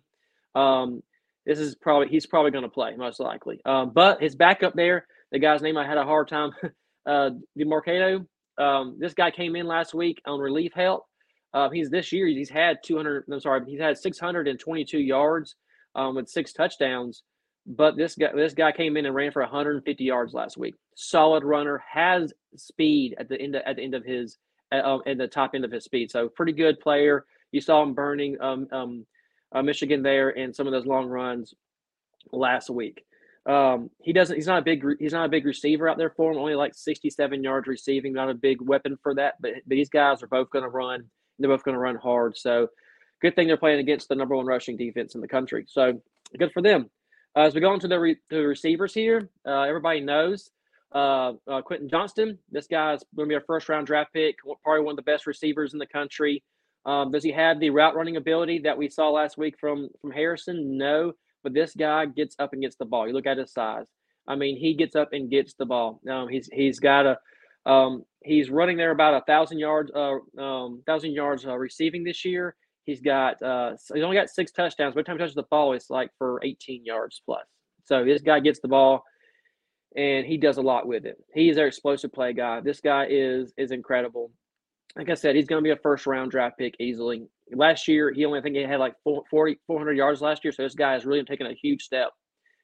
Um, 0.56 1.04
this 1.46 1.60
is 1.60 1.76
probably 1.76 2.08
he's 2.08 2.26
probably 2.26 2.52
going 2.52 2.64
to 2.64 2.70
play 2.70 2.96
most 2.96 3.20
likely. 3.20 3.60
Um, 3.66 3.92
but 3.94 4.22
his 4.22 4.36
backup 4.36 4.74
there, 4.74 5.06
the 5.32 5.40
guy's 5.40 5.62
name 5.62 5.78
I 5.78 5.86
had 5.86 5.98
a 5.98 6.06
hard 6.06 6.30
time. 6.30 6.52
uh, 7.06 7.32
Demercado. 7.60 8.26
Um, 8.58 8.98
this 9.00 9.14
guy 9.14 9.32
came 9.32 9.56
in 9.56 9.68
last 9.68 9.94
week 9.94 10.22
on 10.26 10.40
relief 10.40 10.72
help. 10.74 11.06
Uh, 11.54 11.70
he's 11.70 11.90
this 11.90 12.12
year 12.12 12.28
he's 12.28 12.50
had 12.50 12.78
200. 12.84 13.26
I'm 13.32 13.40
sorry, 13.40 13.62
he's 13.68 13.80
had 13.80 13.98
622 13.98 15.00
yards 15.00 15.56
um, 15.96 16.16
with 16.16 16.30
six 16.30 16.54
touchdowns. 16.54 17.24
But 17.68 17.98
this 17.98 18.16
guy 18.16 18.32
this 18.34 18.54
guy 18.54 18.72
came 18.72 18.96
in 18.96 19.06
and 19.06 19.14
ran 19.14 19.32
for 19.32 19.42
150 19.42 20.04
yards 20.04 20.34
last 20.34 20.58
week. 20.58 20.76
Solid 20.96 21.44
runner, 21.44 21.84
has 21.92 22.34
speed 22.56 23.16
at 23.20 23.28
the 23.28 23.40
end 23.40 23.56
of, 23.56 23.64
at 23.66 23.76
the 23.76 23.84
end 23.84 23.94
of 23.94 24.06
his 24.06 24.38
uh, 24.72 25.00
at 25.06 25.18
the 25.18 25.28
top 25.28 25.52
end 25.54 25.66
of 25.66 25.72
his 25.72 25.84
speed. 25.84 26.10
So 26.10 26.30
pretty 26.30 26.54
good 26.54 26.80
player. 26.80 27.26
You 27.52 27.60
saw 27.60 27.84
him 27.84 27.94
burning 27.94 28.40
um, 28.42 28.68
um, 28.72 29.06
uh, 29.52 29.62
Michigan 29.62 30.02
there 30.02 30.30
in 30.30 30.54
some 30.54 30.66
of 30.66 30.74
those 30.74 30.86
long 30.86 31.08
runs 31.08 31.54
last 32.32 32.70
week. 32.70 33.04
Um, 33.46 33.90
he 34.02 34.12
doesn't. 34.12 34.36
He's 34.36 34.48
not 34.48 34.60
a 34.60 34.62
big. 34.62 34.86
He's 35.00 35.14
not 35.14 35.26
a 35.26 35.30
big 35.30 35.46
receiver 35.46 35.88
out 35.88 35.98
there 35.98 36.10
for 36.10 36.32
him. 36.32 36.38
Only 36.38 36.56
like 36.56 36.74
67 36.74 37.44
yards 37.44 37.68
receiving. 37.68 38.14
Not 38.14 38.30
a 38.30 38.34
big 38.34 38.62
weapon 38.62 38.98
for 39.02 39.14
that. 39.16 39.36
But, 39.42 39.54
but 39.66 39.76
these 39.76 39.90
guys 39.90 40.22
are 40.24 40.28
both 40.28 40.50
going 40.50 40.64
to 40.64 40.70
run. 40.70 41.06
They're 41.40 41.50
both 41.50 41.64
going 41.64 41.76
to 41.76 41.80
run 41.80 41.96
hard. 41.96 42.38
So 42.38 42.70
good 43.22 43.36
thing 43.36 43.48
they're 43.48 43.58
playing 43.58 43.80
against 43.80 44.10
the 44.10 44.16
number 44.16 44.36
one 44.36 44.46
rushing 44.46 44.76
defense 44.76 45.16
in 45.16 45.22
the 45.22 45.28
country. 45.28 45.66
So 45.68 46.02
good 46.38 46.52
for 46.52 46.62
them. 46.62 46.90
Uh, 47.38 47.42
as 47.42 47.54
we 47.54 47.62
go 47.62 47.74
into 47.74 47.88
the, 47.88 48.00
re- 48.00 48.18
the 48.32 48.42
receivers 48.42 48.94
here, 48.96 49.30
uh, 49.46 49.62
everybody 49.62 50.00
knows 50.00 50.50
uh, 50.96 51.34
uh 51.48 51.62
Quentin 51.62 51.88
Johnston. 51.88 52.40
This 52.52 52.66
guy's 52.66 53.04
going 53.16 53.30
to 53.30 53.34
be 53.34 53.36
a 53.36 53.46
first 53.46 53.70
round 53.70 53.86
draft 53.86 54.12
pick. 54.12 54.38
Probably 54.64 54.84
one 54.84 54.94
of 54.94 54.96
the 54.96 55.04
best 55.04 55.28
receivers 55.28 55.74
in 55.74 55.80
the 55.80 55.86
country. 55.86 56.44
Um, 56.86 57.12
does 57.12 57.24
he 57.24 57.32
have 57.32 57.60
the 57.60 57.70
route 57.70 57.96
running 57.96 58.16
ability 58.16 58.60
that 58.60 58.78
we 58.78 58.90
saw 58.90 59.10
last 59.10 59.38
week 59.38 59.56
from 59.60 59.90
from 60.02 60.12
Harrison? 60.12 60.78
No 60.78 61.14
but 61.48 61.54
this 61.54 61.74
guy 61.76 62.06
gets 62.06 62.36
up 62.40 62.52
and 62.52 62.62
gets 62.62 62.76
the 62.76 62.86
ball. 62.86 63.08
You 63.08 63.14
look 63.14 63.26
at 63.26 63.38
his 63.38 63.54
size. 63.54 63.86
I 64.28 64.36
mean, 64.36 64.58
he 64.58 64.74
gets 64.74 64.98
up 64.98 65.14
and 65.14 65.30
gets 65.30 65.54
the 65.54 65.66
ball. 65.66 66.02
Um, 66.10 66.28
he's 66.28 66.50
he's 66.52 66.80
got 66.80 67.06
a 67.06 67.18
um, 67.72 68.04
he's 68.24 68.50
running 68.50 68.76
there 68.76 68.92
about 68.92 69.22
a 69.22 69.26
thousand 69.26 69.60
yards 69.60 69.90
uh 69.96 70.18
um 70.42 70.84
thousand 70.86 71.14
yards 71.14 71.46
uh, 71.46 71.56
receiving 71.56 72.04
this 72.04 72.26
year. 72.26 72.56
He's 72.88 73.02
got 73.02 73.42
uh 73.44 73.74
he's 73.94 74.04
only 74.04 74.16
got 74.16 74.30
six 74.30 74.52
touchdowns. 74.52 74.96
By 74.96 75.02
the 75.02 75.04
time 75.04 75.18
he 75.18 75.20
touches 75.20 75.36
the 75.36 75.44
ball, 75.44 75.74
it's 75.74 75.90
like 75.90 76.10
for 76.18 76.40
18 76.44 76.86
yards 76.86 77.22
plus. 77.26 77.46
So 77.84 78.06
this 78.06 78.22
guy 78.22 78.40
gets 78.40 78.62
the 78.62 78.70
ball 78.70 79.04
and 79.96 80.26
he 80.26 80.38
does 80.38 80.58
a 80.58 80.62
lot 80.62 80.88
with 80.88 81.06
it. 81.06 81.18
He 81.34 81.50
is 81.50 81.58
their 81.58 81.68
explosive 81.68 82.14
play 82.14 82.32
guy. 82.32 82.62
This 82.62 82.80
guy 82.80 83.08
is 83.10 83.54
is 83.58 83.72
incredible. 83.72 84.32
Like 84.96 85.10
I 85.10 85.16
said, 85.16 85.36
he's 85.36 85.48
going 85.48 85.62
to 85.62 85.68
be 85.68 85.74
a 85.74 85.82
first 85.84 86.08
round 86.08 86.32
draft 86.32 86.58
pick 86.58 86.76
easily. 86.80 87.28
Last 87.54 87.90
year, 87.90 88.12
he 88.12 88.24
only 88.24 88.40
I 88.40 88.42
think 88.42 88.56
he 88.56 88.64
had 88.64 88.80
like 88.80 88.96
40, 89.04 89.60
400 89.68 89.98
yards 89.98 90.22
last 90.22 90.46
year. 90.46 90.54
So 90.54 90.64
this 90.64 90.74
guy 90.74 90.96
is 90.96 91.06
really 91.06 91.24
taking 91.24 91.46
a 91.46 91.54
huge 91.54 91.84
step 91.84 92.12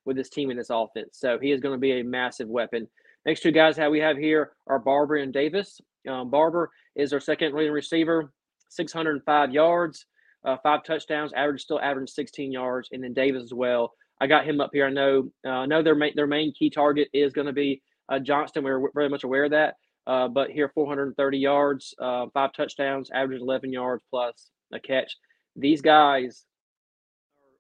with 0.05 0.15
this 0.15 0.29
team 0.29 0.51
in 0.51 0.57
this 0.57 0.69
offense. 0.69 1.17
So 1.19 1.37
he 1.37 1.51
is 1.51 1.59
going 1.59 1.75
to 1.75 1.79
be 1.79 1.99
a 1.99 2.03
massive 2.03 2.47
weapon. 2.47 2.87
Next 3.25 3.41
two 3.41 3.51
guys 3.51 3.75
that 3.75 3.91
we 3.91 3.99
have 3.99 4.17
here 4.17 4.53
are 4.67 4.79
Barber 4.79 5.17
and 5.17 5.33
Davis. 5.33 5.79
Um, 6.09 6.29
Barber 6.29 6.69
is 6.95 7.13
our 7.13 7.19
second 7.19 7.55
leading 7.55 7.71
receiver, 7.71 8.33
605 8.69 9.51
yards, 9.51 10.05
uh, 10.45 10.57
five 10.63 10.83
touchdowns, 10.83 11.33
average 11.33 11.61
still 11.61 11.79
averaging 11.79 12.07
16 12.07 12.51
yards, 12.51 12.89
and 12.91 13.03
then 13.03 13.13
Davis 13.13 13.43
as 13.43 13.53
well. 13.53 13.93
I 14.21 14.27
got 14.27 14.45
him 14.45 14.61
up 14.61 14.71
here. 14.73 14.85
I 14.85 14.91
know, 14.91 15.29
uh, 15.45 15.49
I 15.49 15.65
know 15.65 15.81
their 15.81 15.95
main 15.95 16.13
their 16.15 16.27
main 16.27 16.53
key 16.53 16.69
target 16.69 17.09
is 17.13 17.33
going 17.33 17.47
to 17.47 17.53
be 17.53 17.81
uh, 18.09 18.19
Johnston. 18.19 18.63
We're 18.63 18.91
very 18.93 19.09
much 19.09 19.23
aware 19.23 19.45
of 19.45 19.51
that. 19.51 19.75
Uh, 20.05 20.27
but 20.27 20.49
here, 20.49 20.69
430 20.73 21.37
yards, 21.37 21.93
uh, 21.99 22.25
five 22.33 22.51
touchdowns, 22.53 23.09
average 23.11 23.41
11 23.41 23.71
yards 23.71 24.03
plus 24.09 24.49
a 24.73 24.79
catch. 24.79 25.15
These 25.55 25.81
guys 25.81 26.45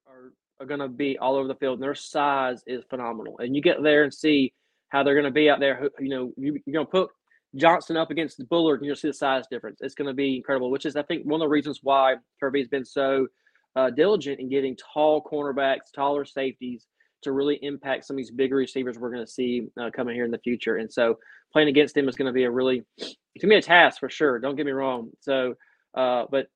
are, 0.07 0.13
are, 0.13 0.33
are 0.59 0.65
going 0.65 0.81
to 0.81 0.89
be 0.89 1.17
all 1.17 1.35
over 1.35 1.47
the 1.47 1.55
field, 1.55 1.75
and 1.75 1.83
their 1.83 1.95
size 1.95 2.61
is 2.67 2.83
phenomenal. 2.89 3.37
And 3.39 3.55
you 3.55 3.61
get 3.61 3.81
there 3.81 4.03
and 4.03 4.13
see 4.13 4.53
how 4.89 5.03
they're 5.03 5.15
going 5.15 5.25
to 5.25 5.31
be 5.31 5.49
out 5.49 5.59
there. 5.59 5.89
You 5.99 6.09
know, 6.09 6.33
you, 6.35 6.59
you're 6.65 6.73
going 6.73 6.85
to 6.85 6.91
put 6.91 7.09
Johnston 7.55 7.97
up 7.97 8.11
against 8.11 8.47
Bullard, 8.49 8.79
and 8.79 8.85
you'll 8.85 8.95
see 8.95 9.07
the 9.07 9.13
size 9.13 9.45
difference. 9.49 9.79
It's 9.81 9.95
going 9.95 10.07
to 10.07 10.13
be 10.13 10.37
incredible, 10.37 10.71
which 10.71 10.85
is, 10.85 10.95
I 10.95 11.03
think, 11.03 11.23
one 11.23 11.41
of 11.41 11.45
the 11.45 11.49
reasons 11.49 11.79
why 11.83 12.15
Kirby's 12.39 12.67
been 12.67 12.85
so 12.85 13.27
uh, 13.75 13.89
diligent 13.89 14.39
in 14.39 14.49
getting 14.49 14.75
tall 14.75 15.23
cornerbacks, 15.23 15.91
taller 15.93 16.25
safeties 16.25 16.87
to 17.23 17.31
really 17.31 17.59
impact 17.61 18.05
some 18.05 18.15
of 18.15 18.17
these 18.17 18.31
bigger 18.31 18.55
receivers 18.55 18.97
we're 18.97 19.11
going 19.11 19.25
to 19.25 19.31
see 19.31 19.67
uh, 19.79 19.89
coming 19.95 20.15
here 20.15 20.25
in 20.25 20.31
the 20.31 20.37
future. 20.39 20.77
And 20.77 20.91
so 20.91 21.17
playing 21.51 21.69
against 21.69 21.95
him 21.95 22.09
is 22.09 22.15
going 22.15 22.27
to 22.27 22.33
be 22.33 22.43
a 22.43 22.51
really, 22.51 22.83
to 23.39 23.47
be 23.47 23.55
a 23.55 23.61
task 23.61 23.99
for 23.99 24.09
sure. 24.09 24.39
Don't 24.39 24.55
get 24.55 24.65
me 24.65 24.71
wrong. 24.71 25.11
So, 25.21 25.55
uh, 25.95 26.25
but 26.29 26.47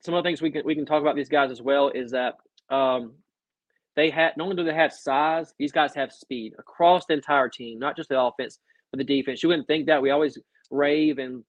some 0.00 0.14
of 0.14 0.22
the 0.22 0.28
things 0.28 0.42
we 0.42 0.50
can 0.50 0.62
we 0.64 0.74
can 0.74 0.84
talk 0.84 1.00
about 1.00 1.16
these 1.16 1.28
guys 1.28 1.50
as 1.50 1.62
well 1.62 1.88
is 1.88 2.10
that 2.10 2.34
um, 2.70 3.14
they 3.96 4.10
had 4.10 4.36
not 4.36 4.44
only 4.44 4.56
do 4.56 4.64
they 4.64 4.74
have 4.74 4.92
size, 4.92 5.54
these 5.58 5.72
guys 5.72 5.94
have 5.94 6.12
speed 6.12 6.54
across 6.58 7.06
the 7.06 7.14
entire 7.14 7.48
team, 7.48 7.78
not 7.78 7.96
just 7.96 8.08
the 8.08 8.20
offense 8.20 8.58
but 8.94 9.06
the 9.06 9.16
defense. 9.16 9.42
You 9.42 9.48
wouldn't 9.48 9.66
think 9.66 9.86
that 9.86 10.00
we 10.00 10.10
always 10.10 10.38
rave 10.70 11.18
and 11.18 11.42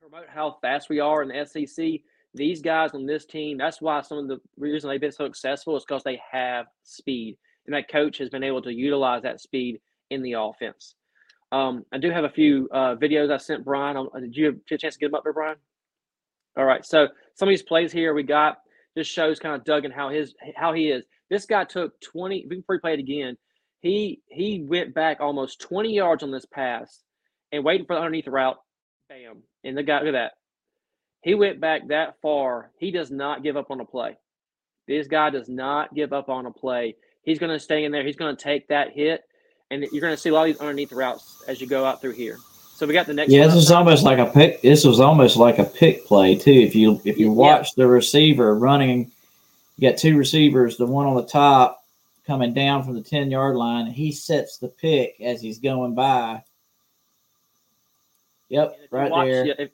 promote 0.00 0.26
how 0.28 0.56
fast 0.62 0.88
we 0.88 1.00
are 1.00 1.22
in 1.22 1.28
the 1.28 1.44
SEC. 1.44 2.00
These 2.34 2.62
guys 2.62 2.92
on 2.94 3.04
this 3.04 3.26
team, 3.26 3.58
that's 3.58 3.82
why 3.82 4.00
some 4.00 4.18
of 4.18 4.28
the 4.28 4.38
reason 4.56 4.88
they've 4.88 5.00
been 5.00 5.12
so 5.12 5.26
successful 5.26 5.76
is 5.76 5.84
because 5.84 6.02
they 6.02 6.20
have 6.30 6.66
speed 6.84 7.36
and 7.66 7.74
that 7.74 7.90
coach 7.90 8.16
has 8.18 8.30
been 8.30 8.42
able 8.42 8.62
to 8.62 8.72
utilize 8.72 9.22
that 9.22 9.40
speed 9.40 9.80
in 10.10 10.22
the 10.22 10.32
offense. 10.32 10.94
Um, 11.52 11.84
I 11.92 11.98
do 11.98 12.10
have 12.10 12.24
a 12.24 12.30
few 12.30 12.68
uh, 12.72 12.94
videos 12.96 13.30
I 13.30 13.36
sent 13.36 13.64
Brian. 13.64 14.08
Did 14.18 14.36
you 14.36 14.46
have 14.46 14.56
a 14.70 14.78
chance 14.78 14.94
to 14.94 15.00
get 15.00 15.08
them 15.08 15.14
up 15.14 15.24
there, 15.24 15.32
Brian? 15.32 15.56
All 16.56 16.64
right. 16.64 16.84
So 16.84 17.08
some 17.34 17.48
of 17.48 17.50
these 17.50 17.62
plays 17.62 17.92
here 17.92 18.14
we 18.14 18.22
got 18.22 18.58
just 18.96 19.10
shows 19.10 19.38
kind 19.38 19.54
of 19.54 19.64
Duggan 19.64 19.90
how 19.90 20.08
his 20.08 20.34
how 20.56 20.72
he 20.72 20.88
is. 20.88 21.04
This 21.30 21.44
guy 21.44 21.64
took 21.64 22.00
20 22.00 22.46
before 22.48 22.80
he 22.82 22.92
it 22.92 22.98
again. 22.98 23.36
He 23.80 24.22
he 24.26 24.62
went 24.62 24.94
back 24.94 25.20
almost 25.20 25.60
20 25.60 25.94
yards 25.94 26.22
on 26.22 26.30
this 26.30 26.46
pass 26.46 27.02
and 27.52 27.64
waiting 27.64 27.86
for 27.86 27.94
the 27.94 28.00
underneath 28.00 28.26
route. 28.26 28.58
Bam. 29.08 29.42
And 29.64 29.76
the 29.76 29.82
guy 29.82 29.98
look 29.98 30.08
at 30.08 30.12
that. 30.12 30.32
He 31.22 31.34
went 31.34 31.60
back 31.60 31.88
that 31.88 32.16
far. 32.22 32.70
He 32.78 32.90
does 32.90 33.10
not 33.10 33.42
give 33.42 33.56
up 33.56 33.70
on 33.70 33.80
a 33.80 33.84
play. 33.84 34.16
This 34.86 35.06
guy 35.06 35.30
does 35.30 35.48
not 35.48 35.94
give 35.94 36.12
up 36.12 36.28
on 36.28 36.46
a 36.46 36.50
play. 36.50 36.96
He's 37.22 37.38
going 37.38 37.52
to 37.52 37.60
stay 37.60 37.84
in 37.84 37.92
there. 37.92 38.04
He's 38.04 38.16
going 38.16 38.34
to 38.34 38.42
take 38.42 38.68
that 38.68 38.92
hit, 38.92 39.22
and 39.70 39.84
you're 39.92 40.00
going 40.00 40.14
to 40.14 40.20
see 40.20 40.30
a 40.30 40.32
lot 40.32 40.42
of 40.42 40.54
these 40.54 40.60
underneath 40.60 40.92
routes 40.92 41.44
as 41.46 41.60
you 41.60 41.66
go 41.66 41.84
out 41.84 42.00
through 42.00 42.12
here. 42.12 42.38
So 42.74 42.86
we 42.86 42.92
got 42.92 43.06
the 43.06 43.14
next. 43.14 43.32
Yeah, 43.32 43.46
this 43.46 43.56
is 43.56 43.70
almost 43.70 44.04
like 44.04 44.18
a 44.18 44.26
pick. 44.26 44.62
This 44.62 44.84
was 44.84 45.00
almost 45.00 45.36
like 45.36 45.58
a 45.58 45.64
pick 45.64 46.06
play 46.06 46.36
too. 46.36 46.52
If 46.52 46.74
you 46.74 47.00
if 47.04 47.18
you 47.18 47.30
watch 47.30 47.72
yeah. 47.76 47.82
the 47.82 47.88
receiver 47.88 48.56
running, 48.56 49.10
you 49.76 49.90
got 49.90 49.98
two 49.98 50.16
receivers. 50.16 50.76
The 50.76 50.86
one 50.86 51.06
on 51.06 51.16
the 51.16 51.26
top 51.26 51.84
coming 52.28 52.54
down 52.54 52.84
from 52.84 52.94
the 52.94 53.02
ten 53.02 53.30
yard 53.32 53.56
line. 53.56 53.86
He 53.86 54.12
sets 54.12 54.58
the 54.58 54.68
pick 54.68 55.16
as 55.20 55.40
he's 55.40 55.58
going 55.58 55.96
by. 55.96 56.44
Yep, 58.50 58.76
right 58.92 59.10
watch, 59.10 59.26
there. 59.26 59.46
Yeah, 59.46 59.54
if, 59.58 59.70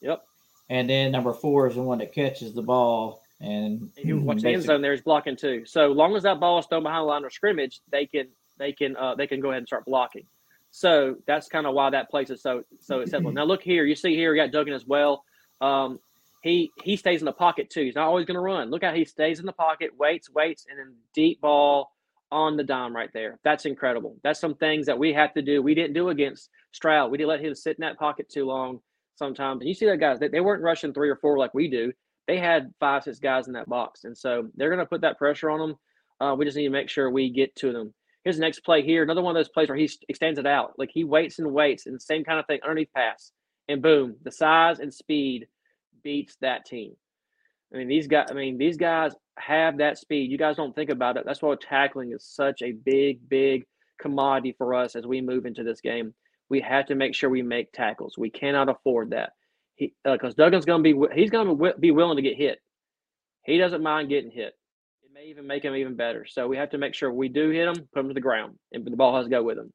yep. 0.00 0.24
And 0.70 0.88
then 0.88 1.12
number 1.12 1.34
four 1.34 1.66
is 1.66 1.74
the 1.74 1.82
one 1.82 1.98
that 1.98 2.14
catches 2.14 2.54
the 2.54 2.62
ball 2.62 3.22
and 3.40 3.90
you 3.96 4.20
watch 4.20 4.42
the 4.42 4.50
end 4.50 4.62
zone 4.62 4.82
there. 4.82 4.92
He's 4.92 5.00
blocking 5.00 5.36
too. 5.36 5.64
So 5.66 5.88
long 5.88 6.14
as 6.14 6.22
that 6.22 6.40
ball 6.40 6.58
is 6.58 6.66
thrown 6.66 6.82
behind 6.82 7.02
the 7.02 7.06
line 7.06 7.24
of 7.24 7.32
scrimmage, 7.32 7.80
they 7.90 8.06
can 8.06 8.28
they 8.58 8.72
can 8.72 8.96
uh, 8.96 9.14
they 9.14 9.26
can 9.26 9.40
go 9.40 9.48
ahead 9.48 9.58
and 9.58 9.66
start 9.66 9.84
blocking. 9.84 10.26
So 10.70 11.16
that's 11.26 11.48
kind 11.48 11.66
of 11.66 11.74
why 11.74 11.90
that 11.90 12.10
place 12.10 12.30
is 12.30 12.42
so 12.42 12.62
so 12.80 13.00
acceptable. 13.02 13.32
now 13.32 13.44
look 13.44 13.62
here, 13.62 13.84
you 13.84 13.96
see 13.96 14.14
here 14.14 14.30
we 14.30 14.36
got 14.36 14.52
Duggan 14.52 14.74
as 14.74 14.86
well. 14.86 15.24
Um, 15.60 15.98
he 16.42 16.70
he 16.82 16.96
stays 16.96 17.20
in 17.20 17.26
the 17.26 17.32
pocket 17.32 17.70
too. 17.70 17.84
He's 17.84 17.94
not 17.94 18.06
always 18.06 18.26
going 18.26 18.36
to 18.36 18.40
run. 18.40 18.70
Look 18.70 18.84
how 18.84 18.92
he 18.92 19.04
stays 19.04 19.40
in 19.40 19.46
the 19.46 19.52
pocket, 19.52 19.90
waits, 19.98 20.30
waits, 20.30 20.66
and 20.68 20.78
then 20.78 20.94
deep 21.14 21.40
ball 21.40 21.90
on 22.32 22.56
the 22.56 22.64
dime 22.64 22.94
right 22.94 23.10
there. 23.12 23.38
That's 23.44 23.66
incredible. 23.66 24.16
That's 24.22 24.40
some 24.40 24.54
things 24.54 24.86
that 24.86 24.98
we 24.98 25.12
have 25.12 25.34
to 25.34 25.42
do. 25.42 25.62
We 25.62 25.74
didn't 25.74 25.94
do 25.94 26.10
against 26.10 26.48
Stroud. 26.72 27.10
We 27.10 27.18
didn't 27.18 27.30
let 27.30 27.44
him 27.44 27.54
sit 27.54 27.76
in 27.76 27.82
that 27.82 27.98
pocket 27.98 28.28
too 28.28 28.46
long 28.46 28.80
sometimes. 29.16 29.60
And 29.60 29.68
you 29.68 29.74
see 29.74 29.86
that 29.86 29.98
guys, 29.98 30.20
they, 30.20 30.28
they 30.28 30.40
weren't 30.40 30.62
rushing 30.62 30.94
three 30.94 31.10
or 31.10 31.16
four 31.16 31.38
like 31.38 31.52
we 31.54 31.68
do 31.68 31.92
they 32.30 32.38
had 32.38 32.72
five, 32.78 33.02
six 33.02 33.18
guys 33.18 33.48
in 33.48 33.54
that 33.54 33.68
box. 33.68 34.04
And 34.04 34.16
so 34.16 34.48
they're 34.54 34.68
going 34.68 34.78
to 34.78 34.86
put 34.86 35.00
that 35.00 35.18
pressure 35.18 35.50
on 35.50 35.58
them. 35.58 35.76
Uh, 36.20 36.34
we 36.36 36.44
just 36.44 36.56
need 36.56 36.64
to 36.64 36.70
make 36.70 36.88
sure 36.88 37.10
we 37.10 37.28
get 37.28 37.56
to 37.56 37.72
them. 37.72 37.92
Here's 38.22 38.36
the 38.36 38.42
next 38.42 38.60
play 38.60 38.82
here. 38.82 39.02
Another 39.02 39.20
one 39.20 39.34
of 39.34 39.40
those 39.40 39.48
plays 39.48 39.68
where 39.68 39.76
he 39.76 39.90
extends 40.08 40.38
it 40.38 40.46
out. 40.46 40.74
Like 40.78 40.90
he 40.92 41.02
waits 41.02 41.40
and 41.40 41.52
waits 41.52 41.86
and 41.86 42.00
same 42.00 42.22
kind 42.22 42.38
of 42.38 42.46
thing 42.46 42.60
underneath 42.62 42.92
pass. 42.94 43.32
And 43.68 43.82
boom, 43.82 44.14
the 44.22 44.30
size 44.30 44.78
and 44.78 44.94
speed 44.94 45.48
beats 46.02 46.36
that 46.40 46.66
team. 46.66 46.94
I 47.72 47.78
mean, 47.78 47.88
these 47.88 48.06
guys, 48.06 48.26
I 48.30 48.34
mean, 48.34 48.58
these 48.58 48.76
guys 48.76 49.12
have 49.38 49.78
that 49.78 49.98
speed. 49.98 50.30
You 50.30 50.38
guys 50.38 50.56
don't 50.56 50.74
think 50.74 50.90
about 50.90 51.16
it. 51.16 51.24
That's 51.24 51.40
why 51.40 51.54
tackling 51.60 52.12
is 52.12 52.24
such 52.24 52.62
a 52.62 52.72
big, 52.72 53.28
big 53.28 53.64
commodity 54.00 54.54
for 54.58 54.74
us 54.74 54.96
as 54.96 55.06
we 55.06 55.20
move 55.20 55.46
into 55.46 55.62
this 55.62 55.80
game. 55.80 56.14
We 56.48 56.60
have 56.62 56.86
to 56.86 56.96
make 56.96 57.14
sure 57.14 57.30
we 57.30 57.42
make 57.42 57.72
tackles. 57.72 58.18
We 58.18 58.30
cannot 58.30 58.68
afford 58.68 59.10
that 59.10 59.32
because 59.78 60.34
uh, 60.34 60.42
Duggan's 60.42 60.64
going 60.64 60.82
to 60.82 60.94
be 60.94 61.14
he's 61.14 61.30
going 61.30 61.56
to 61.56 61.74
be 61.78 61.90
willing 61.90 62.16
to 62.16 62.22
get 62.22 62.36
hit. 62.36 62.58
He 63.44 63.56
doesn't 63.56 63.82
mind 63.82 64.08
getting 64.08 64.30
hit. 64.30 64.52
It 65.02 65.10
may 65.14 65.26
even 65.26 65.46
make 65.46 65.64
him 65.64 65.74
even 65.74 65.96
better. 65.96 66.26
So 66.26 66.48
we 66.48 66.56
have 66.56 66.70
to 66.70 66.78
make 66.78 66.94
sure 66.94 67.12
we 67.12 67.28
do 67.28 67.50
hit 67.50 67.68
him, 67.68 67.88
put 67.92 68.00
him 68.00 68.08
to 68.08 68.14
the 68.14 68.20
ground, 68.20 68.58
and 68.72 68.84
the 68.84 68.90
ball 68.90 69.16
has 69.16 69.26
to 69.26 69.30
go 69.30 69.42
with 69.42 69.58
him. 69.58 69.72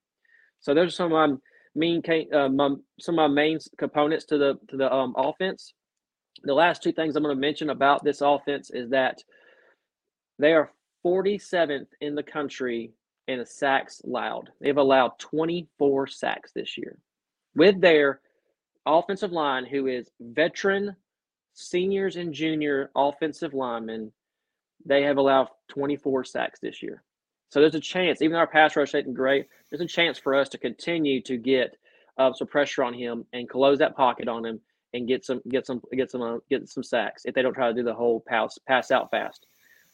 So 0.60 0.74
there's 0.74 0.96
some 0.96 1.14
of 1.14 1.30
my 1.30 1.36
main 1.76 2.02
uh, 2.34 2.50
my, 2.50 2.76
some 3.00 3.18
of 3.20 3.30
my 3.30 3.34
main 3.34 3.60
components 3.78 4.26
to 4.26 4.38
the 4.38 4.60
to 4.70 4.78
the 4.78 4.94
um, 4.94 5.14
offense. 5.18 5.74
The 6.46 6.54
last 6.54 6.84
two 6.84 6.92
things 6.92 7.16
I'm 7.16 7.24
going 7.24 7.36
to 7.36 7.42
mention 7.42 7.72
about 7.72 8.04
this 8.04 8.22
offense 8.22 8.70
is 8.70 8.92
that 8.92 9.24
they 10.38 10.54
are 10.54 10.72
47th 11.04 11.88
in 12.02 12.16
the 12.16 12.24
country 12.24 12.92
in 13.28 13.44
sacks 13.46 14.02
allowed. 14.06 14.52
They've 14.62 14.78
allowed 14.78 15.18
24 15.20 16.08
sacks 16.08 16.52
this 16.52 16.78
year 16.78 16.98
with 17.56 17.82
their 17.82 18.20
offensive 18.86 19.32
line 19.32 19.66
who 19.66 19.88
is 19.88 20.10
veteran, 20.20 20.96
seniors, 21.54 22.16
and 22.16 22.34
junior 22.34 22.92
offensive 22.96 23.54
linemen. 23.54 24.12
They 24.86 25.04
have 25.04 25.18
allowed 25.18 25.48
24 25.70 26.26
sacks 26.26 26.60
this 26.60 26.84
year. 26.84 27.02
So 27.50 27.60
there's 27.60 27.76
a 27.76 27.80
chance, 27.80 28.22
even 28.22 28.34
though 28.34 28.40
our 28.40 28.48
pass 28.48 28.76
rush 28.76 28.94
isn't 28.94 29.14
great, 29.14 29.48
there's 29.70 29.82
a 29.82 29.88
chance 29.88 30.20
for 30.20 30.36
us 30.36 30.50
to 30.50 30.58
continue 30.58 31.22
to 31.24 31.38
get 31.38 31.78
uh, 32.18 32.34
some 32.34 32.48
pressure 32.48 32.84
on 32.84 32.94
him 32.94 33.26
and 33.34 33.50
close 33.50 33.80
that 33.80 33.96
pocket 33.96 34.28
on 34.28 34.46
him 34.46 34.60
and 34.96 35.08
get 35.08 35.26
some 35.26 35.42
get 35.50 35.66
some 35.66 35.82
get 35.94 36.10
some 36.10 36.22
uh, 36.22 36.38
get 36.50 36.68
some 36.70 36.84
sacks 36.84 37.24
if 37.26 37.36
they 37.36 37.42
don't 37.42 37.54
try 37.54 37.68
to 37.68 37.74
do 37.74 37.84
the 37.84 37.94
whole 37.94 38.22
pass 38.22 38.58
pass 38.68 38.92
out 38.92 39.12
fast. 39.12 39.46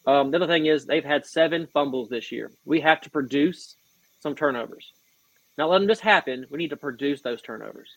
Um, 0.08 0.32
the 0.32 0.38
other 0.38 0.48
thing 0.48 0.66
is 0.66 0.86
they've 0.86 1.04
had 1.04 1.26
seven 1.26 1.68
fumbles 1.74 2.10
this 2.10 2.32
year. 2.32 2.52
We 2.66 2.80
have 2.82 3.02
to 3.02 3.10
produce 3.10 3.76
some 4.20 4.36
turnovers. 4.36 4.94
Not 5.58 5.70
let 5.70 5.80
them 5.80 5.88
just 5.88 6.02
happen. 6.02 6.46
We 6.50 6.58
need 6.58 6.70
to 6.70 6.78
produce 6.78 7.22
those 7.22 7.42
turnovers. 7.42 7.90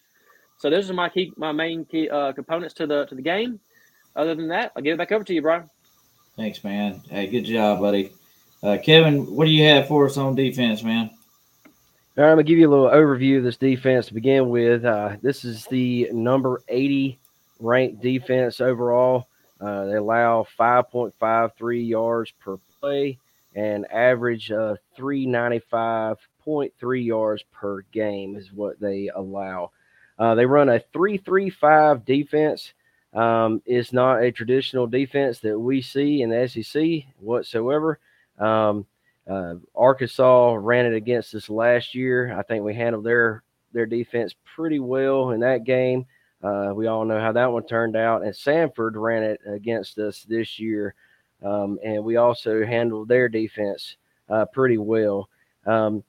So 0.59 0.71
those 0.71 0.91
are 0.91 0.95
my 0.95 1.09
key, 1.09 1.33
my 1.37 1.53
main 1.53 1.85
key 1.85 2.09
uh, 2.09 2.33
components 2.33 2.75
to 2.75 2.87
the 2.87 3.07
to 3.07 3.15
the 3.15 3.23
game. 3.23 3.61
Other 4.17 4.35
than 4.35 4.49
that, 4.49 4.73
I'll 4.77 4.83
give 4.83 4.95
it 4.95 4.99
back 4.99 5.13
over 5.13 5.25
to 5.25 5.35
you, 5.35 5.43
Brian. 5.43 5.69
Thanks, 6.37 6.63
man. 6.63 7.03
Hey, 7.09 7.27
good 7.27 7.45
job, 7.45 7.81
buddy. 7.81 8.13
Uh, 8.63 8.79
Kevin, 8.83 9.35
what 9.35 9.45
do 9.45 9.51
you 9.51 9.65
have 9.65 9.89
for 9.89 10.07
us 10.07 10.17
on 10.17 10.35
defense, 10.35 10.83
man? 10.83 11.11
All 12.17 12.23
right, 12.23 12.31
I'm 12.31 12.37
gonna 12.37 12.45
give 12.45 12.59
you 12.59 12.69
a 12.69 12.71
little 12.71 12.91
overview 12.91 13.39
of 13.39 13.45
this 13.45 13.57
defense 13.57 14.07
to 14.07 14.15
begin 14.15 14.49
with. 14.49 14.85
Uh, 14.85 15.17
this 15.21 15.45
is 15.45 15.67
the 15.67 16.09
number 16.13 16.63
80 16.69 17.19
ranked 17.59 18.03
defense 18.03 18.61
overall. 18.61 19.27
Uh, 19.61 19.87
they 19.87 19.97
allow 19.97 20.47
5.53 20.59 21.89
yards 21.89 22.33
per 22.39 22.59
play 22.79 23.19
and 23.57 23.91
average 23.91 24.53
uh, 24.53 24.77
395 24.97 26.19
2.3 26.47 27.05
yards 27.05 27.43
per 27.53 27.81
game 27.93 28.37
is 28.37 28.53
what 28.53 28.79
they 28.79 29.11
allow. 29.15 29.71
Uh, 30.19 30.35
they 30.35 30.47
run 30.47 30.69
a 30.69 30.81
3-3-5 30.95 32.05
defense. 32.05 32.73
Um, 33.13 33.63
it's 33.67 33.93
not 33.93 34.23
a 34.23 34.31
traditional 34.31 34.87
defense 34.87 35.41
that 35.41 35.59
we 35.59 35.83
see 35.83 36.23
in 36.23 36.31
the 36.31 36.49
SEC 36.49 37.13
whatsoever. 37.19 37.99
Um, 38.39 38.87
uh, 39.29 39.55
Arkansas 39.75 40.55
ran 40.61 40.87
it 40.87 40.95
against 40.95 41.35
us 41.35 41.49
last 41.49 41.95
year. 41.95 42.37
I 42.37 42.43
think 42.43 42.65
we 42.65 42.75
handled 42.75 43.05
their 43.05 43.43
their 43.73 43.87
defense 43.87 44.35
pretty 44.55 44.79
well 44.79 45.31
in 45.31 45.41
that 45.41 45.65
game. 45.65 46.07
Uh, 46.43 46.73
we 46.75 46.87
all 46.87 47.05
know 47.05 47.19
how 47.19 47.33
that 47.33 47.51
one 47.51 47.65
turned 47.67 47.97
out. 47.97 48.23
And 48.23 48.33
Samford 48.33 48.93
ran 48.95 49.23
it 49.23 49.41
against 49.47 49.99
us 49.99 50.25
this 50.29 50.59
year, 50.59 50.95
um, 51.43 51.79
and 51.83 52.05
we 52.05 52.17
also 52.17 52.65
handled 52.65 53.09
their 53.09 53.29
defense 53.29 53.97
uh, 54.29 54.45
pretty 54.47 54.79
well. 54.79 55.29
Um, 55.67 56.05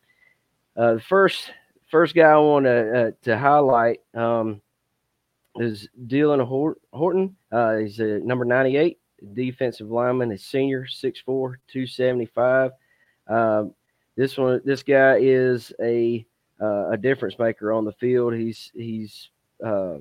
uh, 0.76 0.96
the 0.96 1.02
first 1.02 1.52
first 1.90 2.16
guy 2.16 2.32
I 2.32 2.38
want 2.38 2.66
to 2.66 3.08
uh, 3.08 3.12
to 3.24 3.38
highlight 3.38 4.02
um, 4.14 4.62
is 5.56 5.88
Dylan 6.08 6.46
Horton. 6.92 7.36
Uh, 7.52 7.78
he's 7.78 8.00
a 8.00 8.20
number 8.20 8.44
98 8.44 9.00
defensive 9.34 9.90
lineman. 9.90 10.32
He's 10.32 10.44
senior, 10.44 10.86
6'4", 10.86 11.24
275. 11.26 12.72
Um, 13.28 13.74
this 14.16 14.38
one, 14.38 14.62
this 14.66 14.84
guy 14.84 15.18
is 15.22 15.74
a 15.82 16.26
uh, 16.62 16.92
a 16.92 16.98
difference 16.98 17.38
maker 17.38 17.74
on 17.74 17.86
the 17.86 17.92
field. 17.94 18.34
He's 18.34 18.72
he's 18.74 19.30
uh, 19.64 19.96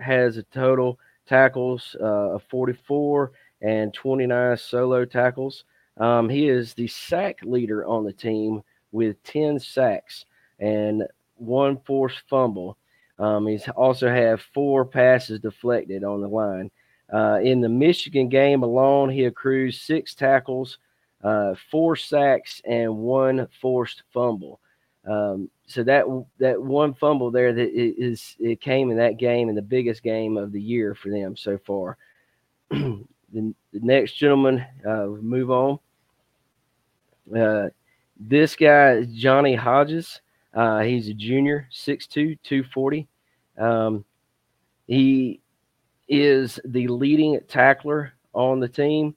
has 0.00 0.36
a 0.36 0.42
total 0.44 0.98
tackles 1.26 1.96
uh, 2.00 2.34
of 2.34 2.42
44 2.50 3.32
and 3.62 3.92
29 3.94 4.56
solo 4.56 5.04
tackles. 5.04 5.64
Um, 5.96 6.28
he 6.28 6.48
is 6.48 6.74
the 6.74 6.88
sack 6.88 7.38
leader 7.42 7.86
on 7.86 8.04
the 8.04 8.12
team 8.12 8.62
with 8.92 9.22
10 9.24 9.58
sacks 9.58 10.24
and 10.58 11.04
one 11.36 11.78
forced 11.86 12.22
fumble. 12.28 12.76
Um, 13.18 13.46
he's 13.46 13.68
also 13.68 14.08
had 14.08 14.40
four 14.40 14.84
passes 14.84 15.40
deflected 15.40 16.04
on 16.04 16.20
the 16.20 16.28
line. 16.28 16.70
Uh, 17.12 17.38
in 17.42 17.60
the 17.60 17.68
Michigan 17.68 18.28
game 18.28 18.62
alone, 18.62 19.08
he 19.08 19.24
accrues 19.24 19.80
six 19.80 20.14
tackles, 20.14 20.78
uh, 21.24 21.54
four 21.70 21.96
sacks, 21.96 22.60
and 22.64 22.96
one 22.96 23.48
forced 23.60 24.02
fumble. 24.12 24.60
Um, 25.06 25.50
so 25.66 25.82
that 25.82 26.04
that 26.38 26.60
one 26.60 26.94
fumble 26.94 27.30
there 27.30 27.52
that 27.52 27.70
is 27.72 28.36
it 28.38 28.60
came 28.60 28.90
in 28.90 28.98
that 28.98 29.16
game 29.16 29.48
in 29.48 29.54
the 29.54 29.62
biggest 29.62 30.02
game 30.02 30.36
of 30.36 30.52
the 30.52 30.60
year 30.60 30.94
for 30.94 31.08
them 31.10 31.36
so 31.36 31.58
far. 31.58 31.96
the, 32.70 33.04
the, 33.32 33.54
next 33.72 34.12
gentleman, 34.12 34.64
uh, 34.86 35.06
move 35.06 35.50
on. 35.50 35.78
Uh, 37.34 37.68
this 38.18 38.54
guy 38.54 38.92
is 38.92 39.08
Johnny 39.08 39.54
Hodges. 39.54 40.20
Uh, 40.52 40.80
he's 40.80 41.08
a 41.08 41.14
junior, 41.14 41.68
6'2", 41.72 42.38
240. 42.42 43.08
Um, 43.58 44.04
he 44.86 45.40
is 46.08 46.60
the 46.64 46.86
leading 46.88 47.40
tackler 47.48 48.12
on 48.34 48.60
the 48.60 48.68
team. 48.68 49.14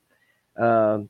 Um, 0.57 1.09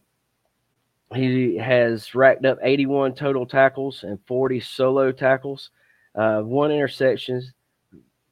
he 1.16 1.58
has 1.58 2.14
racked 2.14 2.46
up 2.46 2.60
81 2.62 3.14
total 3.14 3.46
tackles 3.46 4.04
and 4.04 4.20
40 4.28 4.60
solo 4.60 5.12
tackles, 5.12 5.72
uh, 6.16 6.42
one 6.42 6.72
interception, 6.72 7.42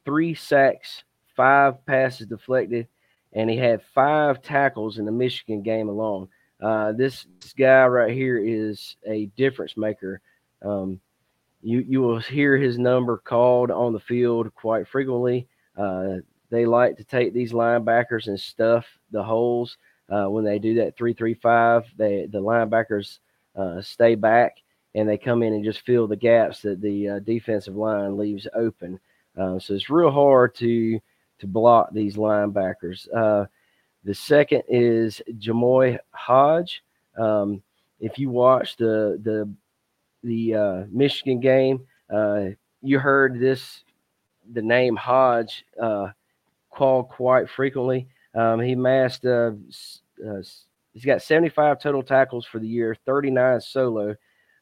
three 0.04 0.34
sacks, 0.34 1.04
five 1.34 1.84
passes 1.86 2.26
deflected, 2.26 2.86
and 3.32 3.48
he 3.48 3.56
had 3.56 3.82
five 3.94 4.42
tackles 4.42 4.98
in 4.98 5.04
the 5.04 5.12
Michigan 5.12 5.62
game 5.62 5.88
alone. 5.88 6.28
Uh, 6.60 6.92
this, 6.92 7.26
this, 7.40 7.52
guy 7.52 7.84
right 7.86 8.12
here 8.12 8.38
is 8.38 8.96
a 9.06 9.26
difference 9.36 9.76
maker. 9.76 10.20
Um, 10.62 11.00
you 11.62 11.80
you 11.80 12.00
will 12.00 12.18
hear 12.18 12.56
his 12.56 12.78
number 12.78 13.18
called 13.18 13.70
on 13.70 13.92
the 13.92 14.00
field 14.00 14.54
quite 14.54 14.88
frequently. 14.88 15.48
Uh, 15.76 16.16
they 16.50 16.64
like 16.64 16.96
to 16.96 17.04
take 17.04 17.34
these 17.34 17.52
linebackers 17.52 18.28
and 18.28 18.40
stuff 18.40 18.86
the 19.10 19.22
holes 19.22 19.76
uh, 20.08 20.26
when 20.26 20.44
they 20.44 20.58
do 20.58 20.74
that 20.74 20.96
three 20.96 21.12
three 21.12 21.34
five. 21.34 21.84
They 21.96 22.26
the 22.26 22.40
linebackers 22.40 23.18
uh, 23.56 23.80
stay 23.80 24.14
back 24.14 24.56
and 24.94 25.08
they 25.08 25.18
come 25.18 25.42
in 25.42 25.52
and 25.52 25.64
just 25.64 25.82
fill 25.82 26.06
the 26.06 26.16
gaps 26.16 26.62
that 26.62 26.80
the 26.80 27.08
uh, 27.08 27.18
defensive 27.20 27.76
line 27.76 28.16
leaves 28.16 28.46
open. 28.54 28.98
Uh, 29.36 29.58
so 29.58 29.74
it's 29.74 29.90
real 29.90 30.10
hard 30.10 30.54
to 30.56 31.00
to 31.38 31.46
block 31.46 31.92
these 31.92 32.16
linebackers. 32.16 33.06
Uh, 33.14 33.44
the 34.04 34.14
second 34.14 34.62
is 34.68 35.20
Jamoi 35.38 35.98
Hodge. 36.12 36.82
Um, 37.18 37.62
if 38.00 38.18
you 38.18 38.30
watch 38.30 38.76
the 38.76 39.20
the 39.22 39.50
the 40.22 40.54
uh, 40.54 40.84
Michigan 40.90 41.40
game, 41.40 41.86
you 42.82 42.98
heard 42.98 43.38
this 43.38 43.82
the 44.52 44.62
name 44.62 44.96
Hodge 44.96 45.64
called 46.70 47.08
quite 47.08 47.50
frequently. 47.50 48.06
Um, 48.36 48.60
he 48.60 48.74
massed, 48.74 49.24
uh, 49.24 49.52
uh, 50.24 50.42
he's 50.92 51.04
got 51.04 51.22
75 51.22 51.80
total 51.80 52.02
tackles 52.02 52.44
for 52.46 52.58
the 52.58 52.68
year, 52.68 52.94
39 53.06 53.60
solo. 53.60 54.14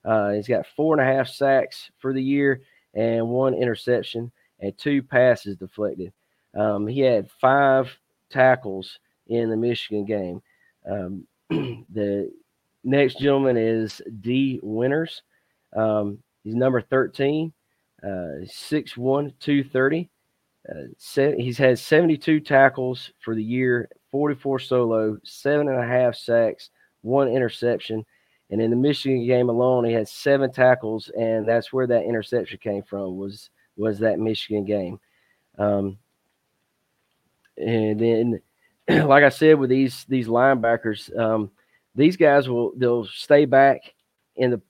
Uh, 0.05 0.31
he's 0.31 0.49
got 0.49 0.67
four 0.77 0.99
and 0.99 1.03
a 1.07 1.13
half 1.13 1.29
sacks 1.29 1.91
for 1.99 2.13
the 2.13 2.23
year 2.23 2.63
and 2.95 3.29
one 3.29 3.55
interception 3.55 4.31
and 4.61 4.77
two 4.79 5.03
passes 5.03 5.57
deflected. 5.57 6.13
Um, 6.55 6.87
he 6.87 7.01
had 7.01 7.31
five 7.41 7.91
tackles 8.31 8.99
in 9.27 9.51
the 9.51 9.57
Michigan 9.57 10.05
game. 10.05 10.43
Um, 10.89 11.27
the 11.91 12.31
next 12.85 13.19
gentleman 13.19 13.57
is 13.57 14.01
Dee 14.21 14.61
Winters. 14.63 15.23
Um, 15.75 16.19
he's 16.45 16.55
number 16.55 16.81
13, 16.81 17.53
uh, 18.03 18.07
6'1, 18.07 19.33
230. 19.41 20.11
Uh, 20.69 21.33
he's 21.37 21.59
had 21.59 21.79
72 21.79 22.41
tackles 22.41 23.13
for 23.21 23.35
the 23.35 23.43
year, 23.43 23.89
44 24.11 24.59
solo, 24.59 25.19
seven 25.23 25.69
and 25.69 25.79
a 25.79 25.87
half 25.87 26.15
sacks, 26.15 26.71
one 27.03 27.29
interception. 27.29 28.05
And 28.51 28.61
in 28.61 28.71
the 28.71 28.77
Michigan 28.77 29.27
game 29.27 29.49
alone, 29.49 29.85
he 29.85 29.93
had 29.93 30.09
seven 30.09 30.51
tackles, 30.53 31.11
and 31.19 31.47
that's 31.47 31.73
where 31.73 31.87
that 31.87 32.05
interception 32.05 32.59
came 32.63 32.83
from. 32.83 33.17
Was 33.17 33.51
was 33.77 33.99
that 33.99 34.19
Michigan 34.19 34.65
game? 34.65 35.01
Um, 35.59 35.99
and 37.57 37.99
then, 37.99 38.41
like 39.09 39.25
I 39.25 39.31
said, 39.31 39.59
with 39.59 39.71
these 39.71 40.05
these 40.09 40.29
linebackers, 40.29 41.17
um, 41.19 41.51
these 41.95 42.17
guys 42.17 42.49
will 42.49 42.73
they'll 42.77 43.07
stay 43.07 43.45
back 43.45 43.81
in 44.37 44.51
the 44.51 44.61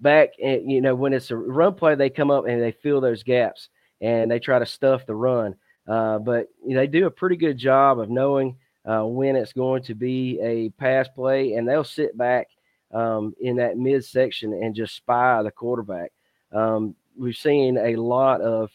back, 0.00 0.30
and 0.42 0.70
you 0.70 0.80
know 0.80 0.94
when 0.94 1.12
it's 1.12 1.30
a 1.30 1.36
run 1.36 1.74
play, 1.74 1.94
they 1.94 2.10
come 2.10 2.30
up 2.30 2.46
and 2.46 2.60
they 2.60 2.72
fill 2.72 3.00
those 3.00 3.22
gaps 3.22 3.68
and 4.02 4.30
they 4.30 4.38
try 4.38 4.58
to 4.58 4.66
stuff 4.66 5.06
the 5.06 5.14
run. 5.14 5.54
Uh, 5.88 6.18
but 6.18 6.48
you 6.66 6.74
know, 6.74 6.80
they 6.80 6.86
do 6.86 7.06
a 7.06 7.10
pretty 7.10 7.36
good 7.36 7.56
job 7.56 7.98
of 7.98 8.10
knowing 8.10 8.56
uh, 8.84 9.04
when 9.04 9.36
it's 9.36 9.52
going 9.52 9.82
to 9.84 9.94
be 9.94 10.38
a 10.42 10.68
pass 10.70 11.08
play, 11.08 11.54
and 11.54 11.66
they'll 11.66 11.84
sit 11.84 12.18
back 12.18 12.48
um, 12.92 13.34
in 13.40 13.56
that 13.56 13.78
midsection 13.78 14.52
and 14.52 14.74
just 14.74 14.96
spy 14.96 15.42
the 15.42 15.50
quarterback. 15.50 16.12
Um, 16.52 16.94
we've 17.16 17.36
seen 17.36 17.78
a 17.78 17.96
lot 17.96 18.40
of, 18.40 18.70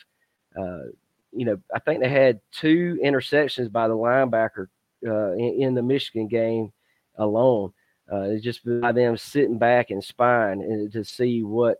uh, 0.57 0.84
you 1.32 1.45
know, 1.45 1.57
I 1.73 1.80
think 1.80 2.01
they 2.01 2.09
had 2.09 2.39
two 2.51 2.99
interceptions 3.03 3.71
by 3.71 3.88
the 3.88 3.93
linebacker 3.93 4.67
uh, 5.05 5.34
in, 5.34 5.61
in, 5.61 5.75
the 5.75 5.84
Michigan 5.84 6.28
game 6.28 6.71
alone. 7.17 7.73
Uh, 8.11 8.36
just 8.41 8.61
by 8.82 8.93
them 8.93 9.17
sitting 9.17 9.57
back 9.57 9.89
and 9.89 10.01
spying 10.01 10.61
and 10.61 10.89
to 10.93 11.03
see 11.03 11.43
what 11.43 11.80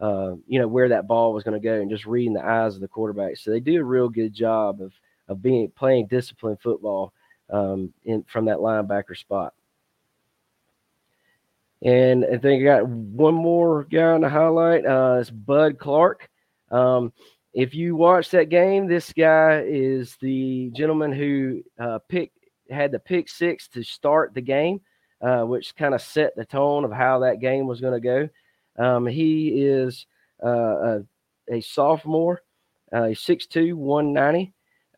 uh, 0.00 0.34
you 0.46 0.58
know, 0.58 0.68
where 0.68 0.88
that 0.90 1.06
ball 1.06 1.32
was 1.32 1.44
going 1.44 1.60
to 1.60 1.64
go 1.64 1.80
and 1.80 1.90
just 1.90 2.06
reading 2.06 2.34
the 2.34 2.44
eyes 2.44 2.74
of 2.74 2.80
the 2.80 2.88
quarterback. 2.88 3.36
So 3.36 3.50
they 3.50 3.60
do 3.60 3.80
a 3.80 3.84
real 3.84 4.08
good 4.08 4.32
job 4.32 4.80
of 4.80 4.92
of 5.28 5.42
being 5.42 5.70
playing 5.70 6.06
disciplined 6.06 6.60
football 6.60 7.12
um, 7.50 7.92
in 8.04 8.22
from 8.24 8.44
that 8.46 8.58
linebacker 8.58 9.16
spot. 9.16 9.54
And 11.82 12.24
I 12.24 12.38
think 12.38 12.62
I 12.62 12.64
got 12.64 12.88
one 12.88 13.34
more 13.34 13.84
guy 13.84 14.18
the 14.18 14.28
highlight. 14.28 14.86
Uh, 14.86 15.18
it's 15.20 15.30
Bud 15.30 15.78
Clark. 15.78 16.30
Um, 16.70 17.12
if 17.52 17.74
you 17.74 17.96
watch 17.96 18.30
that 18.30 18.48
game, 18.48 18.86
this 18.86 19.12
guy 19.12 19.62
is 19.66 20.16
the 20.20 20.70
gentleman 20.74 21.12
who 21.12 21.62
uh, 21.78 21.98
picked 22.08 22.36
had 22.70 22.90
the 22.90 22.98
pick 22.98 23.28
six 23.28 23.68
to 23.68 23.82
start 23.82 24.34
the 24.34 24.40
game, 24.40 24.80
uh, 25.20 25.42
which 25.42 25.76
kind 25.76 25.94
of 25.94 26.02
set 26.02 26.34
the 26.36 26.44
tone 26.44 26.84
of 26.84 26.92
how 26.92 27.20
that 27.20 27.40
game 27.40 27.66
was 27.66 27.80
going 27.80 27.94
to 27.94 28.00
go. 28.00 28.28
Um, 28.78 29.06
he 29.06 29.62
is 29.62 30.06
uh, 30.44 30.48
a, 30.48 31.04
a, 31.50 31.60
sophomore. 31.60 32.42
Uh, 32.92 33.08
he's 33.08 33.20
6'2", 33.20 33.74
190. 33.74 34.52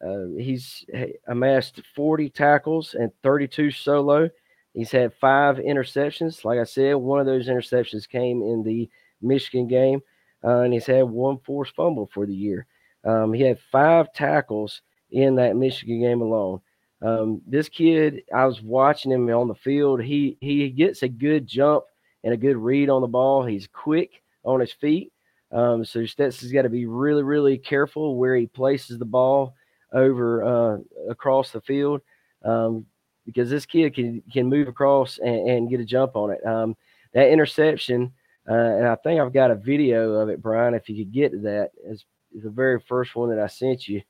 Uh, 0.05 0.41
he's 0.41 0.85
amassed 1.26 1.81
40 1.95 2.31
tackles 2.31 2.95
and 2.95 3.11
32 3.22 3.70
solo. 3.70 4.31
He's 4.74 4.91
had 4.91 5.12
five 5.14 5.57
interceptions. 5.57 6.45
Like 6.45 6.59
I 6.61 6.64
said, 6.64 6.95
one 6.95 7.18
of 7.20 7.26
those 7.26 7.49
interceptions 7.49 8.09
came 8.09 8.43
in 8.43 8.62
the 8.62 8.89
Michigan 9.20 9.66
game, 9.66 10.01
uh, 10.45 10.61
and 10.61 10.72
he's 10.72 10.87
had 10.87 11.03
one 11.03 11.39
forced 11.39 11.74
fumble 11.74 12.09
for 12.12 12.26
the 12.26 12.35
year. 12.35 12.66
Um, 13.05 13.33
he 13.33 13.43
had 13.43 13.59
five 13.72 14.12
tackles 14.12 14.83
in 15.11 15.35
that 15.37 15.57
Michigan 15.57 16.01
game 16.01 16.20
alone. 16.20 16.61
Um, 17.01 17.41
this 17.47 17.68
kid, 17.68 18.22
I 18.35 18.45
was 18.45 18.61
watching 18.62 19.12
him 19.12 19.29
on 19.31 19.49
the 19.49 19.55
field. 19.55 20.03
He 20.03 20.37
he 20.41 20.68
gets 20.70 21.03
a 21.03 21.09
good 21.09 21.47
jump 21.47 21.85
and 22.24 22.34
a 22.34 22.36
good 22.36 22.56
read 22.56 22.90
on 22.90 23.00
the 23.00 23.08
ball. 23.08 23.44
He's 23.44 23.68
quick 23.72 24.22
on 24.44 24.60
his 24.60 24.72
feet. 24.72 25.12
Um, 25.50 25.84
so 25.84 26.04
Stetson's 26.04 26.52
got 26.52 26.62
to 26.62 26.68
be 26.68 26.86
really, 26.86 27.22
really 27.22 27.58
careful 27.58 28.16
where 28.16 28.36
he 28.36 28.46
places 28.46 28.98
the 28.98 29.04
ball 29.04 29.54
over 29.92 30.44
uh, 30.44 30.78
across 31.08 31.50
the 31.50 31.60
field 31.60 32.02
um, 32.44 32.84
because 33.24 33.48
this 33.50 33.66
kid 33.66 33.94
can 33.94 34.22
can 34.32 34.46
move 34.48 34.68
across 34.68 35.18
and, 35.18 35.48
and 35.48 35.70
get 35.70 35.80
a 35.80 35.84
jump 35.84 36.16
on 36.16 36.30
it. 36.30 36.44
Um, 36.46 36.76
that 37.14 37.30
interception, 37.30 38.12
uh, 38.48 38.52
and 38.52 38.86
I 38.86 38.96
think 38.96 39.20
I've 39.20 39.32
got 39.32 39.50
a 39.50 39.54
video 39.54 40.12
of 40.14 40.28
it, 40.28 40.42
Brian. 40.42 40.74
If 40.74 40.88
you 40.88 40.96
could 41.04 41.12
get 41.12 41.32
to 41.32 41.38
that, 41.38 41.70
is 41.84 42.04
the 42.34 42.50
very 42.50 42.80
first 42.80 43.16
one 43.16 43.30
that 43.30 43.38
I 43.38 43.46
sent 43.46 43.88
you. 43.88 44.02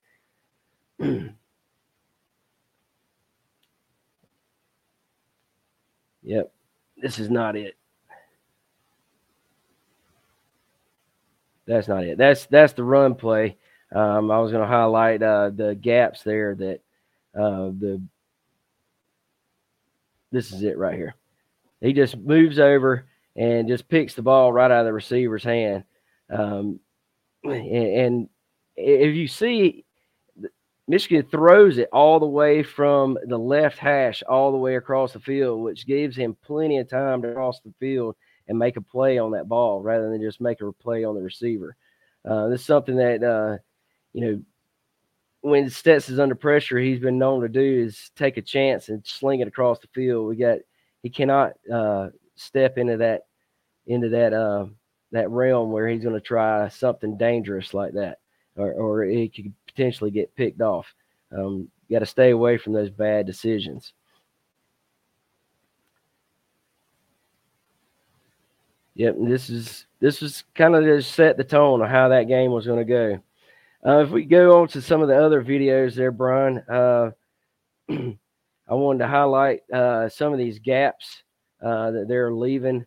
yep, 6.23 6.53
this 6.97 7.21
is 7.21 7.31
not 7.31 7.55
it. 7.55 7.78
That's 11.69 11.87
not 11.87 12.03
it. 12.03 12.17
That's 12.17 12.47
that's 12.47 12.73
the 12.73 12.83
run 12.83 13.15
play. 13.15 13.59
Um, 13.95 14.31
I 14.31 14.39
was 14.41 14.51
going 14.51 14.63
to 14.63 14.69
highlight 14.69 15.23
uh, 15.23 15.51
the 15.51 15.75
gaps 15.75 16.23
there 16.23 16.55
that 16.55 16.81
uh, 17.39 17.71
the 17.79 18.03
this 20.33 20.51
is 20.51 20.63
it 20.63 20.79
right 20.79 20.97
here. 20.97 21.15
He 21.83 21.93
just 21.93 22.17
moves 22.17 22.59
over 22.59 23.05
and 23.37 23.69
just 23.69 23.89
picks 23.89 24.15
the 24.15 24.23
ball 24.23 24.53
right 24.53 24.71
out 24.71 24.81
of 24.81 24.87
the 24.87 24.93
receiver's 24.93 25.45
hand. 25.45 25.85
Um, 26.31 26.81
and, 27.45 27.55
and 27.55 28.29
if 28.77 29.15
you 29.15 29.29
see, 29.29 29.85
Michigan 30.87 31.27
throws 31.31 31.77
it 31.77 31.89
all 31.93 32.19
the 32.19 32.27
way 32.27 32.63
from 32.63 33.19
the 33.27 33.39
left 33.39 33.79
hash 33.79 34.23
all 34.27 34.53
the 34.53 34.59
way 34.59 34.77
across 34.77 35.13
the 35.13 35.21
field, 35.21 35.63
which 35.63 35.87
gives 35.87 36.17
him 36.17 36.37
plenty 36.43 36.79
of 36.79 36.89
time 36.89 37.21
to 37.23 37.33
cross 37.33 37.61
the 37.61 37.73
field 37.79 38.17
and 38.49 38.59
make 38.59 38.77
a 38.77 38.81
play 38.81 39.19
on 39.19 39.33
that 39.33 39.49
ball 39.49 39.83
rather 39.83 40.11
than 40.11 40.21
just 40.21 40.41
make 40.41 40.61
a 40.61 40.73
play 40.73 41.05
on 41.05 41.15
the 41.15 41.23
receiver. 41.23 41.77
Uh, 42.25 42.49
this 42.49 42.61
is 42.61 42.67
something 42.67 42.97
that 42.97 43.23
uh, 43.23 43.59
you 44.13 44.21
know 44.21 44.43
when 45.41 45.71
Stetson's 45.71 46.19
under 46.19 46.35
pressure, 46.35 46.79
he's 46.79 46.99
been 46.99 47.19
known 47.19 47.43
to 47.43 47.49
do 47.49 47.85
is 47.85 48.11
take 48.17 48.37
a 48.37 48.43
chance 48.43 48.89
and 48.89 49.07
sling 49.07 49.41
it 49.41 49.49
across 49.49 49.79
the 49.79 49.87
field. 49.95 50.29
We 50.29 50.37
got 50.37 50.59
he 51.03 51.11
cannot 51.11 51.53
uh, 51.73 52.09
step 52.35 52.79
into 52.79 52.97
that 52.99 53.23
into 53.87 54.09
that 54.11 54.33
uh, 54.33 54.67
that 55.13 55.31
realm 55.31 55.71
where 55.71 55.89
he's 55.89 56.03
going 56.03 56.15
to 56.15 56.21
try 56.21 56.69
something 56.69 57.17
dangerous 57.17 57.73
like 57.73 57.93
that, 57.95 58.19
or 58.57 58.73
or 58.73 59.05
he 59.05 59.29
could 59.29 59.53
potentially 59.67 60.11
get 60.11 60.35
picked 60.35 60.61
off. 60.61 60.93
Um, 61.31 61.69
got 61.91 62.01
to 62.01 62.07
stay 62.07 62.31
away 62.31 62.59
from 62.59 62.73
those 62.73 62.91
bad 62.91 63.27
decisions. 63.27 63.93
Yep, 68.99 69.15
this 69.21 69.49
is 69.49 69.87
this 70.01 70.21
was 70.21 70.43
kind 70.57 70.75
of 70.75 70.83
just 70.83 71.13
set 71.15 71.37
the 71.37 71.45
tone 71.45 71.81
of 71.81 71.89
how 71.89 72.09
that 72.09 72.27
game 72.27 72.51
was 72.51 72.67
going 72.67 72.85
to 72.85 72.85
go. 72.85 73.21
Uh, 73.87 74.03
if 74.03 74.11
we 74.11 74.25
go 74.25 74.61
on 74.61 74.67
to 74.69 74.83
some 74.83 75.03
of 75.03 75.09
the 75.09 75.17
other 75.17 75.41
videos 75.43 75.95
there, 75.95 76.11
Brian, 76.11 76.59
uh, 76.69 77.13
I 77.89 78.75
wanted 78.75 78.99
to 78.99 79.07
highlight 79.07 79.61
uh, 79.73 80.09
some 80.09 80.33
of 80.33 80.39
these 80.41 80.59
gaps 80.59 81.23
uh, 81.63 81.93
that 81.93 82.09
they're 82.09 82.33
leaving 82.33 82.85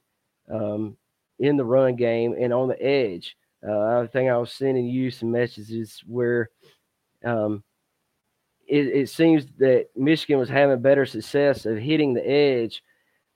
um, 0.51 0.97
in 1.39 1.55
the 1.55 1.63
run 1.63 1.95
game 1.95 2.35
and 2.37 2.51
on 2.51 2.67
the 2.67 2.81
edge. 2.83 3.37
Uh, 3.65 4.01
I 4.01 4.07
think 4.07 4.29
I 4.29 4.35
was 4.35 4.51
sending 4.51 4.87
you 4.87 5.11
some 5.11 5.31
messages 5.31 6.03
where 6.05 6.49
um, 7.23 7.63
it, 8.67 8.87
it 8.87 9.09
seems 9.09 9.45
that 9.59 9.87
Michigan 9.95 10.39
was 10.39 10.49
having 10.49 10.81
better 10.81 11.05
success 11.05 11.65
of 11.65 11.77
hitting 11.77 12.13
the 12.13 12.29
edge 12.29 12.83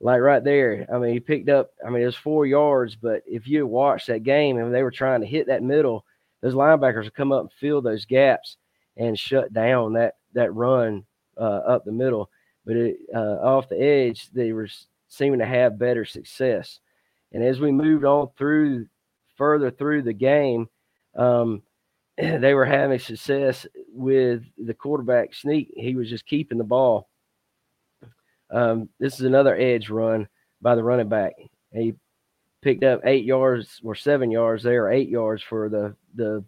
like 0.00 0.20
right 0.20 0.44
there. 0.44 0.86
I 0.92 0.98
mean, 0.98 1.12
he 1.12 1.20
picked 1.20 1.48
up, 1.48 1.70
I 1.84 1.90
mean, 1.90 2.02
it 2.02 2.06
was 2.06 2.16
four 2.16 2.46
yards, 2.46 2.96
but 2.96 3.22
if 3.26 3.48
you 3.48 3.66
watched 3.66 4.08
that 4.08 4.22
game 4.22 4.58
and 4.58 4.74
they 4.74 4.82
were 4.82 4.90
trying 4.90 5.20
to 5.20 5.26
hit 5.26 5.46
that 5.46 5.62
middle, 5.62 6.04
those 6.42 6.54
linebackers 6.54 7.04
would 7.04 7.14
come 7.14 7.32
up 7.32 7.42
and 7.42 7.52
fill 7.52 7.80
those 7.80 8.04
gaps 8.04 8.56
and 8.96 9.18
shut 9.18 9.52
down 9.52 9.94
that 9.94 10.14
that 10.34 10.54
run 10.54 11.04
uh, 11.38 11.40
up 11.40 11.84
the 11.84 11.92
middle. 11.92 12.30
But 12.64 12.76
it, 12.76 12.96
uh, 13.14 13.38
off 13.42 13.68
the 13.68 13.80
edge, 13.80 14.28
they 14.30 14.52
were 14.52 14.68
seeming 15.08 15.38
to 15.38 15.46
have 15.46 15.78
better 15.78 16.04
success. 16.04 16.80
And 17.32 17.42
as 17.42 17.60
we 17.60 17.72
moved 17.72 18.04
on 18.04 18.28
through 18.36 18.86
further 19.36 19.70
through 19.70 20.02
the 20.02 20.12
game, 20.12 20.68
um, 21.14 21.62
they 22.18 22.54
were 22.54 22.64
having 22.64 22.98
success 22.98 23.66
with 23.92 24.42
the 24.58 24.74
quarterback 24.74 25.34
sneak. 25.34 25.72
He 25.76 25.94
was 25.94 26.10
just 26.10 26.26
keeping 26.26 26.58
the 26.58 26.64
ball 26.64 27.08
um, 28.50 28.88
this 28.98 29.14
is 29.14 29.26
another 29.26 29.56
edge 29.56 29.90
run 29.90 30.28
by 30.62 30.74
the 30.74 30.82
running 30.82 31.08
back. 31.08 31.34
He 31.72 31.94
picked 32.62 32.84
up 32.84 33.00
eight 33.04 33.24
yards 33.24 33.80
or 33.84 33.94
seven 33.94 34.30
yards 34.30 34.62
there, 34.62 34.90
eight 34.90 35.08
yards 35.08 35.42
for 35.42 35.68
the 35.68 35.94
the 36.14 36.44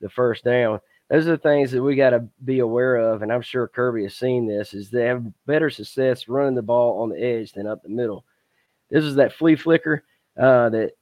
the 0.00 0.08
first 0.10 0.44
down. 0.44 0.80
Those 1.08 1.28
are 1.28 1.32
the 1.32 1.38
things 1.38 1.70
that 1.70 1.82
we 1.82 1.94
got 1.94 2.10
to 2.10 2.26
be 2.44 2.58
aware 2.58 2.96
of, 2.96 3.22
and 3.22 3.32
I'm 3.32 3.42
sure 3.42 3.68
Kirby 3.68 4.02
has 4.02 4.16
seen 4.16 4.46
this. 4.46 4.74
Is 4.74 4.90
they 4.90 5.06
have 5.06 5.24
better 5.46 5.70
success 5.70 6.28
running 6.28 6.54
the 6.54 6.62
ball 6.62 7.02
on 7.02 7.10
the 7.10 7.22
edge 7.22 7.52
than 7.52 7.66
up 7.66 7.82
the 7.82 7.88
middle. 7.88 8.24
This 8.90 9.04
is 9.04 9.14
that 9.16 9.32
flea 9.32 9.56
flicker 9.56 10.04
uh, 10.38 10.70
that 10.70 10.92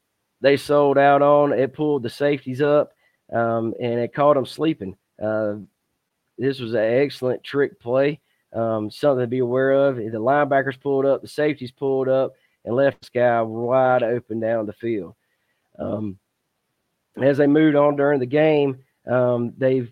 they 0.41 0.57
sold 0.57 0.99
out 0.99 1.23
on. 1.23 1.53
It 1.53 1.73
pulled 1.73 2.03
the 2.03 2.11
safeties 2.11 2.61
up, 2.61 2.93
um, 3.33 3.75
and 3.81 3.99
it 4.01 4.15
caught 4.15 4.35
them 4.35 4.47
sleeping. 4.47 4.97
Uh, 5.23 5.55
this 6.37 6.61
was 6.61 6.75
an 6.75 6.81
excellent 6.81 7.43
trick 7.43 7.81
play. 7.81 8.21
Um, 8.55 8.91
something 8.91 9.23
to 9.23 9.27
be 9.27 9.41
aware 9.41 9.73
of. 9.73 9.97
The 9.97 10.03
linebackers 10.03 10.81
pulled 10.81 11.07
up, 11.07 11.23
the 11.23 11.29
safeties 11.29 11.73
pulled 11.73 12.09
up, 12.09 12.35
and 12.65 12.75
left 12.75 13.01
this 13.01 13.11
guy 13.11 13.43
wide 13.43 14.03
open 14.03 14.41
down 14.41 14.67
the 14.67 14.73
field. 14.73 15.15
Um, 15.79 16.19
as 17.21 17.39
they 17.39 17.47
moved 17.47 17.77
on 17.77 17.97
during 17.97 18.21
the 18.21 18.27
game, 18.27 18.79
um, 19.07 19.53
they've 19.57 19.91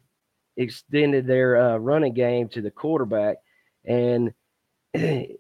extended 0.56 1.26
their 1.26 1.56
uh, 1.56 1.76
running 1.78 2.14
game 2.14 2.48
to 2.50 2.62
the 2.62 2.70
quarterback, 2.70 3.36
and 3.84 4.32
the 4.94 5.36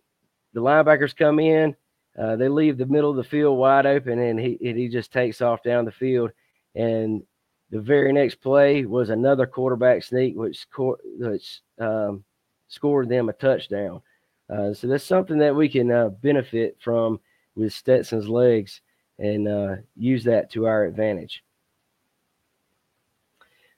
linebackers 0.54 1.16
come 1.16 1.38
in. 1.38 1.76
Uh, 2.18 2.36
they 2.36 2.48
leave 2.48 2.76
the 2.76 2.86
middle 2.86 3.10
of 3.10 3.16
the 3.16 3.24
field 3.24 3.56
wide 3.56 3.86
open, 3.86 4.18
and 4.18 4.38
he 4.38 4.58
and 4.68 4.76
he 4.76 4.88
just 4.88 5.12
takes 5.12 5.40
off 5.40 5.62
down 5.62 5.84
the 5.84 5.92
field. 5.92 6.30
And 6.74 7.22
the 7.70 7.80
very 7.80 8.12
next 8.12 8.36
play 8.36 8.84
was 8.84 9.08
another 9.08 9.46
quarterback 9.46 10.02
sneak, 10.02 10.36
which 10.36 10.66
which 10.76 11.60
um, 11.78 12.24
scored 12.72 13.08
them 13.08 13.28
a 13.28 13.34
touchdown. 13.34 14.00
Uh, 14.48 14.72
so 14.72 14.86
that's 14.86 15.04
something 15.04 15.38
that 15.38 15.54
we 15.54 15.68
can 15.68 15.90
uh, 15.90 16.08
benefit 16.08 16.76
from 16.80 17.20
with 17.54 17.72
Stetson's 17.72 18.28
legs 18.28 18.80
and 19.18 19.46
uh, 19.46 19.76
use 19.94 20.24
that 20.24 20.50
to 20.50 20.66
our 20.66 20.84
advantage. 20.84 21.44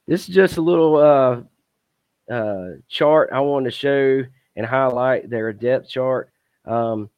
This 0.07 0.29
is 0.29 0.35
just 0.35 0.59
a 0.59 0.63
little 0.63 0.97
uh, 0.97 2.33
uh, 2.33 2.77
chart 2.89 3.31
I 3.33 3.41
wanted 3.41 3.71
to 3.71 3.77
show 3.77 4.23
and 4.55 4.65
highlight 4.65 5.29
their 5.29 5.53
depth 5.53 5.89
chart. 5.89 6.31
Um, 6.65 7.11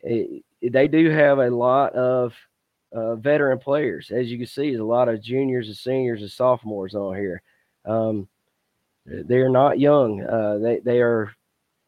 it, 0.00 0.42
they 0.62 0.88
do 0.88 1.10
have 1.10 1.38
a 1.38 1.50
lot 1.50 1.92
of 1.92 2.32
uh, 2.92 3.16
veteran 3.16 3.58
players. 3.58 4.10
As 4.10 4.30
you 4.30 4.38
can 4.38 4.46
see, 4.46 4.70
there's 4.70 4.80
a 4.80 4.84
lot 4.84 5.10
of 5.10 5.20
juniors 5.20 5.68
and 5.68 5.76
seniors 5.76 6.22
and 6.22 6.30
sophomores 6.30 6.94
on 6.94 7.14
here. 7.14 7.42
Um, 7.84 8.26
they're 9.06 9.50
not 9.50 9.78
young. 9.78 10.22
Uh, 10.22 10.58
they 10.58 10.78
they 10.80 11.00
are 11.00 11.32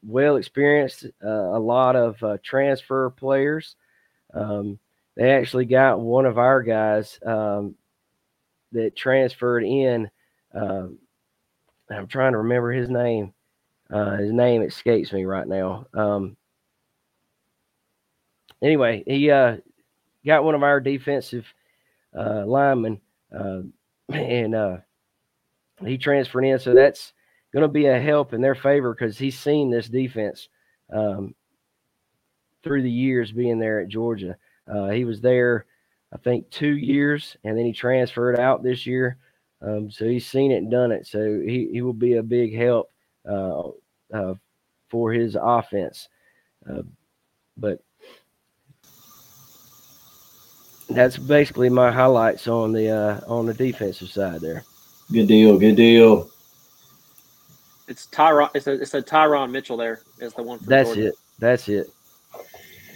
well 0.05 0.37
experienced. 0.37 1.07
Uh, 1.25 1.29
a 1.29 1.59
lot 1.59 1.97
of 1.97 2.23
uh, 2.23 2.39
transfer 2.43 3.11
players. 3.11 3.77
Um, 4.35 4.79
they 5.17 5.33
actually 5.33 5.65
got 5.65 6.01
one 6.01 6.27
of 6.27 6.39
our 6.39 6.63
guys 6.63 7.19
um, 7.25 7.75
that 8.73 8.97
transferred 8.97 9.65
in. 9.65 10.11
Um, 10.55 10.99
I'm 11.91 12.07
trying 12.07 12.33
to 12.33 12.39
remember 12.39 12.73
his 12.73 12.91
name. 12.91 13.33
Uh, 13.91 14.17
his 14.17 14.33
name 14.33 14.63
escapes 14.63 15.13
me 15.13 15.25
right 15.25 15.47
now. 15.47 15.87
Um, 15.95 16.37
anyway, 18.61 19.05
he 19.07 19.31
uh, 19.31 19.57
got 20.25 20.45
one 20.45 20.55
of 20.55 20.63
our 20.63 20.81
defensive 20.81 21.47
uh, 22.17 22.45
linemen, 22.45 23.01
and 24.13 24.83
he 25.85 25.99
transferred 25.99 26.45
in, 26.45 26.59
so 26.59 26.75
that's 26.75 27.13
going 27.53 27.63
to 27.63 27.69
be 27.69 27.87
a 27.87 28.01
help 28.01 28.33
in 28.33 28.41
their 28.41 28.55
favor 28.55 28.95
because 28.95 29.19
he's 29.19 29.39
seen 29.39 29.71
this 29.71 29.89
defense 29.89 30.49
um, 30.93 31.35
through 32.63 32.83
the 32.83 32.91
years 32.91 33.33
being 33.33 33.59
there 33.59 33.81
at 33.81 33.89
Georgia. 33.89 34.37
Uh, 34.73 34.89
he 34.89 35.05
was 35.05 35.21
there, 35.21 35.67
I 36.13 36.19
think, 36.19 36.51
two 36.51 36.77
years, 36.77 37.37
and 37.45 37.57
then 37.57 37.65
he 37.65 37.73
transferred 37.73 38.39
out 38.39 38.63
this 38.63 38.87
year. 38.87 39.19
Um, 39.63 39.91
so 39.91 40.07
he's 40.07 40.27
seen 40.27 40.53
it 40.53 40.59
and 40.59 40.71
done 40.71 40.93
it. 40.93 41.07
So 41.07 41.41
he, 41.41 41.69
he 41.73 41.83
will 41.83 41.93
be 41.93 42.15
a 42.15 42.23
big 42.23 42.55
help 42.55 42.91
uh, 43.29 43.69
uh, 44.13 44.35
for 44.89 45.13
his 45.13 45.37
offense. 45.41 46.09
Uh, 46.69 46.83
but 47.57 47.81
that's 50.91 51.17
basically 51.17 51.69
my 51.69 51.91
highlights 51.91 52.47
on 52.49 52.73
the 52.73 52.91
uh, 52.91 53.21
on 53.27 53.47
the 53.47 53.55
defensive 53.55 54.11
side 54.11 54.41
there. 54.41 54.65
Good 55.13 55.29
deal. 55.29 55.59
Good 55.59 55.77
deal. 55.77 56.31
It's 57.89 58.07
Tymon. 58.09 58.51
It's 58.55 58.67
a 58.67 58.73
it's 58.73 58.95
a 58.95 59.03
Tymon 59.03 59.51
Mitchell. 59.53 59.77
There 59.77 60.01
is 60.21 60.35
the 60.35 60.43
one. 60.43 60.59
That's 60.67 60.89
Georgia. 60.91 61.09
it. 61.09 61.15
That's 61.39 61.69
it. 61.69 61.87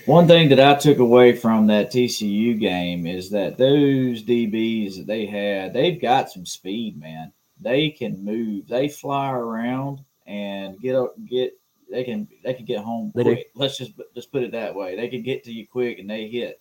One 0.07 0.27
thing 0.27 0.49
that 0.49 0.59
I 0.59 0.75
took 0.75 0.99
away 0.99 1.37
from 1.37 1.67
that 1.69 1.93
TCU 1.93 2.59
game 2.59 3.07
is 3.07 3.31
that 3.31 3.59
those 3.59 4.25
DBs 4.25 4.97
that 4.97 5.07
they 5.07 5.27
had, 5.27 5.73
they've 5.73 6.01
got 6.01 6.31
some 6.31 6.45
speed, 6.47 6.99
man. 6.99 7.33
They 7.61 7.91
can 7.91 8.25
move, 8.25 8.67
they 8.67 8.89
fly 8.89 9.31
around 9.31 10.01
and 10.27 10.81
get 10.81 10.97
up, 10.97 11.15
get. 11.27 11.57
They 11.91 12.05
can 12.05 12.29
they 12.45 12.55
can 12.55 12.65
get 12.65 12.85
home 12.85 13.13
They 13.17 13.25
do. 13.25 13.35
quick. 13.35 13.51
Let's 13.55 13.77
just 13.77 13.93
just 14.15 14.31
put 14.31 14.45
it 14.45 14.53
that 14.53 14.75
way. 14.75 14.95
They 14.97 15.09
can 15.09 15.23
get 15.23 15.43
to 15.45 15.53
you 15.53 15.67
quick 15.67 15.99
and 15.99 16.09
they 16.09 16.29
hit. 16.29 16.61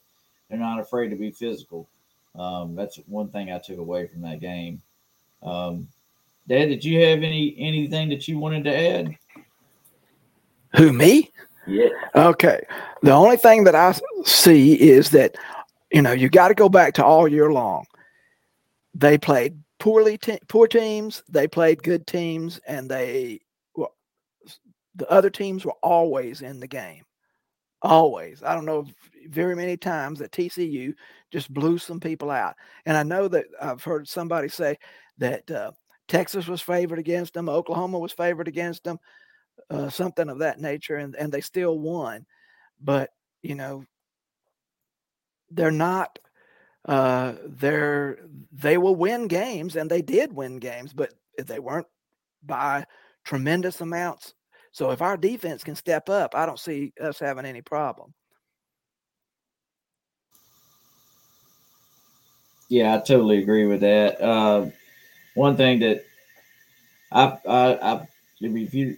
They're 0.50 0.58
not 0.58 0.80
afraid 0.80 1.10
to 1.10 1.16
be 1.16 1.30
physical. 1.30 1.88
Um, 2.36 2.76
that's 2.76 2.97
one 3.08 3.30
thing 3.30 3.52
I 3.52 3.60
took 3.60 3.78
away 3.78 4.08
from 4.08 4.22
that 4.24 4.39
game. 4.39 4.82
Um, 5.42 5.88
Dad, 6.48 6.66
did 6.66 6.84
you 6.84 7.00
have 7.06 7.20
any 7.20 7.56
anything 7.60 8.10
that 8.10 8.28
you 8.28 8.40
wanted 8.40 8.64
to 8.66 8.76
add? 8.76 9.16
Who 10.76 10.92
me? 10.92 11.32
Yeah. 11.68 11.90
Okay. 12.16 12.62
The 13.04 13.12
only 13.12 13.38
thing 13.38 13.64
that 13.66 13.76
I 13.76 13.96
see 14.26 14.74
is 14.74 15.12
that 15.12 15.36
you 15.92 16.02
know 16.02 16.12
you 16.12 16.30
got 16.30 16.48
to 16.48 16.56
go 16.56 16.70
back 16.70 16.94
to 16.96 17.06
all 17.06 17.28
year 17.28 17.52
long. 17.52 17.86
They 18.96 19.18
played 19.18 19.60
poorly, 19.80 20.18
te- 20.18 20.40
poor 20.48 20.68
teams. 20.68 21.24
They 21.30 21.48
played 21.48 21.84
good 21.84 22.08
teams, 22.08 22.60
and 22.68 22.90
they 22.90 23.42
well, 23.76 23.96
the 24.96 25.10
other 25.10 25.30
teams 25.30 25.66
were 25.66 25.78
always 25.84 26.42
in 26.42 26.60
the 26.60 26.68
game. 26.68 27.04
Always. 27.82 28.44
I 28.44 28.56
don't 28.56 28.66
know 28.66 28.86
very 29.28 29.56
many 29.56 29.78
times 29.78 30.20
that 30.20 30.32
TCU 30.32 30.94
just 31.32 31.54
blew 31.54 31.78
some 31.78 32.00
people 32.00 32.32
out. 32.32 32.56
And 32.86 32.98
I 32.98 33.04
know 33.04 33.28
that 33.28 33.46
I've 33.62 33.84
heard 33.84 34.08
somebody 34.08 34.50
say 34.50 34.78
that 35.20 35.49
uh, 35.51 35.72
Texas 36.07 36.47
was 36.47 36.61
favored 36.61 36.99
against 36.99 37.34
them, 37.34 37.49
Oklahoma 37.49 37.99
was 37.99 38.11
favored 38.11 38.47
against 38.47 38.84
them, 38.84 38.99
uh, 39.70 39.89
something 39.89 40.30
of 40.30 40.39
that 40.39 40.59
nature, 40.59 40.95
and, 40.97 41.15
and 41.15 41.32
they 41.32 41.41
still 41.41 41.78
won. 41.78 42.26
But, 42.82 43.11
you 43.41 43.55
know, 43.55 43.86
they're 45.51 45.72
not 45.72 46.20
uh 46.86 47.34
they're 47.45 48.20
they 48.53 48.78
will 48.78 48.95
win 48.95 49.28
games 49.28 49.76
and 49.76 49.89
they 49.89 50.01
did 50.01 50.32
win 50.32 50.57
games 50.57 50.93
but 50.93 51.13
they 51.38 51.59
weren't 51.59 51.88
by 52.43 52.86
tremendous 53.26 53.82
amounts 53.82 54.34
so 54.72 54.91
if 54.91 55.01
our 55.01 55.17
defense 55.17 55.63
can 55.63 55.76
step 55.76 56.07
up 56.07 56.34
i 56.36 56.45
don't 56.45 56.59
see 56.59 56.93
us 57.01 57.20
having 57.20 57.45
any 57.45 57.61
problem 57.61 58.13
Yeah, 62.70 62.93
I 62.93 62.99
totally 62.99 63.39
agree 63.39 63.65
with 63.65 63.82
that. 63.82 64.22
Uh, 64.22 64.67
one 65.36 65.55
thing 65.57 65.80
that 65.80 66.03
I, 67.11 67.38
I, 67.47 67.93
I 67.93 68.07
if 68.41 68.73
you, 68.73 68.97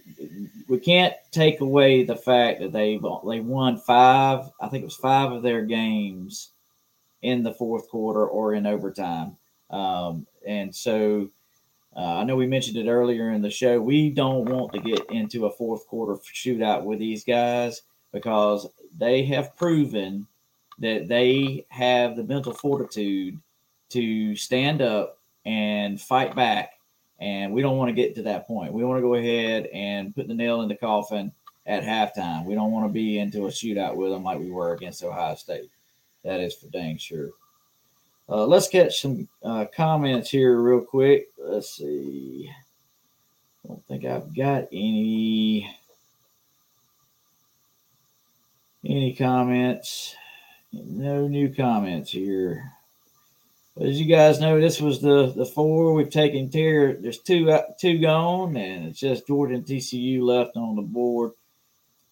we 0.68 0.78
can't 0.78 1.14
take 1.32 1.60
away 1.60 2.04
the 2.04 2.16
fact 2.16 2.60
that 2.60 2.72
they've 2.72 3.02
they 3.26 3.40
won 3.40 3.78
five. 3.78 4.48
I 4.60 4.68
think 4.68 4.82
it 4.82 4.86
was 4.86 4.96
five 4.96 5.32
of 5.32 5.42
their 5.42 5.62
games 5.62 6.50
in 7.22 7.42
the 7.42 7.54
fourth 7.54 7.88
quarter 7.88 8.26
or 8.26 8.54
in 8.54 8.66
overtime. 8.66 9.36
Um, 9.70 10.26
and 10.46 10.74
so 10.74 11.28
uh, 11.96 12.18
I 12.18 12.24
know 12.24 12.36
we 12.36 12.46
mentioned 12.46 12.76
it 12.76 12.88
earlier 12.88 13.30
in 13.30 13.42
the 13.42 13.50
show. 13.50 13.80
We 13.80 14.10
don't 14.10 14.44
want 14.44 14.72
to 14.72 14.80
get 14.80 15.10
into 15.10 15.46
a 15.46 15.52
fourth 15.52 15.86
quarter 15.86 16.14
shootout 16.14 16.84
with 16.84 16.98
these 16.98 17.24
guys 17.24 17.82
because 18.12 18.68
they 18.96 19.24
have 19.24 19.56
proven 19.56 20.26
that 20.78 21.08
they 21.08 21.64
have 21.68 22.16
the 22.16 22.24
mental 22.24 22.52
fortitude 22.52 23.38
to 23.90 24.34
stand 24.36 24.82
up 24.82 25.18
and 25.44 26.00
fight 26.00 26.34
back. 26.34 26.72
And 27.20 27.52
we 27.52 27.62
don't 27.62 27.76
want 27.76 27.88
to 27.88 27.94
get 27.94 28.14
to 28.16 28.22
that 28.22 28.46
point. 28.46 28.72
We 28.72 28.84
want 28.84 28.98
to 28.98 29.02
go 29.02 29.14
ahead 29.14 29.66
and 29.66 30.14
put 30.14 30.26
the 30.26 30.34
nail 30.34 30.62
in 30.62 30.68
the 30.68 30.74
coffin 30.74 31.32
at 31.66 31.84
halftime. 31.84 32.44
We 32.44 32.54
don't 32.54 32.72
want 32.72 32.88
to 32.88 32.92
be 32.92 33.18
into 33.18 33.46
a 33.46 33.50
shootout 33.50 33.94
with 33.94 34.10
them 34.10 34.24
like 34.24 34.38
we 34.38 34.50
were 34.50 34.72
against 34.72 35.04
Ohio 35.04 35.36
State. 35.36 35.70
That 36.24 36.40
is 36.40 36.54
for 36.54 36.66
dang 36.68 36.98
sure. 36.98 37.30
Uh, 38.28 38.46
let's 38.46 38.68
catch 38.68 39.00
some 39.00 39.28
uh, 39.42 39.66
comments 39.74 40.30
here 40.30 40.60
real 40.60 40.80
quick. 40.80 41.28
Let's 41.38 41.76
see. 41.76 42.50
I 43.64 43.68
don't 43.68 43.86
think 43.86 44.04
I've 44.04 44.34
got 44.34 44.68
any 44.72 45.76
any 48.84 49.14
comments. 49.14 50.16
No 50.72 51.28
new 51.28 51.54
comments 51.54 52.10
here. 52.10 52.72
As 53.80 53.98
you 53.98 54.04
guys 54.04 54.38
know, 54.38 54.60
this 54.60 54.80
was 54.80 55.00
the 55.00 55.32
the 55.34 55.46
four 55.46 55.94
we've 55.94 56.10
taken 56.10 56.50
care. 56.50 56.92
There's 56.92 57.18
two 57.18 57.50
uh, 57.50 57.62
two 57.80 57.98
gone, 57.98 58.56
and 58.56 58.88
it's 58.88 59.00
just 59.00 59.28
and 59.28 59.64
TCU 59.64 60.20
left 60.20 60.56
on 60.56 60.76
the 60.76 60.82
board. 60.82 61.32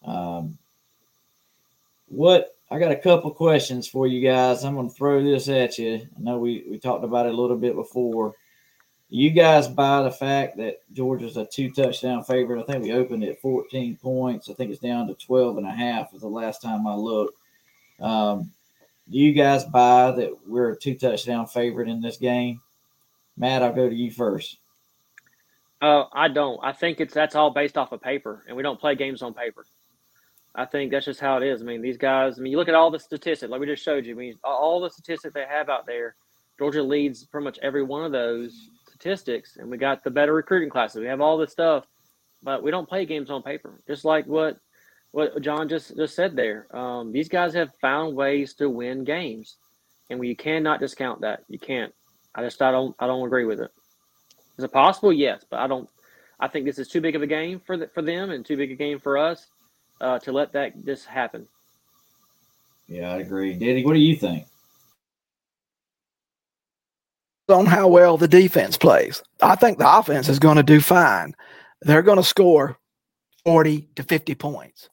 Um, 0.02 0.56
what 2.06 2.56
I 2.70 2.78
got 2.78 2.92
a 2.92 2.96
couple 2.96 3.30
questions 3.32 3.86
for 3.86 4.06
you 4.06 4.26
guys. 4.26 4.64
I'm 4.64 4.74
going 4.74 4.88
to 4.88 4.94
throw 4.94 5.22
this 5.22 5.48
at 5.48 5.76
you. 5.76 6.08
I 6.16 6.20
know 6.20 6.38
we 6.38 6.64
we 6.68 6.78
talked 6.78 7.04
about 7.04 7.26
it 7.26 7.34
a 7.34 7.40
little 7.40 7.58
bit 7.58 7.74
before. 7.74 8.34
You 9.10 9.30
guys 9.30 9.68
buy 9.68 10.02
the 10.02 10.10
fact 10.10 10.56
that 10.58 10.76
Georgia's 10.92 11.36
a 11.36 11.44
two 11.44 11.70
touchdown 11.72 12.24
favorite. 12.24 12.62
I 12.62 12.64
think 12.64 12.84
we 12.84 12.92
opened 12.92 13.24
at 13.24 13.40
14 13.40 13.96
points. 13.96 14.48
I 14.48 14.54
think 14.54 14.70
it's 14.70 14.80
down 14.80 15.08
to 15.08 15.14
12 15.14 15.58
and 15.58 15.66
a 15.66 15.72
half 15.72 16.12
was 16.12 16.22
the 16.22 16.28
last 16.28 16.62
time 16.62 16.86
I 16.86 16.94
looked. 16.94 17.36
Um, 17.98 18.52
do 19.10 19.18
you 19.18 19.32
guys 19.32 19.64
buy 19.64 20.12
that 20.12 20.30
we're 20.46 20.70
a 20.70 20.76
two 20.76 20.94
touchdown 20.94 21.46
favorite 21.46 21.88
in 21.88 22.00
this 22.00 22.16
game? 22.16 22.60
Matt, 23.36 23.62
I'll 23.62 23.72
go 23.72 23.88
to 23.88 23.94
you 23.94 24.10
first. 24.10 24.58
Uh, 25.82 26.04
I 26.12 26.28
don't. 26.28 26.60
I 26.62 26.72
think 26.72 27.00
it's 27.00 27.14
that's 27.14 27.34
all 27.34 27.50
based 27.50 27.76
off 27.76 27.92
of 27.92 28.02
paper, 28.02 28.44
and 28.46 28.56
we 28.56 28.62
don't 28.62 28.78
play 28.78 28.94
games 28.94 29.22
on 29.22 29.34
paper. 29.34 29.64
I 30.54 30.64
think 30.64 30.90
that's 30.90 31.06
just 31.06 31.20
how 31.20 31.38
it 31.38 31.42
is. 31.42 31.62
I 31.62 31.64
mean, 31.64 31.80
these 31.80 31.96
guys. 31.96 32.38
I 32.38 32.42
mean, 32.42 32.52
you 32.52 32.58
look 32.58 32.68
at 32.68 32.74
all 32.74 32.90
the 32.90 33.00
statistics, 33.00 33.50
like 33.50 33.60
we 33.60 33.66
just 33.66 33.84
showed 33.84 34.04
you. 34.04 34.14
I 34.14 34.18
mean, 34.18 34.38
all 34.44 34.80
the 34.80 34.90
statistics 34.90 35.34
they 35.34 35.46
have 35.48 35.68
out 35.68 35.86
there. 35.86 36.16
Georgia 36.58 36.82
leads 36.82 37.24
pretty 37.24 37.44
much 37.44 37.58
every 37.62 37.82
one 37.82 38.04
of 38.04 38.12
those 38.12 38.68
statistics, 38.86 39.56
and 39.56 39.70
we 39.70 39.78
got 39.78 40.04
the 40.04 40.10
better 40.10 40.34
recruiting 40.34 40.68
classes. 40.68 41.00
We 41.00 41.06
have 41.06 41.22
all 41.22 41.38
this 41.38 41.52
stuff, 41.52 41.86
but 42.42 42.62
we 42.62 42.70
don't 42.70 42.88
play 42.88 43.06
games 43.06 43.30
on 43.30 43.42
paper. 43.42 43.80
Just 43.86 44.04
like 44.04 44.26
what 44.26 44.58
what 45.12 45.40
John 45.42 45.68
just 45.68 45.96
just 45.96 46.14
said 46.14 46.36
there. 46.36 46.66
Um, 46.76 47.12
these 47.12 47.28
guys 47.28 47.54
have 47.54 47.70
found 47.80 48.16
ways 48.16 48.54
to 48.54 48.68
win 48.68 49.04
games, 49.04 49.56
and 50.08 50.18
we 50.20 50.34
cannot 50.34 50.80
discount 50.80 51.20
that. 51.22 51.44
You 51.48 51.58
can't. 51.58 51.92
I 52.34 52.42
just 52.42 52.60
I 52.62 52.70
don't 52.70 52.94
I 52.98 53.06
don't 53.06 53.26
agree 53.26 53.44
with 53.44 53.60
it. 53.60 53.70
Is 54.58 54.64
it 54.64 54.72
possible? 54.72 55.12
Yes, 55.12 55.44
but 55.48 55.60
I 55.60 55.66
don't. 55.66 55.88
I 56.38 56.48
think 56.48 56.64
this 56.64 56.78
is 56.78 56.88
too 56.88 57.00
big 57.00 57.16
of 57.16 57.22
a 57.22 57.26
game 57.26 57.60
for 57.60 57.76
the, 57.76 57.88
for 57.88 58.02
them 58.02 58.30
and 58.30 58.44
too 58.44 58.56
big 58.56 58.70
a 58.70 58.74
game 58.74 58.98
for 58.98 59.18
us 59.18 59.46
uh, 60.00 60.18
to 60.20 60.32
let 60.32 60.52
that 60.52 60.84
just 60.84 61.06
happen. 61.06 61.46
Yeah, 62.88 63.12
I 63.12 63.18
agree. 63.18 63.54
Daddy, 63.54 63.84
what 63.84 63.92
do 63.92 64.00
you 64.00 64.16
think? 64.16 64.46
on 67.50 67.66
how 67.66 67.88
well 67.88 68.16
the 68.16 68.28
defense 68.28 68.76
plays. 68.76 69.22
I 69.42 69.56
think 69.56 69.78
the 69.78 69.98
offense 69.98 70.28
is 70.28 70.38
going 70.38 70.56
to 70.56 70.62
do 70.62 70.80
fine. 70.80 71.34
They're 71.82 72.02
going 72.02 72.18
to 72.18 72.22
score 72.22 72.78
40 73.44 73.88
to 73.96 74.02
50 74.02 74.34
points. 74.34 74.89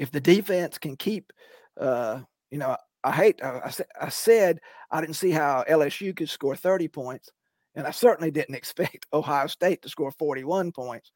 If 0.00 0.10
the 0.10 0.20
defense 0.20 0.78
can 0.78 0.96
keep, 0.96 1.30
uh, 1.78 2.20
you 2.50 2.56
know, 2.56 2.74
I 3.04 3.12
hate, 3.12 3.44
I, 3.44 3.58
I, 3.66 4.06
I 4.06 4.08
said 4.08 4.60
I 4.90 5.02
didn't 5.02 5.16
see 5.16 5.30
how 5.30 5.62
LSU 5.68 6.16
could 6.16 6.30
score 6.30 6.56
30 6.56 6.88
points, 6.88 7.28
and 7.74 7.86
I 7.86 7.90
certainly 7.90 8.30
didn't 8.30 8.54
expect 8.62 9.04
Ohio 9.12 9.46
State 9.46 9.82
to 9.82 9.90
score 9.90 10.10
41 10.10 10.72
points. 10.72 11.12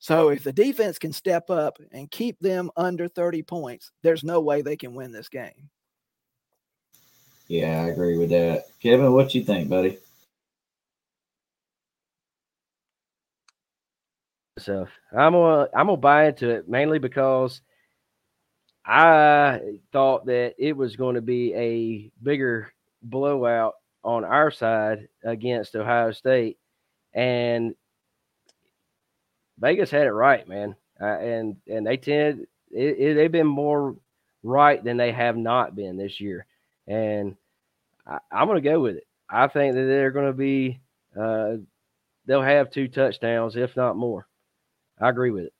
So 0.00 0.30
if 0.30 0.42
the 0.42 0.52
defense 0.52 0.98
can 0.98 1.12
step 1.12 1.48
up 1.48 1.78
and 1.92 2.10
keep 2.10 2.40
them 2.40 2.72
under 2.76 3.06
30 3.06 3.44
points, 3.44 3.92
there's 4.02 4.24
no 4.24 4.40
way 4.40 4.62
they 4.62 4.76
can 4.76 4.94
win 4.94 5.12
this 5.12 5.28
game. 5.28 5.70
Yeah, 7.46 7.84
I 7.84 7.90
agree 7.90 8.18
with 8.18 8.30
that. 8.30 8.66
Kevin, 8.82 9.12
what 9.12 9.32
you 9.32 9.44
think, 9.44 9.68
buddy? 9.68 9.96
So 14.58 14.88
I'm 15.16 15.34
gonna 15.34 15.68
I'm 15.72 15.86
gonna 15.86 15.96
buy 15.96 16.26
into 16.26 16.50
it 16.50 16.68
mainly 16.68 16.98
because 16.98 17.60
I 18.88 19.60
thought 19.92 20.26
that 20.26 20.54
it 20.58 20.74
was 20.74 20.96
going 20.96 21.16
to 21.16 21.20
be 21.20 21.54
a 21.54 22.10
bigger 22.22 22.72
blowout 23.02 23.74
on 24.02 24.24
our 24.24 24.50
side 24.50 25.08
against 25.22 25.76
Ohio 25.76 26.10
State, 26.12 26.56
and 27.12 27.74
Vegas 29.58 29.90
had 29.90 30.06
it 30.06 30.12
right, 30.12 30.48
man. 30.48 30.74
Uh, 31.00 31.18
and 31.18 31.56
and 31.68 31.86
they 31.86 31.98
tend 31.98 32.46
it, 32.70 32.98
it, 32.98 33.14
they've 33.14 33.30
been 33.30 33.46
more 33.46 33.94
right 34.42 34.82
than 34.82 34.96
they 34.96 35.12
have 35.12 35.36
not 35.36 35.76
been 35.76 35.98
this 35.98 36.18
year, 36.18 36.46
and 36.86 37.36
I, 38.06 38.18
I'm 38.32 38.48
going 38.48 38.62
to 38.62 38.68
go 38.68 38.80
with 38.80 38.96
it. 38.96 39.06
I 39.28 39.48
think 39.48 39.74
that 39.74 39.82
they're 39.82 40.10
going 40.10 40.26
to 40.26 40.32
be 40.32 40.80
uh, 41.18 41.56
they'll 42.26 42.42
have 42.42 42.70
two 42.70 42.88
touchdowns, 42.88 43.54
if 43.56 43.76
not 43.76 43.96
more. 43.96 44.26
I 44.98 45.10
agree 45.10 45.30
with 45.30 45.44
it. 45.44 45.52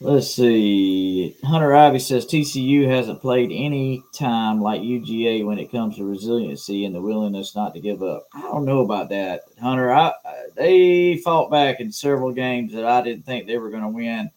Let's 0.00 0.34
see. 0.34 1.36
Hunter 1.42 1.74
Ivy 1.74 1.98
says 1.98 2.26
TCU 2.26 2.86
hasn't 2.86 3.22
played 3.22 3.50
any 3.50 4.02
time 4.12 4.60
like 4.60 4.82
UGA 4.82 5.44
when 5.44 5.58
it 5.58 5.72
comes 5.72 5.96
to 5.96 6.04
resiliency 6.04 6.84
and 6.84 6.94
the 6.94 7.00
willingness 7.00 7.56
not 7.56 7.74
to 7.74 7.80
give 7.80 8.02
up. 8.02 8.26
I 8.34 8.42
don't 8.42 8.66
know 8.66 8.80
about 8.80 9.08
that, 9.08 9.42
Hunter. 9.60 9.90
I, 9.92 10.12
they 10.54 11.16
fought 11.16 11.50
back 11.50 11.80
in 11.80 11.90
several 11.90 12.32
games 12.32 12.72
that 12.74 12.84
I 12.84 13.00
didn't 13.02 13.24
think 13.24 13.46
they 13.46 13.58
were 13.58 13.70
going 13.70 13.82
to 13.82 13.88
win, 13.88 14.30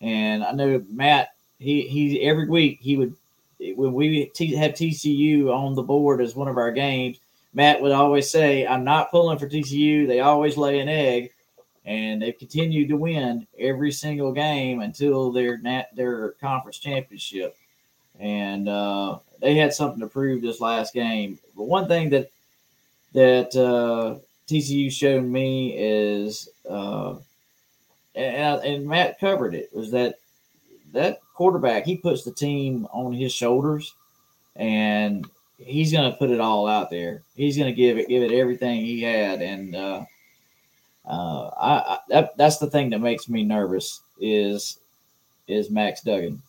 and 0.00 0.42
I 0.42 0.52
know 0.52 0.84
Matt 0.90 1.28
he 1.58 1.82
he 1.82 2.20
every 2.22 2.48
week 2.48 2.78
he 2.80 2.96
would 2.96 3.14
when 3.58 3.94
we 3.94 4.26
t- 4.34 4.54
have 4.56 4.72
TCU 4.72 5.48
on 5.50 5.74
the 5.74 5.82
board 5.82 6.20
as 6.20 6.34
one 6.34 6.48
of 6.48 6.58
our 6.58 6.72
games. 6.72 7.18
Matt 7.54 7.80
would 7.80 7.92
always 7.92 8.30
say, 8.30 8.66
"I'm 8.66 8.84
not 8.84 9.10
pulling 9.10 9.38
for 9.38 9.48
TCU. 9.48 10.06
They 10.06 10.20
always 10.20 10.56
lay 10.56 10.80
an 10.80 10.88
egg." 10.88 11.30
And 11.86 12.20
they've 12.20 12.38
continued 12.38 12.88
to 12.88 12.96
win 12.96 13.46
every 13.58 13.92
single 13.92 14.32
game 14.32 14.80
until 14.80 15.30
their 15.30 15.58
nat- 15.58 15.94
their 15.94 16.32
conference 16.32 16.78
championship. 16.78 17.56
And 18.18 18.68
uh, 18.68 19.18
they 19.40 19.54
had 19.54 19.72
something 19.72 20.00
to 20.00 20.08
prove 20.08 20.42
this 20.42 20.60
last 20.60 20.92
game. 20.92 21.38
But 21.56 21.64
one 21.64 21.86
thing 21.86 22.10
that 22.10 22.30
that 23.12 23.54
uh, 23.56 24.18
TCU 24.48 24.90
showed 24.90 25.24
me 25.24 25.74
is, 25.76 26.48
uh, 26.68 27.14
and, 28.14 28.60
and 28.62 28.86
Matt 28.86 29.20
covered 29.20 29.54
it, 29.54 29.70
was 29.72 29.90
that 29.92 30.16
that 30.92 31.20
quarterback 31.34 31.84
he 31.84 31.96
puts 31.96 32.24
the 32.24 32.32
team 32.32 32.88
on 32.92 33.12
his 33.12 33.32
shoulders, 33.32 33.94
and 34.56 35.24
he's 35.58 35.92
going 35.92 36.10
to 36.10 36.18
put 36.18 36.30
it 36.30 36.40
all 36.40 36.66
out 36.66 36.90
there. 36.90 37.22
He's 37.36 37.56
going 37.56 37.72
to 37.72 37.76
give 37.76 37.96
it 37.96 38.08
give 38.08 38.24
it 38.24 38.32
everything 38.32 38.80
he 38.80 39.02
had, 39.02 39.40
and 39.40 39.76
uh, 41.06 41.50
I, 41.56 41.72
I 41.72 41.98
that 42.08 42.36
that's 42.36 42.58
the 42.58 42.70
thing 42.70 42.90
that 42.90 43.00
makes 43.00 43.28
me 43.28 43.44
nervous 43.44 44.00
is 44.20 44.78
is 45.48 45.70
Max 45.70 46.02
Duggan. 46.02 46.42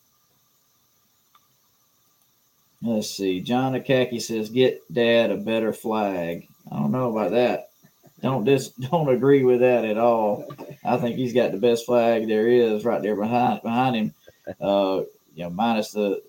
Let's 2.81 3.09
see. 3.09 3.41
John 3.41 3.73
Akaki 3.73 4.21
says, 4.21 4.49
"Get 4.49 4.81
Dad 4.91 5.31
a 5.31 5.37
better 5.37 5.73
flag." 5.73 6.47
I 6.71 6.79
don't 6.79 6.91
know 6.91 7.11
about 7.15 7.31
that. 7.31 7.69
Don't 8.21 8.45
dis 8.45 8.69
don't 8.91 9.09
agree 9.09 9.43
with 9.43 9.59
that 9.59 9.85
at 9.85 9.97
all. 9.97 10.45
I 10.83 10.97
think 10.97 11.17
he's 11.17 11.33
got 11.33 11.51
the 11.51 11.57
best 11.57 11.85
flag 11.85 12.27
there 12.27 12.47
is 12.47 12.85
right 12.85 13.01
there 13.01 13.15
behind 13.15 13.61
behind 13.61 13.95
him. 13.95 14.13
Uh, 14.59 15.01
you 15.35 15.43
know, 15.43 15.49
minus 15.51 15.91
the 15.91 16.21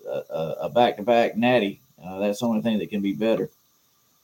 a 0.61 0.69
back 0.69 0.97
to 0.97 1.03
back 1.03 1.35
natty. 1.35 1.79
Uh, 2.03 2.19
that's 2.19 2.39
the 2.39 2.45
only 2.45 2.61
thing 2.61 2.77
that 2.79 2.89
can 2.89 3.01
be 3.01 3.13
better. 3.13 3.49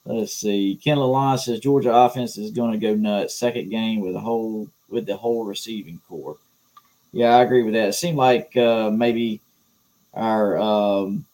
Let's 0.06 0.34
see. 0.34 0.78
Ken 0.82 0.98
Lalonde 0.98 1.40
says 1.40 1.58
Georgia 1.58 1.92
offense 1.92 2.38
is 2.38 2.52
going 2.52 2.72
to 2.72 2.78
go 2.78 2.94
nuts. 2.94 3.34
Second 3.34 3.70
game 3.70 4.00
with 4.00 4.12
the 4.12 4.20
whole 4.20 4.68
with 4.88 5.04
the 5.04 5.16
whole 5.16 5.44
receiving 5.44 6.00
corps. 6.08 6.36
Yeah, 7.12 7.36
I 7.36 7.42
agree 7.42 7.64
with 7.64 7.74
that. 7.74 7.88
It 7.88 7.94
seemed 7.94 8.16
like 8.16 8.56
uh, 8.56 8.90
maybe 8.90 9.40
our 10.14 10.58
um, 10.58 11.26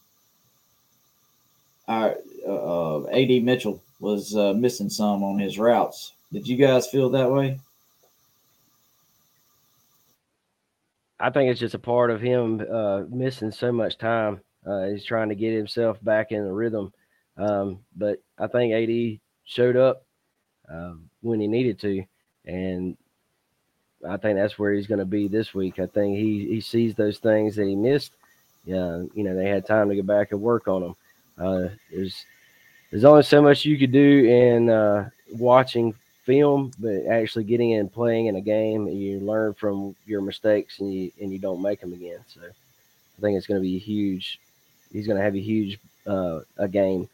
our 1.87 2.17
uh 2.49 3.05
AD 3.09 3.43
Mitchell 3.43 3.83
was 4.01 4.35
uh, 4.35 4.55
missing 4.55 4.89
some 4.89 5.23
on 5.23 5.39
his 5.39 5.59
routes. 5.59 6.13
Did 6.33 6.49
you 6.49 6.57
guys 6.57 6.89
feel 6.89 7.11
that 7.11 7.31
way? 7.31 7.61
I 11.21 11.31
think 11.31 11.51
it's 11.51 11.61
just 11.61 11.75
a 11.75 11.79
part 11.79 12.11
of 12.11 12.21
him 12.21 12.65
uh, 12.69 13.03
missing 13.11 13.53
so 13.53 13.71
much 13.71 13.99
time. 13.99 14.41
Uh, 14.67 14.87
he's 14.87 15.05
trying 15.05 15.29
to 15.29 15.35
get 15.35 15.55
himself 15.55 16.03
back 16.03 16.33
in 16.33 16.43
the 16.45 16.53
rhythm. 16.53 16.93
Um, 17.37 17.81
but 17.97 18.21
I 18.39 18.47
think 18.47 18.73
AD 18.73 19.21
showed 19.45 19.77
up 19.77 20.05
um, 20.69 21.09
when 21.23 21.41
he 21.41 21.47
needed 21.47 21.79
to, 21.81 22.05
and 22.45 22.97
I 24.09 24.17
think 24.17 24.37
that's 24.37 24.59
where 24.59 24.73
he's 24.73 24.87
going 24.87 24.99
to 24.99 25.05
be 25.05 25.29
this 25.29 25.55
week. 25.55 25.79
I 25.79 25.87
think 25.87 26.17
he 26.17 26.47
he 26.47 26.61
sees 26.61 26.95
those 26.95 27.19
things 27.19 27.57
that 27.57 27.67
he 27.67 27.77
missed. 27.77 28.13
Yeah, 28.65 29.03
you 29.15 29.25
know 29.25 29.35
they 29.35 29.49
had 29.49 29.67
time 29.67 29.89
to 29.89 29.97
go 29.97 30.03
back 30.03 30.33
and 30.33 30.41
work 30.41 30.69
on 30.69 30.83
them. 30.83 30.97
Uh, 31.39 31.69
there's 31.91 32.25
there's 32.91 33.05
only 33.05 33.23
so 33.23 33.41
much 33.41 33.65
you 33.65 33.79
could 33.79 33.93
do 33.93 34.25
in 34.25 34.69
uh, 34.69 35.09
watching 35.33 35.95
film, 36.25 36.73
but 36.79 37.07
actually 37.07 37.45
getting 37.45 37.73
in 37.73 37.81
and 37.81 37.93
playing 37.93 38.27
in 38.27 38.37
a 38.37 38.41
game, 38.41 38.87
you 38.87 39.19
learn 39.21 39.55
from 39.55 39.97
your 40.07 40.21
mistakes 40.21 40.79
and 40.81 40.93
you 40.93 41.11
and 41.21 41.33
you 41.33 41.39
don't 41.39 41.63
make 41.63 41.81
them 41.81 41.93
again. 41.93 42.21
So 42.29 42.41
I 42.43 43.21
think 43.21 43.37
it's 43.37 43.47
going 43.47 43.61
to 43.61 43.65
be 43.65 43.79
huge. 43.79 44.39
He's 44.93 45.07
going 45.07 45.19
to 45.19 45.25
have 45.25 45.35
a 45.35 45.41
huge 45.41 45.79
uh, 46.07 46.41
a 46.59 46.69
game 46.69 47.09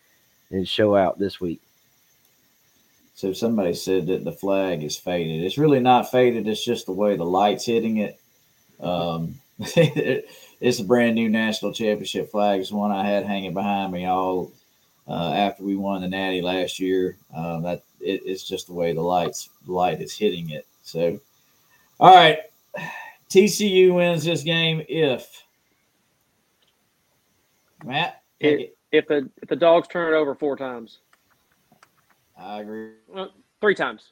and 0.51 0.67
show 0.67 0.97
out 0.97 1.19
this 1.19 1.41
week. 1.41 1.61
So 3.15 3.33
somebody 3.33 3.75
said 3.75 4.07
that 4.07 4.25
the 4.25 4.33
flag 4.33 4.85
is 4.85 4.97
faded. 4.97 5.43
It's 5.43 5.59
really 5.59 5.81
not 5.81 6.11
faded. 6.11 6.47
It's 6.47 6.65
just 6.65 6.87
the 6.87 6.93
way 6.93 7.17
the 7.17 7.25
light's 7.25 7.67
hitting 7.67 7.97
it. 7.97 8.21
Um, 8.81 9.35
it's 9.59 10.79
a 10.79 10.85
brand 10.85 11.17
new 11.17 11.29
national 11.29 11.73
championship 11.73 12.31
flag. 12.31 12.61
It's 12.61 12.71
one 12.71 12.93
I 12.93 13.05
had 13.05 13.27
hanging 13.27 13.55
behind 13.55 13.93
me 13.93 14.07
all 14.07 14.53
uh, 15.09 15.33
after 15.33 15.65
we 15.65 15.75
won 15.75 16.03
the 16.03 16.09
Natty 16.09 16.43
last 16.43 16.79
year. 16.79 17.17
Uh, 17.35 17.59
that 17.61 17.83
it, 18.01 18.23
it's 18.25 18.47
just 18.47 18.69
the 18.69 18.75
way 18.75 18.93
the 18.93 19.03
lights 19.03 19.51
light 19.67 20.01
is 20.01 20.17
hitting 20.17 20.51
it. 20.51 20.67
So, 20.85 21.19
all 21.99 22.15
right, 22.15 22.39
TCU 23.31 23.95
wins 23.95 24.25
this 24.25 24.45
game 24.45 24.85
if 24.89 25.43
Matt. 27.85 28.23
It, 28.39 28.78
if 28.93 29.07
the 29.07 29.29
if 29.43 29.49
the 29.49 29.57
Dawgs 29.57 29.89
turn 29.89 30.13
it 30.13 30.17
over 30.17 30.35
four 30.35 30.57
times. 30.57 30.99
I 32.37 32.61
agree. 32.61 32.93
Well, 33.09 33.33
three 33.61 33.75
times. 33.75 34.11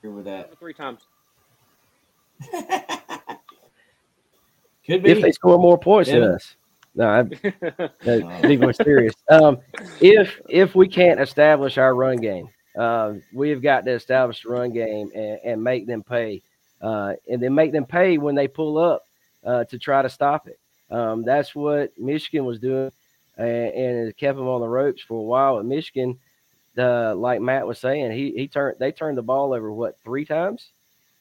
Agree 0.00 0.14
with 0.14 0.24
that. 0.24 0.58
Three 0.58 0.74
times. 0.74 1.00
Could 4.86 5.02
be 5.02 5.10
if 5.10 5.20
they 5.20 5.32
score 5.32 5.58
more 5.58 5.78
points 5.78 6.08
Yeah. 6.10 6.20
than 6.20 6.30
us. 6.32 6.56
No, 6.94 7.08
I'm 7.08 7.30
no, 8.06 8.40
be 8.42 8.56
more 8.56 8.72
serious. 8.72 9.14
Um, 9.28 9.58
if 10.00 10.40
if 10.48 10.74
we 10.74 10.88
can't 10.88 11.20
establish 11.20 11.76
our 11.76 11.94
run 11.94 12.16
game, 12.16 12.48
uh, 12.78 13.14
we've 13.34 13.60
got 13.60 13.84
to 13.84 13.90
establish 13.92 14.42
the 14.42 14.48
run 14.48 14.72
game 14.72 15.10
and, 15.14 15.38
and 15.44 15.62
make 15.62 15.86
them 15.86 16.02
pay, 16.02 16.40
uh, 16.80 17.12
and 17.28 17.42
then 17.42 17.54
make 17.54 17.72
them 17.72 17.84
pay 17.84 18.16
when 18.16 18.34
they 18.34 18.48
pull 18.48 18.78
up 18.78 19.04
uh, 19.44 19.64
to 19.64 19.78
try 19.78 20.00
to 20.00 20.08
stop 20.08 20.48
it. 20.48 20.58
Um, 20.90 21.22
that's 21.22 21.54
what 21.54 21.92
Michigan 21.98 22.46
was 22.46 22.58
doing, 22.58 22.90
and, 23.36 23.48
and 23.48 24.08
it 24.08 24.16
kept 24.16 24.36
them 24.36 24.48
on 24.48 24.60
the 24.60 24.68
ropes 24.68 25.02
for 25.02 25.18
a 25.18 25.22
while. 25.22 25.58
At 25.58 25.64
Michigan, 25.64 26.18
uh, 26.78 27.14
like 27.14 27.40
Matt 27.40 27.66
was 27.66 27.78
saying, 27.78 28.12
he 28.12 28.32
he 28.32 28.48
turned 28.48 28.76
they 28.78 28.92
turned 28.92 29.18
the 29.18 29.22
ball 29.22 29.52
over 29.52 29.72
what 29.72 29.98
three 30.04 30.24
times? 30.24 30.70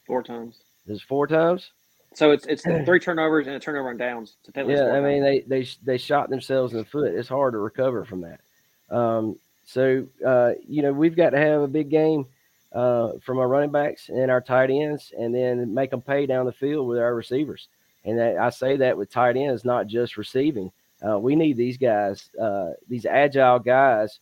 Four 0.06 0.24
times. 0.24 0.60
There's 0.86 1.02
four 1.02 1.28
times. 1.28 1.72
So 2.14 2.32
it's 2.32 2.46
it's 2.46 2.64
three 2.86 3.00
turnovers 3.00 3.48
and 3.48 3.56
a 3.56 3.60
turnover 3.60 3.90
on 3.90 3.98
downs. 3.98 4.36
To 4.44 4.52
Yeah, 4.66 4.92
I 4.92 5.02
mean 5.02 5.24
times. 5.24 5.44
they 5.48 5.62
they 5.62 5.68
they 5.84 5.98
shot 5.98 6.30
themselves 6.30 6.74
in 6.74 6.80
the 6.80 6.86
foot. 6.86 7.14
It's 7.14 7.30
hard 7.30 7.54
to 7.54 7.58
recover 7.60 8.06
from 8.06 8.22
that. 8.22 8.40
Um, 8.96 9.38
so 9.66 10.06
uh, 10.26 10.52
you 10.68 10.82
know 10.82 10.94
we've 10.94 11.16
got 11.16 11.32
to 11.32 11.40
have 11.40 11.62
a 11.62 11.68
big 11.68 11.90
game 11.90 12.26
uh, 12.72 13.14
from 13.24 13.40
our 13.40 13.48
running 13.48 13.72
backs 13.72 14.10
and 14.10 14.30
our 14.30 14.42
tight 14.42 14.70
ends, 14.70 15.14
and 15.18 15.34
then 15.34 15.74
make 15.74 15.92
them 15.92 16.02
pay 16.02 16.26
down 16.26 16.46
the 16.46 16.52
field 16.52 16.88
with 16.88 17.00
our 17.00 17.16
receivers. 17.16 17.68
And 18.04 18.20
that, 18.20 18.38
I 18.38 18.52
say 18.52 18.78
that 18.78 18.98
with 18.98 19.10
tight 19.10 19.36
ends, 19.36 19.66
not 19.66 19.88
just 19.88 20.18
receiving. 20.18 20.72
Uh, 21.08 21.20
we 21.20 21.36
need 21.36 21.58
these 21.58 21.78
guys, 21.78 22.30
uh, 22.42 22.72
these 22.88 23.06
agile 23.06 23.60
guys, 23.60 24.20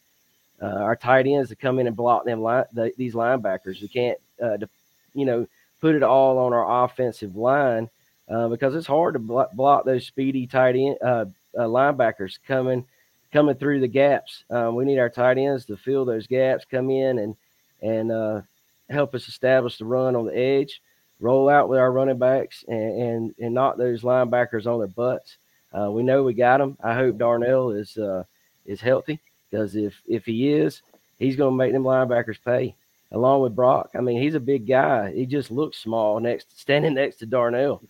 uh, 0.62 0.66
our 0.66 0.96
tight 0.96 1.28
ends 1.28 1.50
to 1.50 1.56
come 1.56 1.80
in 1.80 1.88
and 1.88 1.96
block 1.96 2.26
them 2.26 2.42
line, 2.42 2.66
the, 2.74 2.92
these 2.98 3.14
linebackers. 3.14 3.82
We 3.82 3.88
can't, 3.88 4.18
uh, 4.42 4.58
de- 4.58 4.70
you 5.14 5.26
know, 5.26 5.48
put 5.80 5.96
it 5.96 6.04
all 6.04 6.38
on 6.38 6.54
our 6.54 6.86
offensive 6.86 7.36
line 7.36 7.90
uh, 8.30 8.48
because 8.48 8.76
it's 8.76 8.88
hard 8.88 9.14
to 9.14 9.20
block, 9.20 9.52
block 9.54 9.86
those 9.86 10.06
speedy 10.06 10.48
tight 10.48 10.76
end 10.76 10.98
uh, 11.02 11.26
uh, 11.58 11.64
linebackers 11.64 12.40
coming 12.48 12.86
coming 13.32 13.56
through 13.56 13.80
the 13.80 13.88
gaps. 13.88 14.44
Um, 14.50 14.76
we 14.76 14.86
need 14.86 15.00
our 15.00 15.10
tight 15.10 15.38
ends 15.38 15.66
to 15.66 15.78
fill 15.78 16.06
those 16.06 16.28
gaps, 16.28 16.66
come 16.70 16.90
in 16.90 17.20
and 17.20 17.36
and 17.82 18.12
uh, 18.12 18.42
help 18.90 19.14
us 19.16 19.28
establish 19.28 19.78
the 19.78 19.86
run 19.86 20.16
on 20.16 20.26
the 20.26 20.38
edge, 20.38 20.82
roll 21.20 21.50
out 21.50 21.68
with 21.68 21.80
our 21.80 21.92
running 21.92 22.18
backs, 22.18 22.64
and 22.68 23.02
and, 23.02 23.36
and 23.40 23.54
knock 23.54 23.78
those 23.78 24.02
linebackers 24.04 24.66
on 24.66 24.80
their 24.80 24.88
butts. 24.88 25.38
Uh, 25.74 25.90
we 25.92 26.04
know 26.04 26.24
we 26.24 26.34
got 26.34 26.62
him. 26.62 26.78
I 26.84 26.94
hope 26.94 27.18
Darnell 27.18 27.72
is 27.72 27.98
uh, 27.98 28.24
is 28.66 28.80
healthy 28.82 29.20
because 29.50 29.76
if 29.76 30.02
if 30.08 30.26
he 30.26 30.54
is, 30.54 30.82
he's 31.20 31.36
going 31.36 31.54
to 31.54 31.58
make 31.58 31.74
them 31.74 31.84
linebackers 31.84 32.38
pay. 32.44 32.76
Along 33.12 33.42
with 33.42 33.56
Brock, 33.56 33.92
I 33.94 34.02
mean, 34.02 34.20
he's 34.20 34.34
a 34.34 34.40
big 34.40 34.68
guy. 34.68 35.14
He 35.14 35.28
just 35.28 35.52
looks 35.52 35.78
small 35.78 36.20
next, 36.20 36.60
standing 36.60 36.96
next 36.96 37.18
to 37.18 37.28
Darnell. 37.28 37.84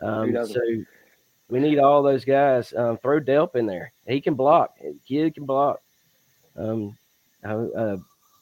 Um, 0.00 0.32
so 0.46 0.60
we 1.50 1.58
need 1.58 1.80
all 1.80 2.00
those 2.00 2.24
guys. 2.24 2.72
Um, 2.74 2.96
throw 2.98 3.18
Delp 3.18 3.56
in 3.56 3.66
there. 3.66 3.92
He 4.06 4.20
can 4.20 4.34
block. 4.34 4.76
Kid 5.04 5.34
can 5.34 5.46
block. 5.46 5.80
Um, 6.56 6.96
uh, 7.44 7.66
uh, 7.76 7.96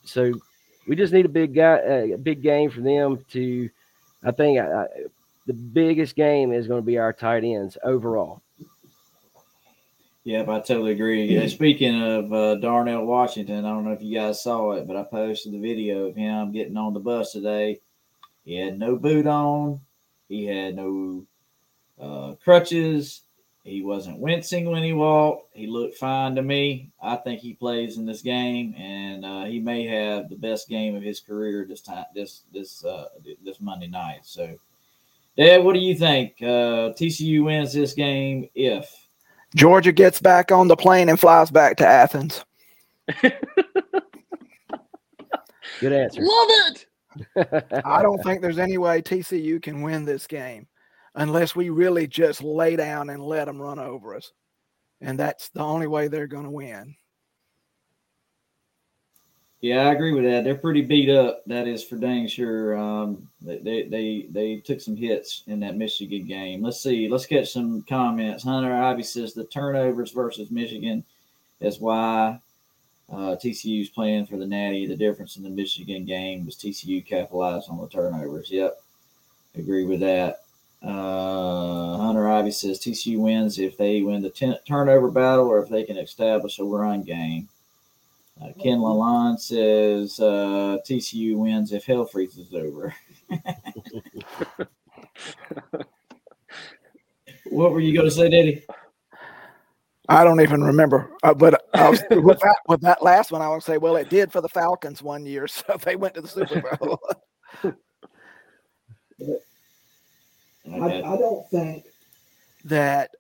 so 0.05 0.35
we 0.87 0.95
just 0.95 1.15
need 1.15 1.25
a 1.25 1.31
big 1.31 1.55
guy, 1.55 1.79
uh, 1.79 2.15
a 2.15 2.19
big 2.19 2.43
game 2.43 2.71
for 2.71 2.83
them 2.83 3.25
to. 3.33 3.71
I 4.23 4.31
think 4.31 4.59
I, 4.59 4.83
I, 4.83 4.87
the 5.47 5.55
biggest 5.55 6.17
game 6.17 6.53
is 6.53 6.67
going 6.67 6.83
to 6.83 6.87
be 6.87 6.99
our 6.99 7.15
tight 7.15 7.45
ends 7.45 7.79
overall. 7.83 8.43
Yep, 10.27 10.49
I 10.49 10.59
totally 10.59 10.91
agree. 10.91 11.39
Uh, 11.39 11.49
Speaking 11.49 12.03
of 12.03 12.33
uh, 12.33 12.57
Darnell 12.57 13.07
Washington, 13.07 13.64
I 13.64 13.68
don't 13.68 13.85
know 13.85 13.93
if 13.93 14.03
you 14.03 14.18
guys 14.18 14.43
saw 14.43 14.72
it, 14.72 14.85
but 14.85 14.97
I 14.97 15.05
posted 15.05 15.53
the 15.53 15.61
video 15.61 16.07
of 16.09 16.16
him 16.16 16.51
getting 16.51 16.77
on 16.77 16.95
the 16.95 16.99
bus 16.99 17.31
today. 17.31 17.79
He 18.45 18.57
had 18.57 18.77
no 18.77 18.97
boot 18.97 19.29
on. 19.29 19.81
He 20.29 20.45
had 20.45 20.74
no 20.74 21.24
uh, 22.01 22.33
crutches. 22.43 23.22
He 23.62 23.83
wasn't 23.83 24.18
wincing 24.18 24.68
when 24.68 24.83
he 24.83 24.93
walked. 24.93 25.57
He 25.57 25.68
looked 25.68 25.97
fine 25.97 26.35
to 26.35 26.43
me. 26.43 26.91
I 27.01 27.14
think 27.14 27.39
he 27.39 27.55
plays 27.55 27.97
in 27.97 28.05
this 28.05 28.22
game, 28.22 28.74
and 28.77 29.24
uh, 29.24 29.45
he 29.45 29.61
may 29.61 29.87
have 29.87 30.29
the 30.29 30.35
best 30.35 30.68
game 30.68 30.97
of 30.97 31.05
his 31.05 31.20
career 31.20 31.64
this 31.68 31.83
time 31.83 32.05
this 32.16 32.43
this 32.53 32.85
uh, 32.85 33.11
this 33.45 33.61
Monday 33.61 33.87
night. 33.87 34.22
So, 34.24 34.59
Dad, 35.37 35.62
what 35.62 35.74
do 35.74 35.79
you 35.79 35.95
think? 35.95 36.35
Uh, 36.43 36.91
TCU 36.99 37.45
wins 37.45 37.72
this 37.72 37.93
game 37.93 38.49
if 38.57 39.06
Georgia 39.57 39.91
gets 39.91 40.21
back 40.21 40.53
on 40.53 40.69
the 40.69 40.77
plane 40.77 41.09
and 41.09 41.19
flies 41.19 41.51
back 41.51 41.79
to 41.79 41.87
Athens. 41.87 42.45
Good 45.81 45.93
answer. 45.93 46.21
Love 46.23 46.49
it. 46.51 46.87
I 47.85 48.03
don't 48.03 48.23
think 48.23 48.43
there's 48.43 48.59
any 48.59 48.77
way 48.77 49.01
TCU 49.01 49.61
can 49.63 49.81
win 49.81 50.05
this 50.05 50.27
game 50.27 50.67
unless 51.15 51.57
we 51.57 51.71
really 51.71 52.07
just 52.07 52.43
lay 52.43 52.77
down 52.77 53.09
and 53.09 53.25
let 53.25 53.47
them 53.47 53.61
run 53.61 53.79
over 53.79 54.15
us. 54.15 54.33
And 55.01 55.19
that's 55.19 55.49
the 55.49 55.61
only 55.61 55.87
way 55.87 56.09
they're 56.09 56.27
going 56.27 56.45
to 56.45 56.51
win. 56.51 56.95
Yeah, 59.67 59.89
I 59.89 59.95
agree 59.95 60.12
with 60.12 60.23
that. 60.23 60.45
They're 60.45 60.55
pretty 60.55 60.83
beat 60.83 61.11
up. 61.11 61.43
That 61.47 61.67
is 61.67 61.83
for 61.83 61.97
dang 61.97 62.29
sure. 62.29 62.79
Um, 62.79 63.29
they, 63.43 63.83
they 63.83 64.27
they 64.31 64.57
took 64.59 64.81
some 64.81 64.95
hits 64.95 65.43
in 65.49 65.59
that 65.59 65.77
Michigan 65.77 66.25
game. 66.25 66.62
Let's 66.62 66.81
see. 66.81 67.09
Let's 67.09 67.27
get 67.27 67.49
some 67.49 67.83
comments. 67.83 68.45
Hunter 68.45 68.73
Ivy 68.73 69.03
says 69.03 69.35
the 69.35 69.43
turnovers 69.43 70.12
versus 70.12 70.53
Michigan 70.53 71.03
is 71.59 71.81
why 71.81 72.39
uh, 73.11 73.35
TCU's 73.43 73.89
playing 73.89 74.27
for 74.27 74.37
the 74.37 74.47
Natty. 74.47 74.87
The 74.87 74.95
difference 74.95 75.37
in 75.37 75.43
the 75.43 75.51
Michigan 75.51 76.05
game 76.05 76.47
was 76.47 76.55
TCU 76.55 77.05
capitalized 77.05 77.69
on 77.69 77.81
the 77.81 77.89
turnovers. 77.89 78.53
Yep, 78.53 78.81
agree 79.57 79.85
with 79.85 79.99
that. 79.99 80.45
Uh, 80.81 81.97
Hunter 81.97 82.31
Ivy 82.31 82.53
says 82.53 82.79
TCU 82.79 83.19
wins 83.19 83.59
if 83.59 83.77
they 83.77 84.03
win 84.03 84.23
the 84.23 84.61
turnover 84.64 85.11
battle 85.11 85.49
or 85.49 85.61
if 85.61 85.69
they 85.69 85.83
can 85.83 85.97
establish 85.97 86.61
a 86.61 86.64
run 86.64 87.03
game. 87.03 87.49
Uh, 88.41 88.53
Ken 88.62 88.78
Lalonde 88.78 89.41
says 89.41 90.20
uh, 90.20 90.76
TCU 90.87 91.37
wins 91.37 91.72
if 91.72 91.87
hell 91.87 92.05
freezes 92.05 92.53
over. 92.53 92.95
what 97.47 97.72
were 97.72 97.80
you 97.80 97.95
going 97.95 98.05
to 98.05 98.11
say, 98.11 98.28
Daddy? 98.28 98.62
I 100.09 100.22
don't 100.22 100.41
even 100.41 100.62
remember, 100.62 101.11
uh, 101.22 101.34
but 101.34 101.66
I 101.74 101.89
was, 101.91 102.03
with 102.11 102.39
that 102.41 102.59
with 102.68 102.80
that 102.82 103.03
last 103.03 103.32
one, 103.32 103.43
I 103.43 103.49
would 103.49 103.62
say, 103.62 103.78
well, 103.78 103.97
it 103.97 104.09
did 104.09 104.30
for 104.30 104.41
the 104.41 104.49
Falcons 104.49 105.03
one 105.03 105.26
year, 105.26 105.49
so 105.49 105.64
they 105.82 105.97
went 105.97 106.14
to 106.14 106.20
the 106.20 106.28
Super 106.28 106.76
Bowl. 106.78 107.01
I, 110.72 110.78
I 110.78 111.16
don't 111.16 111.49
think 111.49 111.84
that 112.64 113.11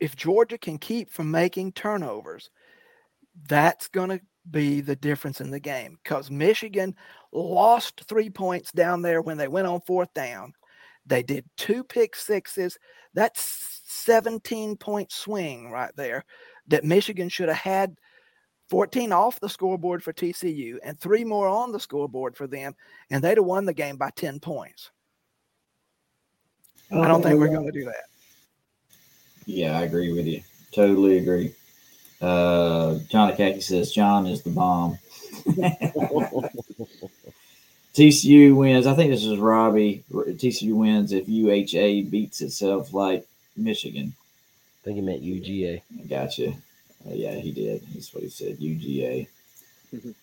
if 0.00 0.16
Georgia 0.16 0.58
can 0.58 0.78
keep 0.78 1.10
from 1.10 1.30
making 1.30 1.72
turnovers, 1.72 2.50
that's 3.46 3.88
going 3.88 4.10
to 4.10 4.20
be 4.50 4.80
the 4.80 4.96
difference 4.96 5.40
in 5.40 5.50
the 5.50 5.60
game 5.60 5.98
because 6.02 6.30
Michigan 6.30 6.94
lost 7.32 8.02
three 8.08 8.30
points 8.30 8.72
down 8.72 9.02
there 9.02 9.22
when 9.22 9.36
they 9.36 9.48
went 9.48 9.66
on 9.66 9.80
fourth 9.82 10.12
down. 10.14 10.52
They 11.06 11.22
did 11.22 11.44
two 11.56 11.84
pick 11.84 12.16
sixes. 12.16 12.78
That's 13.14 13.80
17 13.86 14.76
point 14.76 15.10
swing 15.12 15.70
right 15.70 15.90
there 15.96 16.24
that 16.68 16.84
Michigan 16.84 17.28
should 17.28 17.48
have 17.48 17.58
had 17.58 17.96
14 18.70 19.12
off 19.12 19.40
the 19.40 19.48
scoreboard 19.48 20.02
for 20.02 20.12
TCU 20.12 20.76
and 20.84 20.98
three 20.98 21.24
more 21.24 21.48
on 21.48 21.72
the 21.72 21.80
scoreboard 21.80 22.36
for 22.36 22.46
them, 22.46 22.74
and 23.10 23.22
they'd 23.22 23.36
have 23.36 23.44
won 23.44 23.64
the 23.64 23.74
game 23.74 23.96
by 23.96 24.10
10 24.10 24.38
points. 24.38 24.90
I 26.92 27.06
don't 27.06 27.22
think 27.22 27.38
we're 27.38 27.48
uh, 27.48 27.52
going 27.52 27.66
to 27.66 27.78
do 27.78 27.84
that. 27.84 28.04
Yeah, 29.46 29.78
I 29.78 29.82
agree 29.82 30.12
with 30.12 30.26
you. 30.26 30.42
Totally 30.72 31.18
agree. 31.18 31.54
Uh, 32.20 32.98
John 33.08 33.32
Akaki 33.32 33.62
says 33.62 33.92
John 33.92 34.26
is 34.26 34.42
the 34.42 34.50
bomb. 34.50 34.98
TCU 37.94 38.54
wins. 38.54 38.86
I 38.86 38.94
think 38.94 39.10
this 39.10 39.24
is 39.24 39.38
Robbie. 39.38 40.04
TCU 40.10 40.74
wins 40.74 41.12
if 41.12 41.26
UHA 41.26 42.10
beats 42.10 42.40
itself 42.40 42.92
like 42.92 43.26
Michigan. 43.56 44.14
I 44.16 44.84
think 44.84 44.96
he 44.96 45.02
meant 45.02 45.22
UGA. 45.22 45.82
Gotcha. 46.08 46.50
Uh, 47.06 47.14
yeah, 47.14 47.34
he 47.34 47.50
did. 47.52 47.82
That's 47.92 48.12
what 48.14 48.22
he 48.22 48.28
said. 48.28 48.58
UGA. 48.58 49.26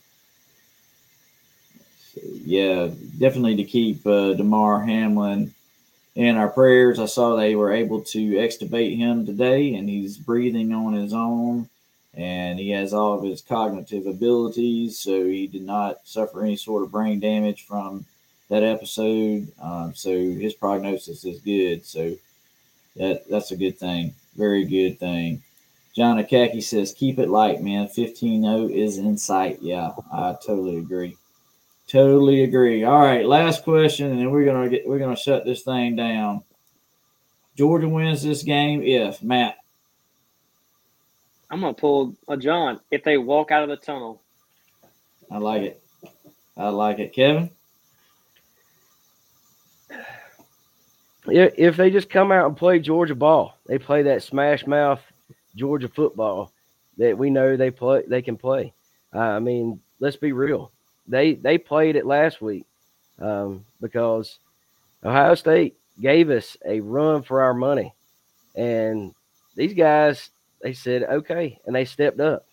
so, 2.14 2.22
yeah, 2.24 2.90
definitely 3.18 3.58
to 3.58 3.64
keep 3.64 4.06
uh, 4.06 4.34
Damar 4.34 4.84
Hamlin 4.84 5.54
in 6.16 6.38
our 6.38 6.50
prayers. 6.50 7.00
I 7.00 7.06
saw 7.06 7.36
they 7.36 7.56
were 7.56 7.72
able 7.72 8.02
to 8.02 8.32
extubate 8.34 8.98
him 8.98 9.26
today, 9.26 9.76
and 9.76 9.90
he's 9.90 10.18
breathing 10.18 10.74
on 10.74 10.94
his 10.94 11.14
own, 11.14 11.70
and 12.18 12.58
he 12.58 12.72
has 12.72 12.94
all 12.94 13.14
of 13.14 13.24
his 13.24 13.42
cognitive 13.42 14.08
abilities, 14.08 15.00
so 15.00 15.24
he 15.24 15.46
did 15.46 15.62
not 15.62 16.00
suffer 16.04 16.44
any 16.44 16.56
sort 16.56 16.82
of 16.84 16.92
brain 16.92 17.20
damage 17.20 17.66
from 17.66 18.06
that 18.50 18.64
episode. 18.64 19.52
Um, 19.62 19.94
so 19.94 20.12
his 20.12 20.56
prognosis 20.56 21.24
is 21.26 21.40
good. 21.42 21.86
So 21.86 22.16
that 22.96 23.30
that's 23.30 23.52
a 23.52 23.56
good 23.56 23.78
thing. 23.78 24.16
Very 24.36 24.66
good 24.66 25.00
thing. 25.00 25.44
John 25.96 26.18
Akaki 26.18 26.62
says, 26.62 26.92
keep 26.92 27.18
it 27.20 27.30
light, 27.30 27.62
man. 27.62 27.88
15-0 27.88 28.72
is 28.72 28.98
in 28.98 29.18
sight. 29.18 29.60
Yeah, 29.62 29.92
I 30.12 30.36
totally 30.46 30.78
agree. 30.78 31.18
Totally 31.88 32.44
agree. 32.44 32.84
All 32.84 33.00
right, 33.00 33.26
last 33.26 33.64
question, 33.64 34.12
and 34.12 34.20
then 34.20 34.32
we're 34.32 34.46
gonna 34.46 34.70
get 34.70 34.88
we're 34.88 35.00
gonna 35.00 35.16
shut 35.16 35.46
this 35.46 35.62
thing 35.62 35.96
down. 35.96 36.44
Georgia 37.56 37.88
wins 37.88 38.24
this 38.24 38.44
game 38.44 38.82
if 38.84 39.22
Matt. 39.24 39.58
I'm 41.50 41.62
gonna 41.62 41.74
pull 41.74 42.16
a 42.28 42.38
John 42.38 42.80
if 42.92 43.04
they 43.04 43.18
walk 43.18 43.52
out 43.52 43.64
of 43.64 43.70
the 43.70 43.78
tunnel. 43.78 44.22
I 45.32 45.38
like 45.38 45.62
it. 45.62 45.82
I 46.56 46.70
like 46.70 47.00
it, 47.00 47.14
Kevin. 47.14 47.50
Yeah, 51.28 51.50
if 51.58 51.76
they 51.76 51.90
just 51.92 52.10
come 52.10 52.32
out 52.32 52.48
and 52.48 52.56
play 52.56 52.80
Georgia 52.80 53.16
ball, 53.16 53.58
they 53.66 53.78
play 53.78 54.04
that 54.04 54.24
smash 54.24 54.66
mouth 54.66 55.02
Georgia 55.56 55.90
football 55.90 56.52
that 56.98 57.18
we 57.18 57.30
know 57.30 57.58
they 57.58 57.72
play. 57.72 58.04
They 58.08 58.22
can 58.22 58.38
play. 58.38 58.74
Uh, 59.14 59.20
I 59.20 59.40
mean, 59.40 59.82
let's 60.00 60.16
be 60.16 60.32
real. 60.32 60.72
They 61.08 61.34
they 61.36 61.58
played 61.58 61.96
it 61.96 62.06
last 62.06 62.42
week 62.42 62.66
um, 63.20 63.66
because 63.82 64.40
Ohio 65.04 65.36
State 65.36 65.76
gave 66.00 66.30
us 66.30 66.56
a 66.66 66.80
run 66.80 67.24
for 67.24 67.42
our 67.42 67.54
money, 67.54 67.94
and 68.56 69.14
these 69.56 69.74
guys 69.74 70.30
they 70.62 70.74
said 70.74 71.04
okay, 71.04 71.60
and 71.66 71.76
they 71.76 71.86
stepped 71.86 72.20
up, 72.20 72.46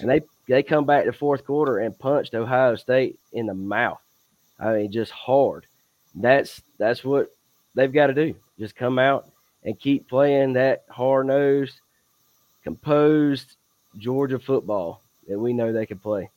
and 0.00 0.10
they 0.10 0.22
they 0.48 0.62
come 0.62 0.84
back 0.84 1.04
to 1.04 1.12
fourth 1.12 1.44
quarter 1.44 1.78
and 1.78 1.98
punched 1.98 2.34
Ohio 2.34 2.76
State 2.76 3.18
in 3.32 3.46
the 3.46 3.54
mouth. 3.54 4.00
I 4.58 4.72
mean, 4.72 4.92
just 4.92 5.12
hard. 5.12 5.66
That's 6.14 6.62
that's 6.78 7.04
what 7.04 7.34
they've 7.74 7.92
got 7.92 8.08
to 8.08 8.14
do. 8.14 8.34
Just 8.58 8.76
come 8.76 8.98
out 8.98 9.28
and 9.64 9.78
keep 9.78 10.08
playing 10.08 10.54
that 10.54 10.84
hard 10.88 11.26
nosed, 11.26 11.80
composed 12.62 13.56
Georgia 13.98 14.38
football 14.38 15.00
that 15.28 15.38
we 15.38 15.52
know 15.52 15.72
they 15.72 15.86
can 15.86 15.98
play. 15.98 16.30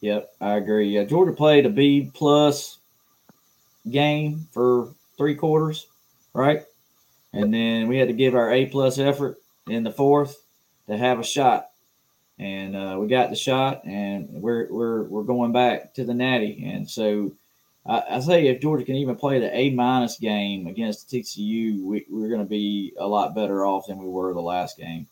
Yep, 0.00 0.34
I 0.40 0.54
agree. 0.54 0.90
Yeah, 0.90 1.04
Georgia 1.04 1.32
played 1.32 1.66
a 1.66 1.70
B 1.70 2.10
plus 2.12 2.78
game 3.90 4.46
for 4.52 4.94
three 5.16 5.34
quarters, 5.34 5.86
right? 6.34 6.62
And 7.32 7.52
then 7.52 7.88
we 7.88 7.96
had 7.96 8.08
to 8.08 8.14
give 8.14 8.34
our 8.34 8.52
A 8.52 8.66
plus 8.66 8.98
effort 8.98 9.38
in 9.68 9.82
the 9.82 9.92
fourth 9.92 10.42
to 10.88 10.96
have 10.96 11.18
a 11.18 11.24
shot, 11.24 11.70
and 12.38 12.76
uh, 12.76 12.96
we 12.98 13.06
got 13.06 13.30
the 13.30 13.36
shot, 13.36 13.84
and 13.84 14.28
we're 14.30 14.68
we're 14.70 15.04
we're 15.04 15.22
going 15.22 15.52
back 15.52 15.94
to 15.94 16.04
the 16.04 16.14
Natty, 16.14 16.64
and 16.66 16.88
so 16.88 17.32
I, 17.86 18.02
I 18.10 18.20
say 18.20 18.46
if 18.46 18.60
Georgia 18.60 18.84
can 18.84 18.96
even 18.96 19.16
play 19.16 19.38
the 19.38 19.54
A 19.56 19.70
minus 19.70 20.18
game 20.18 20.66
against 20.66 21.10
TCU, 21.10 21.82
we, 21.82 22.06
we're 22.10 22.28
going 22.28 22.40
to 22.40 22.46
be 22.46 22.92
a 22.98 23.06
lot 23.06 23.34
better 23.34 23.66
off 23.66 23.86
than 23.86 23.98
we 23.98 24.08
were 24.08 24.32
the 24.32 24.40
last 24.40 24.76
game. 24.76 25.06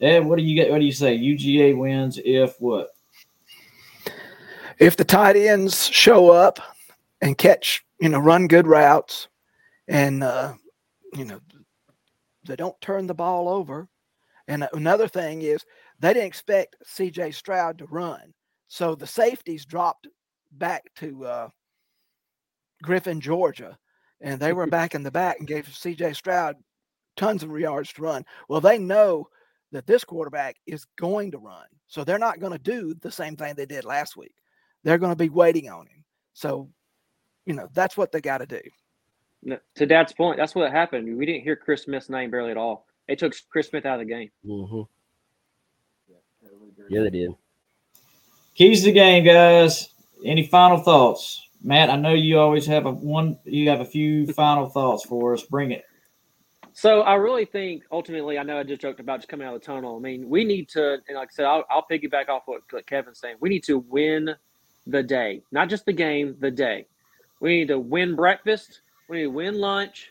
Dad, 0.00 0.24
what 0.24 0.36
do 0.36 0.44
you 0.44 0.54
get? 0.54 0.70
What 0.70 0.80
do 0.80 0.84
you 0.84 0.92
say? 0.92 1.16
UGA 1.16 1.76
wins 1.76 2.18
if 2.24 2.60
what? 2.60 2.94
If 4.78 4.96
the 4.96 5.04
tight 5.04 5.36
ends 5.36 5.86
show 5.86 6.30
up 6.30 6.58
and 7.20 7.38
catch, 7.38 7.84
you 8.00 8.08
know, 8.08 8.18
run 8.18 8.48
good 8.48 8.66
routes, 8.66 9.28
and 9.86 10.24
uh, 10.24 10.54
you 11.14 11.24
know, 11.24 11.40
they 12.44 12.56
don't 12.56 12.80
turn 12.80 13.06
the 13.06 13.14
ball 13.14 13.48
over. 13.48 13.88
And 14.48 14.68
another 14.72 15.08
thing 15.08 15.42
is 15.42 15.64
they 16.00 16.14
didn't 16.14 16.26
expect 16.26 16.76
C.J. 16.84 17.30
Stroud 17.32 17.78
to 17.78 17.86
run, 17.86 18.34
so 18.66 18.94
the 18.94 19.06
safeties 19.06 19.64
dropped 19.64 20.08
back 20.52 20.82
to 20.96 21.24
uh, 21.24 21.48
Griffin, 22.82 23.20
Georgia, 23.20 23.78
and 24.20 24.40
they 24.40 24.52
were 24.52 24.66
back 24.66 24.94
in 24.94 25.02
the 25.02 25.10
back 25.10 25.38
and 25.38 25.48
gave 25.48 25.72
C.J. 25.74 26.14
Stroud 26.14 26.56
tons 27.16 27.42
of 27.42 27.58
yards 27.58 27.92
to 27.92 28.02
run. 28.02 28.24
Well, 28.48 28.60
they 28.60 28.78
know 28.78 29.28
that 29.70 29.86
this 29.86 30.04
quarterback 30.04 30.56
is 30.66 30.86
going 30.98 31.30
to 31.30 31.38
run, 31.38 31.66
so 31.86 32.02
they're 32.02 32.18
not 32.18 32.40
going 32.40 32.52
to 32.52 32.58
do 32.58 32.94
the 33.00 33.10
same 33.10 33.36
thing 33.36 33.54
they 33.54 33.66
did 33.66 33.84
last 33.84 34.16
week. 34.16 34.34
They're 34.84 34.98
going 34.98 35.12
to 35.12 35.16
be 35.16 35.28
waiting 35.28 35.70
on 35.70 35.86
him. 35.86 36.04
So, 36.34 36.68
you 37.46 37.54
know, 37.54 37.68
that's 37.72 37.96
what 37.96 38.10
they 38.10 38.20
got 38.20 38.38
to 38.38 38.46
do. 38.46 38.60
No, 39.42 39.58
to 39.74 39.86
Dad's 39.86 40.12
point, 40.12 40.36
that's 40.36 40.54
what 40.54 40.70
happened. 40.70 41.16
We 41.16 41.26
didn't 41.26 41.42
hear 41.42 41.56
Chris 41.56 41.82
Smith's 41.82 42.08
name 42.08 42.30
barely 42.30 42.52
at 42.52 42.56
all. 42.56 42.86
They 43.08 43.16
took 43.16 43.34
Chris 43.50 43.68
Smith 43.68 43.84
out 43.84 44.00
of 44.00 44.06
the 44.06 44.12
game. 44.12 44.30
Mm-hmm. 44.46 44.82
Yeah, 46.88 47.02
they 47.02 47.10
did. 47.10 47.34
Keys 48.54 48.80
to 48.80 48.86
the 48.86 48.92
game, 48.92 49.24
guys. 49.24 49.88
Any 50.24 50.46
final 50.46 50.78
thoughts? 50.78 51.48
Matt, 51.62 51.90
I 51.90 51.96
know 51.96 52.12
you 52.12 52.38
always 52.38 52.66
have 52.66 52.86
a 52.86 52.90
one. 52.90 53.38
You 53.44 53.68
have 53.70 53.80
a 53.80 53.84
few 53.84 54.26
final 54.34 54.68
thoughts 54.68 55.04
for 55.04 55.34
us. 55.34 55.42
Bring 55.42 55.72
it. 55.72 55.84
So 56.74 57.02
I 57.02 57.14
really 57.14 57.44
think 57.44 57.84
ultimately, 57.92 58.38
I 58.38 58.42
know 58.42 58.58
I 58.58 58.62
just 58.62 58.80
joked 58.80 59.00
about 59.00 59.18
just 59.18 59.28
coming 59.28 59.46
out 59.46 59.54
of 59.54 59.60
the 59.60 59.66
tunnel. 59.66 59.96
I 59.96 60.00
mean, 60.00 60.28
we 60.28 60.44
need 60.44 60.68
to, 60.70 60.98
and 61.06 61.16
like 61.16 61.28
I 61.32 61.34
said, 61.34 61.44
I'll, 61.44 61.64
I'll 61.70 61.86
piggyback 61.90 62.28
off 62.28 62.42
what, 62.46 62.62
what 62.70 62.86
Kevin's 62.86 63.20
saying. 63.20 63.36
We 63.40 63.50
need 63.50 63.62
to 63.64 63.78
win 63.78 64.30
the 64.86 65.02
day, 65.02 65.42
not 65.52 65.68
just 65.68 65.84
the 65.84 65.92
game, 65.92 66.34
the 66.40 66.50
day. 66.50 66.86
We 67.40 67.58
need 67.58 67.68
to 67.68 67.78
win 67.78 68.16
breakfast. 68.16 68.80
We 69.12 69.18
need 69.18 69.24
to 69.24 69.30
win 69.30 69.60
lunch. 69.60 70.10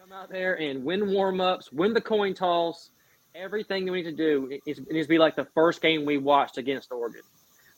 Come 0.00 0.10
out 0.10 0.28
there 0.28 0.58
and 0.58 0.82
win 0.82 1.12
warm 1.12 1.40
ups, 1.40 1.70
win 1.70 1.94
the 1.94 2.00
coin 2.00 2.34
toss. 2.34 2.90
Everything 3.36 3.84
we 3.84 4.02
need 4.02 4.10
to 4.10 4.12
do 4.12 4.58
is, 4.66 4.80
it 4.80 4.90
needs 4.90 5.06
to 5.06 5.08
be 5.08 5.16
like 5.16 5.36
the 5.36 5.46
first 5.54 5.80
game 5.80 6.04
we 6.04 6.18
watched 6.18 6.58
against 6.58 6.90
Oregon, 6.90 7.22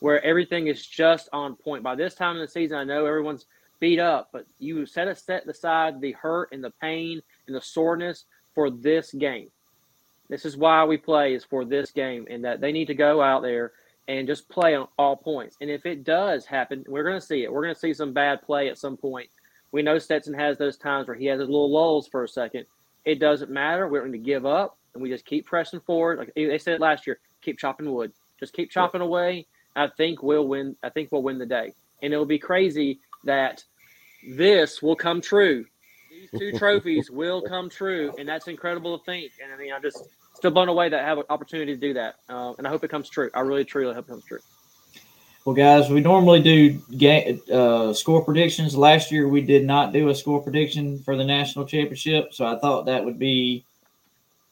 where 0.01 0.25
everything 0.25 0.69
is 0.69 0.87
just 0.87 1.29
on 1.35 1.55
point. 1.55 1.83
By 1.83 1.97
this 1.97 2.15
time 2.15 2.37
in 2.37 2.41
the 2.41 2.49
season, 2.49 2.79
I 2.79 2.85
know 2.85 3.05
everyone's 3.05 3.45
beat 3.79 3.99
up, 3.99 4.31
but 4.33 4.47
you 4.59 4.87
set 4.87 5.07
a 5.07 5.15
set 5.15 5.47
aside 5.47 6.01
the 6.01 6.13
hurt 6.13 6.49
and 6.51 6.65
the 6.65 6.73
pain 6.81 7.21
and 7.47 7.55
the 7.55 7.61
soreness 7.61 8.25
for 8.55 8.71
this 8.71 9.13
game. 9.13 9.51
This 10.31 10.47
is 10.47 10.57
why 10.57 10.83
we 10.87 10.97
play 10.97 11.35
is 11.35 11.45
for 11.45 11.67
this 11.67 11.91
game, 11.91 12.27
and 12.31 12.43
that 12.43 12.63
they 12.63 12.73
need 12.73 12.87
to 12.87 12.95
go 12.95 13.21
out 13.21 13.43
there 13.43 13.73
and 14.09 14.27
just 14.27 14.49
play 14.49 14.75
on 14.75 14.89
all 14.99 15.15
points. 15.15 15.59
And 15.61 15.69
if 15.69 15.85
it 15.85 16.05
does 16.05 16.47
happen, 16.47 16.87
we're 16.89 17.05
going 17.05 17.21
to 17.21 17.27
see 17.27 17.43
it. 17.43 17.53
We're 17.53 17.65
going 17.65 17.75
to 17.75 17.81
see 17.81 17.93
some 17.93 18.15
bad 18.15 18.41
play 18.41 18.71
at 18.71 18.79
some 18.79 18.97
point. 18.97 19.29
We 19.77 19.83
know 19.83 19.99
Stetson 19.99 20.33
has 20.33 20.57
those 20.57 20.79
times 20.79 21.07
where 21.07 21.15
he 21.19 21.27
has 21.27 21.39
his 21.39 21.51
little 21.51 21.71
lulls 21.71 22.09
for 22.09 22.25
a 22.25 22.29
second. 22.29 22.65
It 23.05 23.21
doesn't 23.21 23.51
matter. 23.51 23.87
We're 23.87 23.99
not 23.99 24.07
going 24.07 24.13
to 24.13 24.27
give 24.27 24.47
up, 24.47 24.79
and 24.95 25.03
we 25.03 25.11
just 25.11 25.27
keep 25.27 25.45
pressing 25.45 25.81
forward. 25.81 26.19
Like 26.19 26.33
they 26.35 26.57
said 26.57 26.81
last 26.81 27.07
year, 27.07 27.19
keep 27.43 27.59
chopping 27.59 27.93
wood. 27.93 28.11
Just 28.41 28.55
keep 28.55 28.71
chopping 28.71 29.03
away. 29.03 29.47
I 29.77 29.89
think 29.89 30.23
we'll 30.23 30.49
win. 30.49 30.77
I 30.83 30.89
think 30.89 31.13
we'll 31.13 31.23
win 31.23 31.37
the 31.37 31.45
day, 31.45 31.75
and 32.03 32.11
it'll 32.11 32.25
be 32.25 32.39
crazy 32.39 33.01
that 33.25 33.65
this 34.27 34.81
will 34.81 34.97
come 34.97 35.21
true. 35.21 35.67
These 36.11 36.31
two 36.41 36.53
trophies 36.59 37.11
will 37.11 37.43
come 37.43 37.69
true, 37.69 38.15
and 38.19 38.27
that's 38.27 38.49
incredible 38.49 38.99
to 38.99 39.05
think. 39.05 39.33
And 39.45 39.53
I 39.53 39.59
mean, 39.59 39.75
I'm 39.75 39.83
just 39.83 40.03
still 40.33 40.53
blown 40.53 40.71
away 40.71 40.89
that 40.89 41.01
I 41.01 41.05
have 41.05 41.19
an 41.19 41.25
opportunity 41.29 41.75
to 41.75 41.79
do 41.79 41.93
that, 41.93 42.15
uh, 42.31 42.55
and 42.57 42.67
I 42.67 42.71
hope 42.71 42.83
it 42.83 42.89
comes 42.89 43.11
true. 43.11 43.29
I 43.35 43.41
really, 43.41 43.67
truly 43.67 43.93
hope 43.93 44.07
it 44.07 44.09
comes 44.09 44.25
true. 44.25 44.41
Well, 45.47 45.55
guys, 45.55 45.89
we 45.89 46.01
normally 46.01 46.43
do 46.43 46.73
game, 46.99 47.41
uh, 47.53 47.93
score 47.93 48.25
predictions. 48.25 48.77
Last 48.77 49.13
year, 49.13 49.29
we 49.29 49.41
did 49.41 49.65
not 49.65 49.93
do 49.93 50.09
a 50.09 50.15
score 50.15 50.43
prediction 50.43 50.99
for 50.99 51.17
the 51.17 51.25
national 51.25 51.67
championship, 51.67 52.35
so 52.35 52.45
I 52.45 52.59
thought 52.59 52.87
that 52.87 53.05
would 53.05 53.17
be 53.17 53.65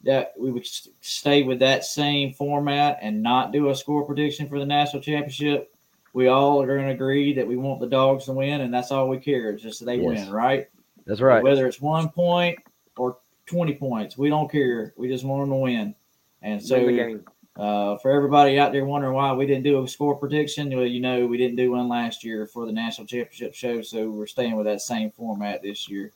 that 0.05 0.35
we 0.39 0.53
would 0.53 0.65
stay 1.01 1.43
with 1.43 1.59
that 1.59 1.85
same 1.85 2.33
format 2.33 3.01
and 3.03 3.25
not 3.25 3.51
do 3.51 3.71
a 3.71 3.75
score 3.75 4.05
prediction 4.07 4.49
for 4.49 4.61
the 4.61 4.67
national 4.67 5.03
championship. 5.03 5.75
We 6.13 6.29
all 6.29 6.63
are 6.63 6.67
going 6.69 6.87
to 6.87 6.95
agree 6.95 7.35
that 7.35 7.49
we 7.49 7.57
want 7.57 7.81
the 7.81 7.89
Dawgs 7.89 8.27
to 8.27 8.33
win, 8.33 8.61
and 8.61 8.73
that's 8.73 8.93
all 8.93 9.09
we 9.09 9.19
care. 9.19 9.51
It's 9.51 9.65
just 9.65 9.81
that 9.81 9.87
they 9.87 9.97
Yes. 9.97 10.27
win, 10.27 10.31
right? 10.31 10.69
That's 11.07 11.21
right. 11.21 11.43
Whether 11.43 11.67
it's 11.67 11.81
one 11.81 12.09
point 12.09 12.57
or 12.97 13.17
20 13.47 13.75
points, 13.75 14.17
we 14.17 14.29
don't 14.29 14.49
care. 14.49 14.95
We 14.97 15.09
just 15.09 15.25
want 15.25 15.43
them 15.43 15.51
to 15.51 15.57
win. 15.57 15.95
And 16.41 16.63
so, 16.63 16.87
Win. 16.87 17.25
Uh, 17.57 17.97
for 17.99 18.11
everybody 18.11 18.59
out 18.59 18.73
there 18.73 18.85
wondering 18.85 19.15
why 19.15 19.33
we 19.33 19.47
didn't 19.47 19.63
do 19.63 19.83
a 19.83 19.89
score 19.89 20.17
prediction, 20.17 20.75
well, 20.75 20.87
you 20.87 21.01
know, 21.01 21.27
we 21.27 21.39
didn't 21.39 21.57
do 21.57 21.71
one 21.71 21.89
last 21.89 22.25
year 22.25 22.47
for 22.47 22.67
the 22.67 22.73
national 22.73 23.07
championship 23.07 23.55
show, 23.55 23.81
so 23.81 24.11
we're 24.11 24.27
staying 24.27 24.57
with 24.57 24.67
that 24.67 24.81
same 24.81 25.11
format 25.11 25.63
this 25.63 25.89
year. 25.89 26.11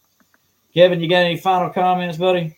Kevin, 0.74 1.00
you 1.00 1.08
got 1.08 1.24
any 1.24 1.36
final 1.36 1.70
comments, 1.70 2.18
buddy? 2.18 2.56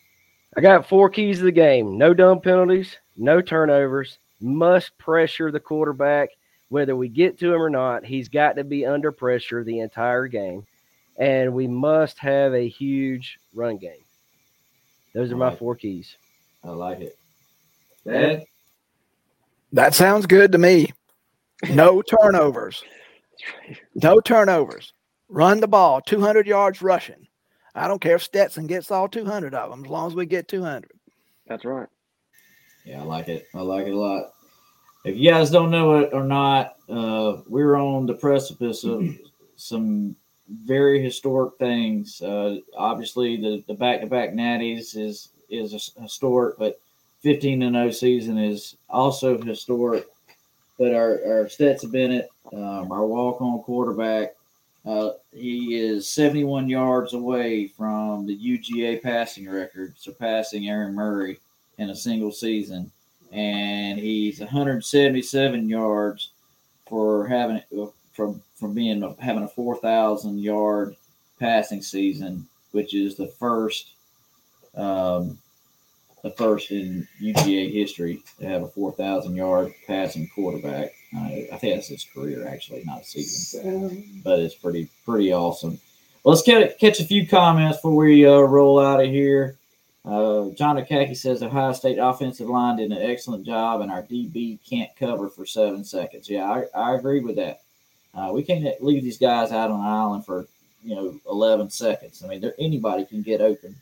I 0.57 0.61
got 0.61 0.87
four 0.87 1.09
keys 1.09 1.37
to 1.37 1.45
the 1.45 1.51
game 1.51 1.97
no 1.97 2.13
dumb 2.13 2.41
penalties, 2.41 2.97
no 3.15 3.41
turnovers, 3.41 4.17
must 4.39 4.97
pressure 4.97 5.51
the 5.51 5.59
quarterback. 5.59 6.29
Whether 6.69 6.95
we 6.95 7.09
get 7.09 7.37
to 7.39 7.53
him 7.53 7.61
or 7.61 7.69
not, 7.69 8.05
he's 8.05 8.29
got 8.29 8.55
to 8.55 8.63
be 8.63 8.85
under 8.85 9.11
pressure 9.11 9.63
the 9.63 9.79
entire 9.79 10.27
game. 10.27 10.65
And 11.17 11.53
we 11.53 11.67
must 11.67 12.17
have 12.19 12.53
a 12.53 12.67
huge 12.67 13.37
run 13.53 13.77
game. 13.77 14.03
Those 15.13 15.31
are 15.31 15.37
my 15.37 15.53
four 15.53 15.75
keys. 15.75 16.15
I 16.63 16.69
like 16.69 17.01
it. 17.01 17.17
Dad? 18.05 18.45
That 19.71 19.93
sounds 19.93 20.25
good 20.25 20.51
to 20.51 20.57
me. 20.57 20.93
No 21.69 22.01
turnovers. 22.21 22.83
No 23.95 24.19
turnovers. 24.19 24.93
Run 25.29 25.59
the 25.59 25.67
ball, 25.67 26.01
200 26.01 26.45
yards 26.45 26.81
rushing. 26.81 27.27
I 27.73 27.87
don't 27.87 28.01
care 28.01 28.15
if 28.15 28.23
Stetson 28.23 28.67
gets 28.67 28.91
all 28.91 29.07
200 29.07 29.53
of 29.55 29.69
them, 29.69 29.85
as 29.85 29.89
long 29.89 30.07
as 30.07 30.15
we 30.15 30.25
get 30.25 30.49
200. 30.49 30.91
That's 31.47 31.63
right. 31.63 31.87
Yeah, 32.85 33.01
I 33.01 33.03
like 33.03 33.29
it. 33.29 33.47
I 33.55 33.61
like 33.61 33.87
it 33.87 33.93
a 33.93 33.97
lot. 33.97 34.33
If 35.05 35.17
you 35.17 35.31
guys 35.31 35.49
don't 35.49 35.71
know 35.71 35.99
it 35.99 36.09
or 36.13 36.23
not, 36.23 36.75
uh, 36.89 37.37
we're 37.47 37.75
on 37.75 38.05
the 38.05 38.13
precipice 38.13 38.83
of 38.83 39.07
some 39.55 40.15
very 40.49 41.01
historic 41.01 41.57
things. 41.57 42.21
Uh, 42.21 42.57
obviously, 42.75 43.37
the 43.37 43.63
the 43.67 43.73
back 43.73 44.01
to 44.01 44.07
back 44.07 44.31
natties 44.31 44.97
is 44.97 45.29
is 45.49 45.93
historic, 45.99 46.57
but 46.57 46.79
15 47.21 47.61
and 47.61 47.75
0 47.75 47.91
season 47.91 48.37
is 48.37 48.75
also 48.89 49.41
historic. 49.41 50.07
But 50.77 50.93
our 50.93 51.19
our 51.25 51.49
Stetson 51.49 51.91
Bennett, 51.91 52.29
um, 52.53 52.91
our 52.91 53.05
walk 53.05 53.41
on 53.41 53.61
quarterback, 53.61 54.35
uh, 54.85 55.11
he 55.31 55.77
is 55.77 56.09
71 56.09 56.67
yards 56.67 57.13
away 57.13 57.67
from 57.67 58.25
the 58.25 58.35
UGA 58.35 59.01
passing 59.01 59.49
record, 59.49 59.93
surpassing 59.97 60.67
Aaron 60.67 60.95
Murray 60.95 61.39
in 61.77 61.91
a 61.91 61.95
single 61.95 62.31
season, 62.31 62.91
and 63.31 63.99
he's 63.99 64.39
177 64.39 65.69
yards 65.69 66.29
for 66.87 67.27
having 67.27 67.61
from 68.13 68.41
from 68.55 68.73
being 68.73 69.15
having 69.19 69.43
a 69.43 69.47
4,000 69.47 70.39
yard 70.39 70.95
passing 71.39 71.81
season, 71.81 72.47
which 72.71 72.95
is 72.95 73.15
the 73.15 73.27
first 73.27 73.91
um, 74.75 75.37
the 76.23 76.31
first 76.31 76.71
in 76.71 77.07
UGA 77.21 77.71
history 77.71 78.21
to 78.39 78.47
have 78.47 78.63
a 78.63 78.67
4,000 78.67 79.35
yard 79.35 79.73
passing 79.87 80.29
quarterback. 80.33 80.93
Uh, 81.15 81.25
I 81.51 81.57
think 81.57 81.75
that's 81.75 81.87
his 81.87 82.05
career, 82.05 82.47
actually, 82.47 82.83
not 82.85 83.01
a 83.01 83.03
season, 83.03 84.21
but 84.23 84.39
it's 84.39 84.55
pretty 84.55 84.89
pretty 85.05 85.33
awesome. 85.33 85.79
Well, 86.23 86.35
let's 86.35 86.43
catch, 86.43 86.77
catch 86.79 86.99
a 86.99 87.05
few 87.05 87.27
comments 87.27 87.77
before 87.77 87.95
we 87.95 88.25
uh, 88.25 88.39
roll 88.39 88.79
out 88.79 89.03
of 89.03 89.09
here. 89.09 89.57
Uh, 90.05 90.49
John 90.55 90.77
Akaki 90.77 91.15
says 91.15 91.43
Ohio 91.43 91.73
State 91.73 91.97
offensive 91.97 92.49
line 92.49 92.77
did 92.77 92.91
an 92.91 92.97
excellent 92.97 93.45
job, 93.45 93.81
and 93.81 93.91
our 93.91 94.03
DB 94.03 94.59
can't 94.67 94.95
cover 94.95 95.29
for 95.29 95.45
seven 95.45 95.83
seconds. 95.83 96.29
Yeah, 96.29 96.45
I, 96.45 96.65
I 96.79 96.95
agree 96.95 97.19
with 97.19 97.35
that. 97.35 97.61
Uh, 98.13 98.31
we 98.33 98.43
can't 98.43 98.81
leave 98.83 99.03
these 99.03 99.17
guys 99.17 99.51
out 99.51 99.71
on 99.71 99.79
the 99.79 99.89
island 99.89 100.25
for 100.25 100.47
you 100.83 100.95
know 100.95 101.19
11 101.29 101.69
seconds. 101.69 102.23
I 102.23 102.27
mean, 102.27 102.51
anybody 102.57 103.05
can 103.05 103.21
get 103.21 103.41
open 103.41 103.75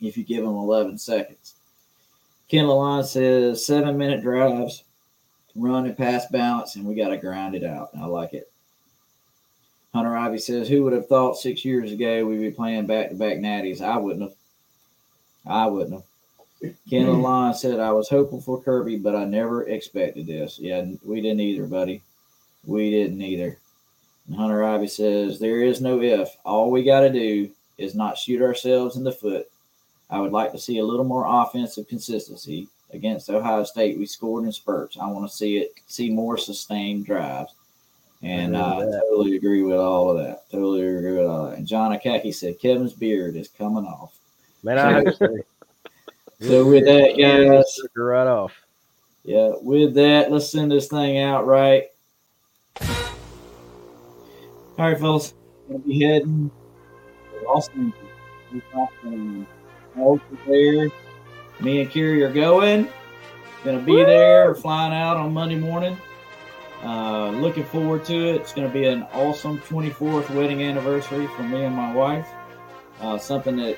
if 0.00 0.16
you 0.16 0.24
give 0.24 0.44
them 0.44 0.54
11 0.54 0.98
seconds. 0.98 1.54
Ken 2.48 2.64
Lalonde 2.64 3.06
says 3.06 3.66
seven 3.66 3.98
minute 3.98 4.22
drives, 4.22 4.84
run 5.54 5.86
and 5.86 5.96
pass 5.96 6.26
balance, 6.26 6.76
and 6.76 6.84
we 6.84 6.94
got 6.94 7.08
to 7.08 7.16
grind 7.18 7.54
it 7.54 7.64
out. 7.64 7.90
I 7.98 8.06
like 8.06 8.32
it. 8.32 8.50
Hunter 9.94 10.16
Ivy 10.16 10.38
says, 10.38 10.68
Who 10.68 10.84
would 10.84 10.92
have 10.92 11.08
thought 11.08 11.36
six 11.36 11.64
years 11.64 11.92
ago 11.92 12.24
we'd 12.24 12.40
be 12.40 12.50
playing 12.50 12.86
back 12.86 13.10
to 13.10 13.14
back 13.14 13.38
natties? 13.38 13.80
I 13.80 13.96
wouldn't 13.96 14.22
have. 14.22 14.34
I 15.46 15.66
wouldn't 15.66 15.94
have. 15.94 16.74
Ken 16.90 17.06
Lalonde 17.06 17.56
said, 17.56 17.80
I 17.80 17.92
was 17.92 18.08
hopeful 18.08 18.40
for 18.40 18.60
Kirby, 18.60 18.96
but 18.96 19.14
I 19.14 19.24
never 19.24 19.68
expected 19.68 20.26
this. 20.26 20.58
Yeah, 20.58 20.84
we 21.04 21.20
didn't 21.20 21.40
either, 21.40 21.66
buddy. 21.66 22.02
We 22.66 22.90
didn't 22.90 23.22
either. 23.22 23.58
And 24.26 24.36
Hunter 24.36 24.64
Ivy 24.64 24.88
says, 24.88 25.38
There 25.38 25.62
is 25.62 25.80
no 25.80 26.00
if. 26.00 26.36
All 26.44 26.70
we 26.70 26.82
got 26.82 27.00
to 27.00 27.12
do 27.12 27.50
is 27.78 27.94
not 27.94 28.18
shoot 28.18 28.42
ourselves 28.42 28.96
in 28.96 29.04
the 29.04 29.12
foot. 29.12 29.48
I 30.10 30.20
would 30.20 30.32
like 30.32 30.52
to 30.52 30.58
see 30.58 30.78
a 30.78 30.84
little 30.84 31.04
more 31.04 31.24
offensive 31.26 31.88
consistency. 31.88 32.68
Against 32.94 33.28
Ohio 33.28 33.64
State, 33.64 33.98
we 33.98 34.06
scored 34.06 34.44
in 34.44 34.52
spurts. 34.52 34.96
I 34.98 35.06
want 35.08 35.30
to 35.30 35.36
see 35.36 35.58
it, 35.58 35.72
see 35.86 36.08
more 36.08 36.38
sustained 36.38 37.04
drives. 37.04 37.52
And 38.22 38.56
I 38.56 38.56
I 38.56 38.62
agree 38.62 38.84
with 38.84 38.92
that. 38.92 39.02
totally 39.10 39.36
agree 39.36 39.62
with 39.62 39.76
all 39.78 40.10
of 40.10 40.24
that. 40.24 40.50
Totally 40.50 40.86
agree 40.86 41.18
with 41.18 41.26
all 41.26 41.50
that. 41.50 41.58
And 41.58 41.66
John 41.66 41.92
Akaki 41.92 42.34
said 42.34 42.58
Kevin's 42.58 42.94
beard 42.94 43.36
is 43.36 43.48
coming 43.48 43.84
off. 43.84 44.18
Man, 44.62 44.78
I 44.78 44.92
hope 44.92 45.14
so. 45.16 45.36
So 46.40 46.64
with 46.68 46.84
that, 46.84 47.16
guys, 47.18 47.64
right 47.96 48.28
off. 48.28 48.52
yeah, 49.24 49.54
with 49.60 49.92
that, 49.94 50.30
let's 50.30 50.48
send 50.48 50.70
this 50.70 50.86
thing 50.86 51.18
out 51.18 51.48
right. 51.48 51.86
All 52.80 52.86
right, 54.78 54.96
fellas, 54.96 55.34
gonna 55.68 55.80
be 55.80 56.00
heading 56.00 56.48
to 57.40 57.92
We're 59.98 60.12
over 60.12 60.22
there. 60.46 60.90
Me 61.60 61.80
and 61.80 61.90
Kiri 61.90 62.22
are 62.22 62.32
going. 62.32 62.88
Gonna 63.64 63.80
be 63.80 63.96
there, 64.04 64.54
flying 64.54 64.92
out 64.92 65.16
on 65.16 65.34
Monday 65.34 65.56
morning. 65.56 65.96
Uh, 66.82 67.30
looking 67.30 67.64
forward 67.64 68.04
to 68.04 68.14
it. 68.14 68.36
It's 68.36 68.52
gonna 68.52 68.68
be 68.68 68.84
an 68.84 69.02
awesome 69.12 69.58
24th 69.58 70.30
wedding 70.30 70.62
anniversary 70.62 71.26
for 71.36 71.42
me 71.42 71.64
and 71.64 71.74
my 71.74 71.92
wife. 71.92 72.28
Uh, 73.00 73.18
something 73.18 73.56
that 73.56 73.76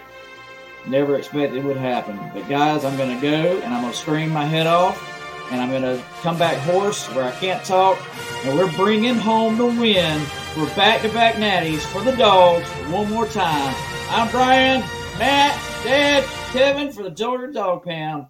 never 0.86 1.16
expected 1.16 1.64
would 1.64 1.78
happen. 1.78 2.18
But 2.34 2.48
guys, 2.48 2.84
I'm 2.84 2.98
gonna 2.98 3.20
go 3.20 3.58
and 3.60 3.74
I'm 3.74 3.82
gonna 3.82 3.94
scream 3.94 4.30
my 4.30 4.44
head 4.44 4.66
off, 4.66 5.02
and 5.50 5.60
I'm 5.60 5.70
gonna 5.70 6.02
come 6.20 6.38
back 6.38 6.58
hoarse 6.58 7.06
where 7.14 7.24
I 7.24 7.32
can't 7.32 7.64
talk, 7.64 7.98
and 8.44 8.58
we're 8.58 8.72
bringing 8.72 9.14
home 9.14 9.56
the 9.56 9.66
win 9.66 10.22
We're 10.56 10.74
back-to-back 10.74 11.36
natties 11.36 11.80
for 11.80 12.02
the 12.02 12.10
Dawgs 12.16 12.68
one 12.90 13.08
more 13.08 13.26
time. 13.26 13.74
I'm 14.10 14.28
Brian, 14.30 14.82
Matt, 15.20 15.84
Dad, 15.84 16.24
Kevin 16.50 16.90
for 16.90 17.02
the 17.02 17.10
Georgia 17.10 17.52
Dog 17.52 17.84
Pound. 17.84 18.28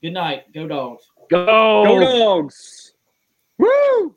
Good 0.00 0.12
night. 0.12 0.44
Go 0.54 0.68
Dawgs. 0.68 1.10
Go. 1.28 1.82
Go 1.84 1.98
Dawgs. 1.98 2.92
Woo! 3.58 4.14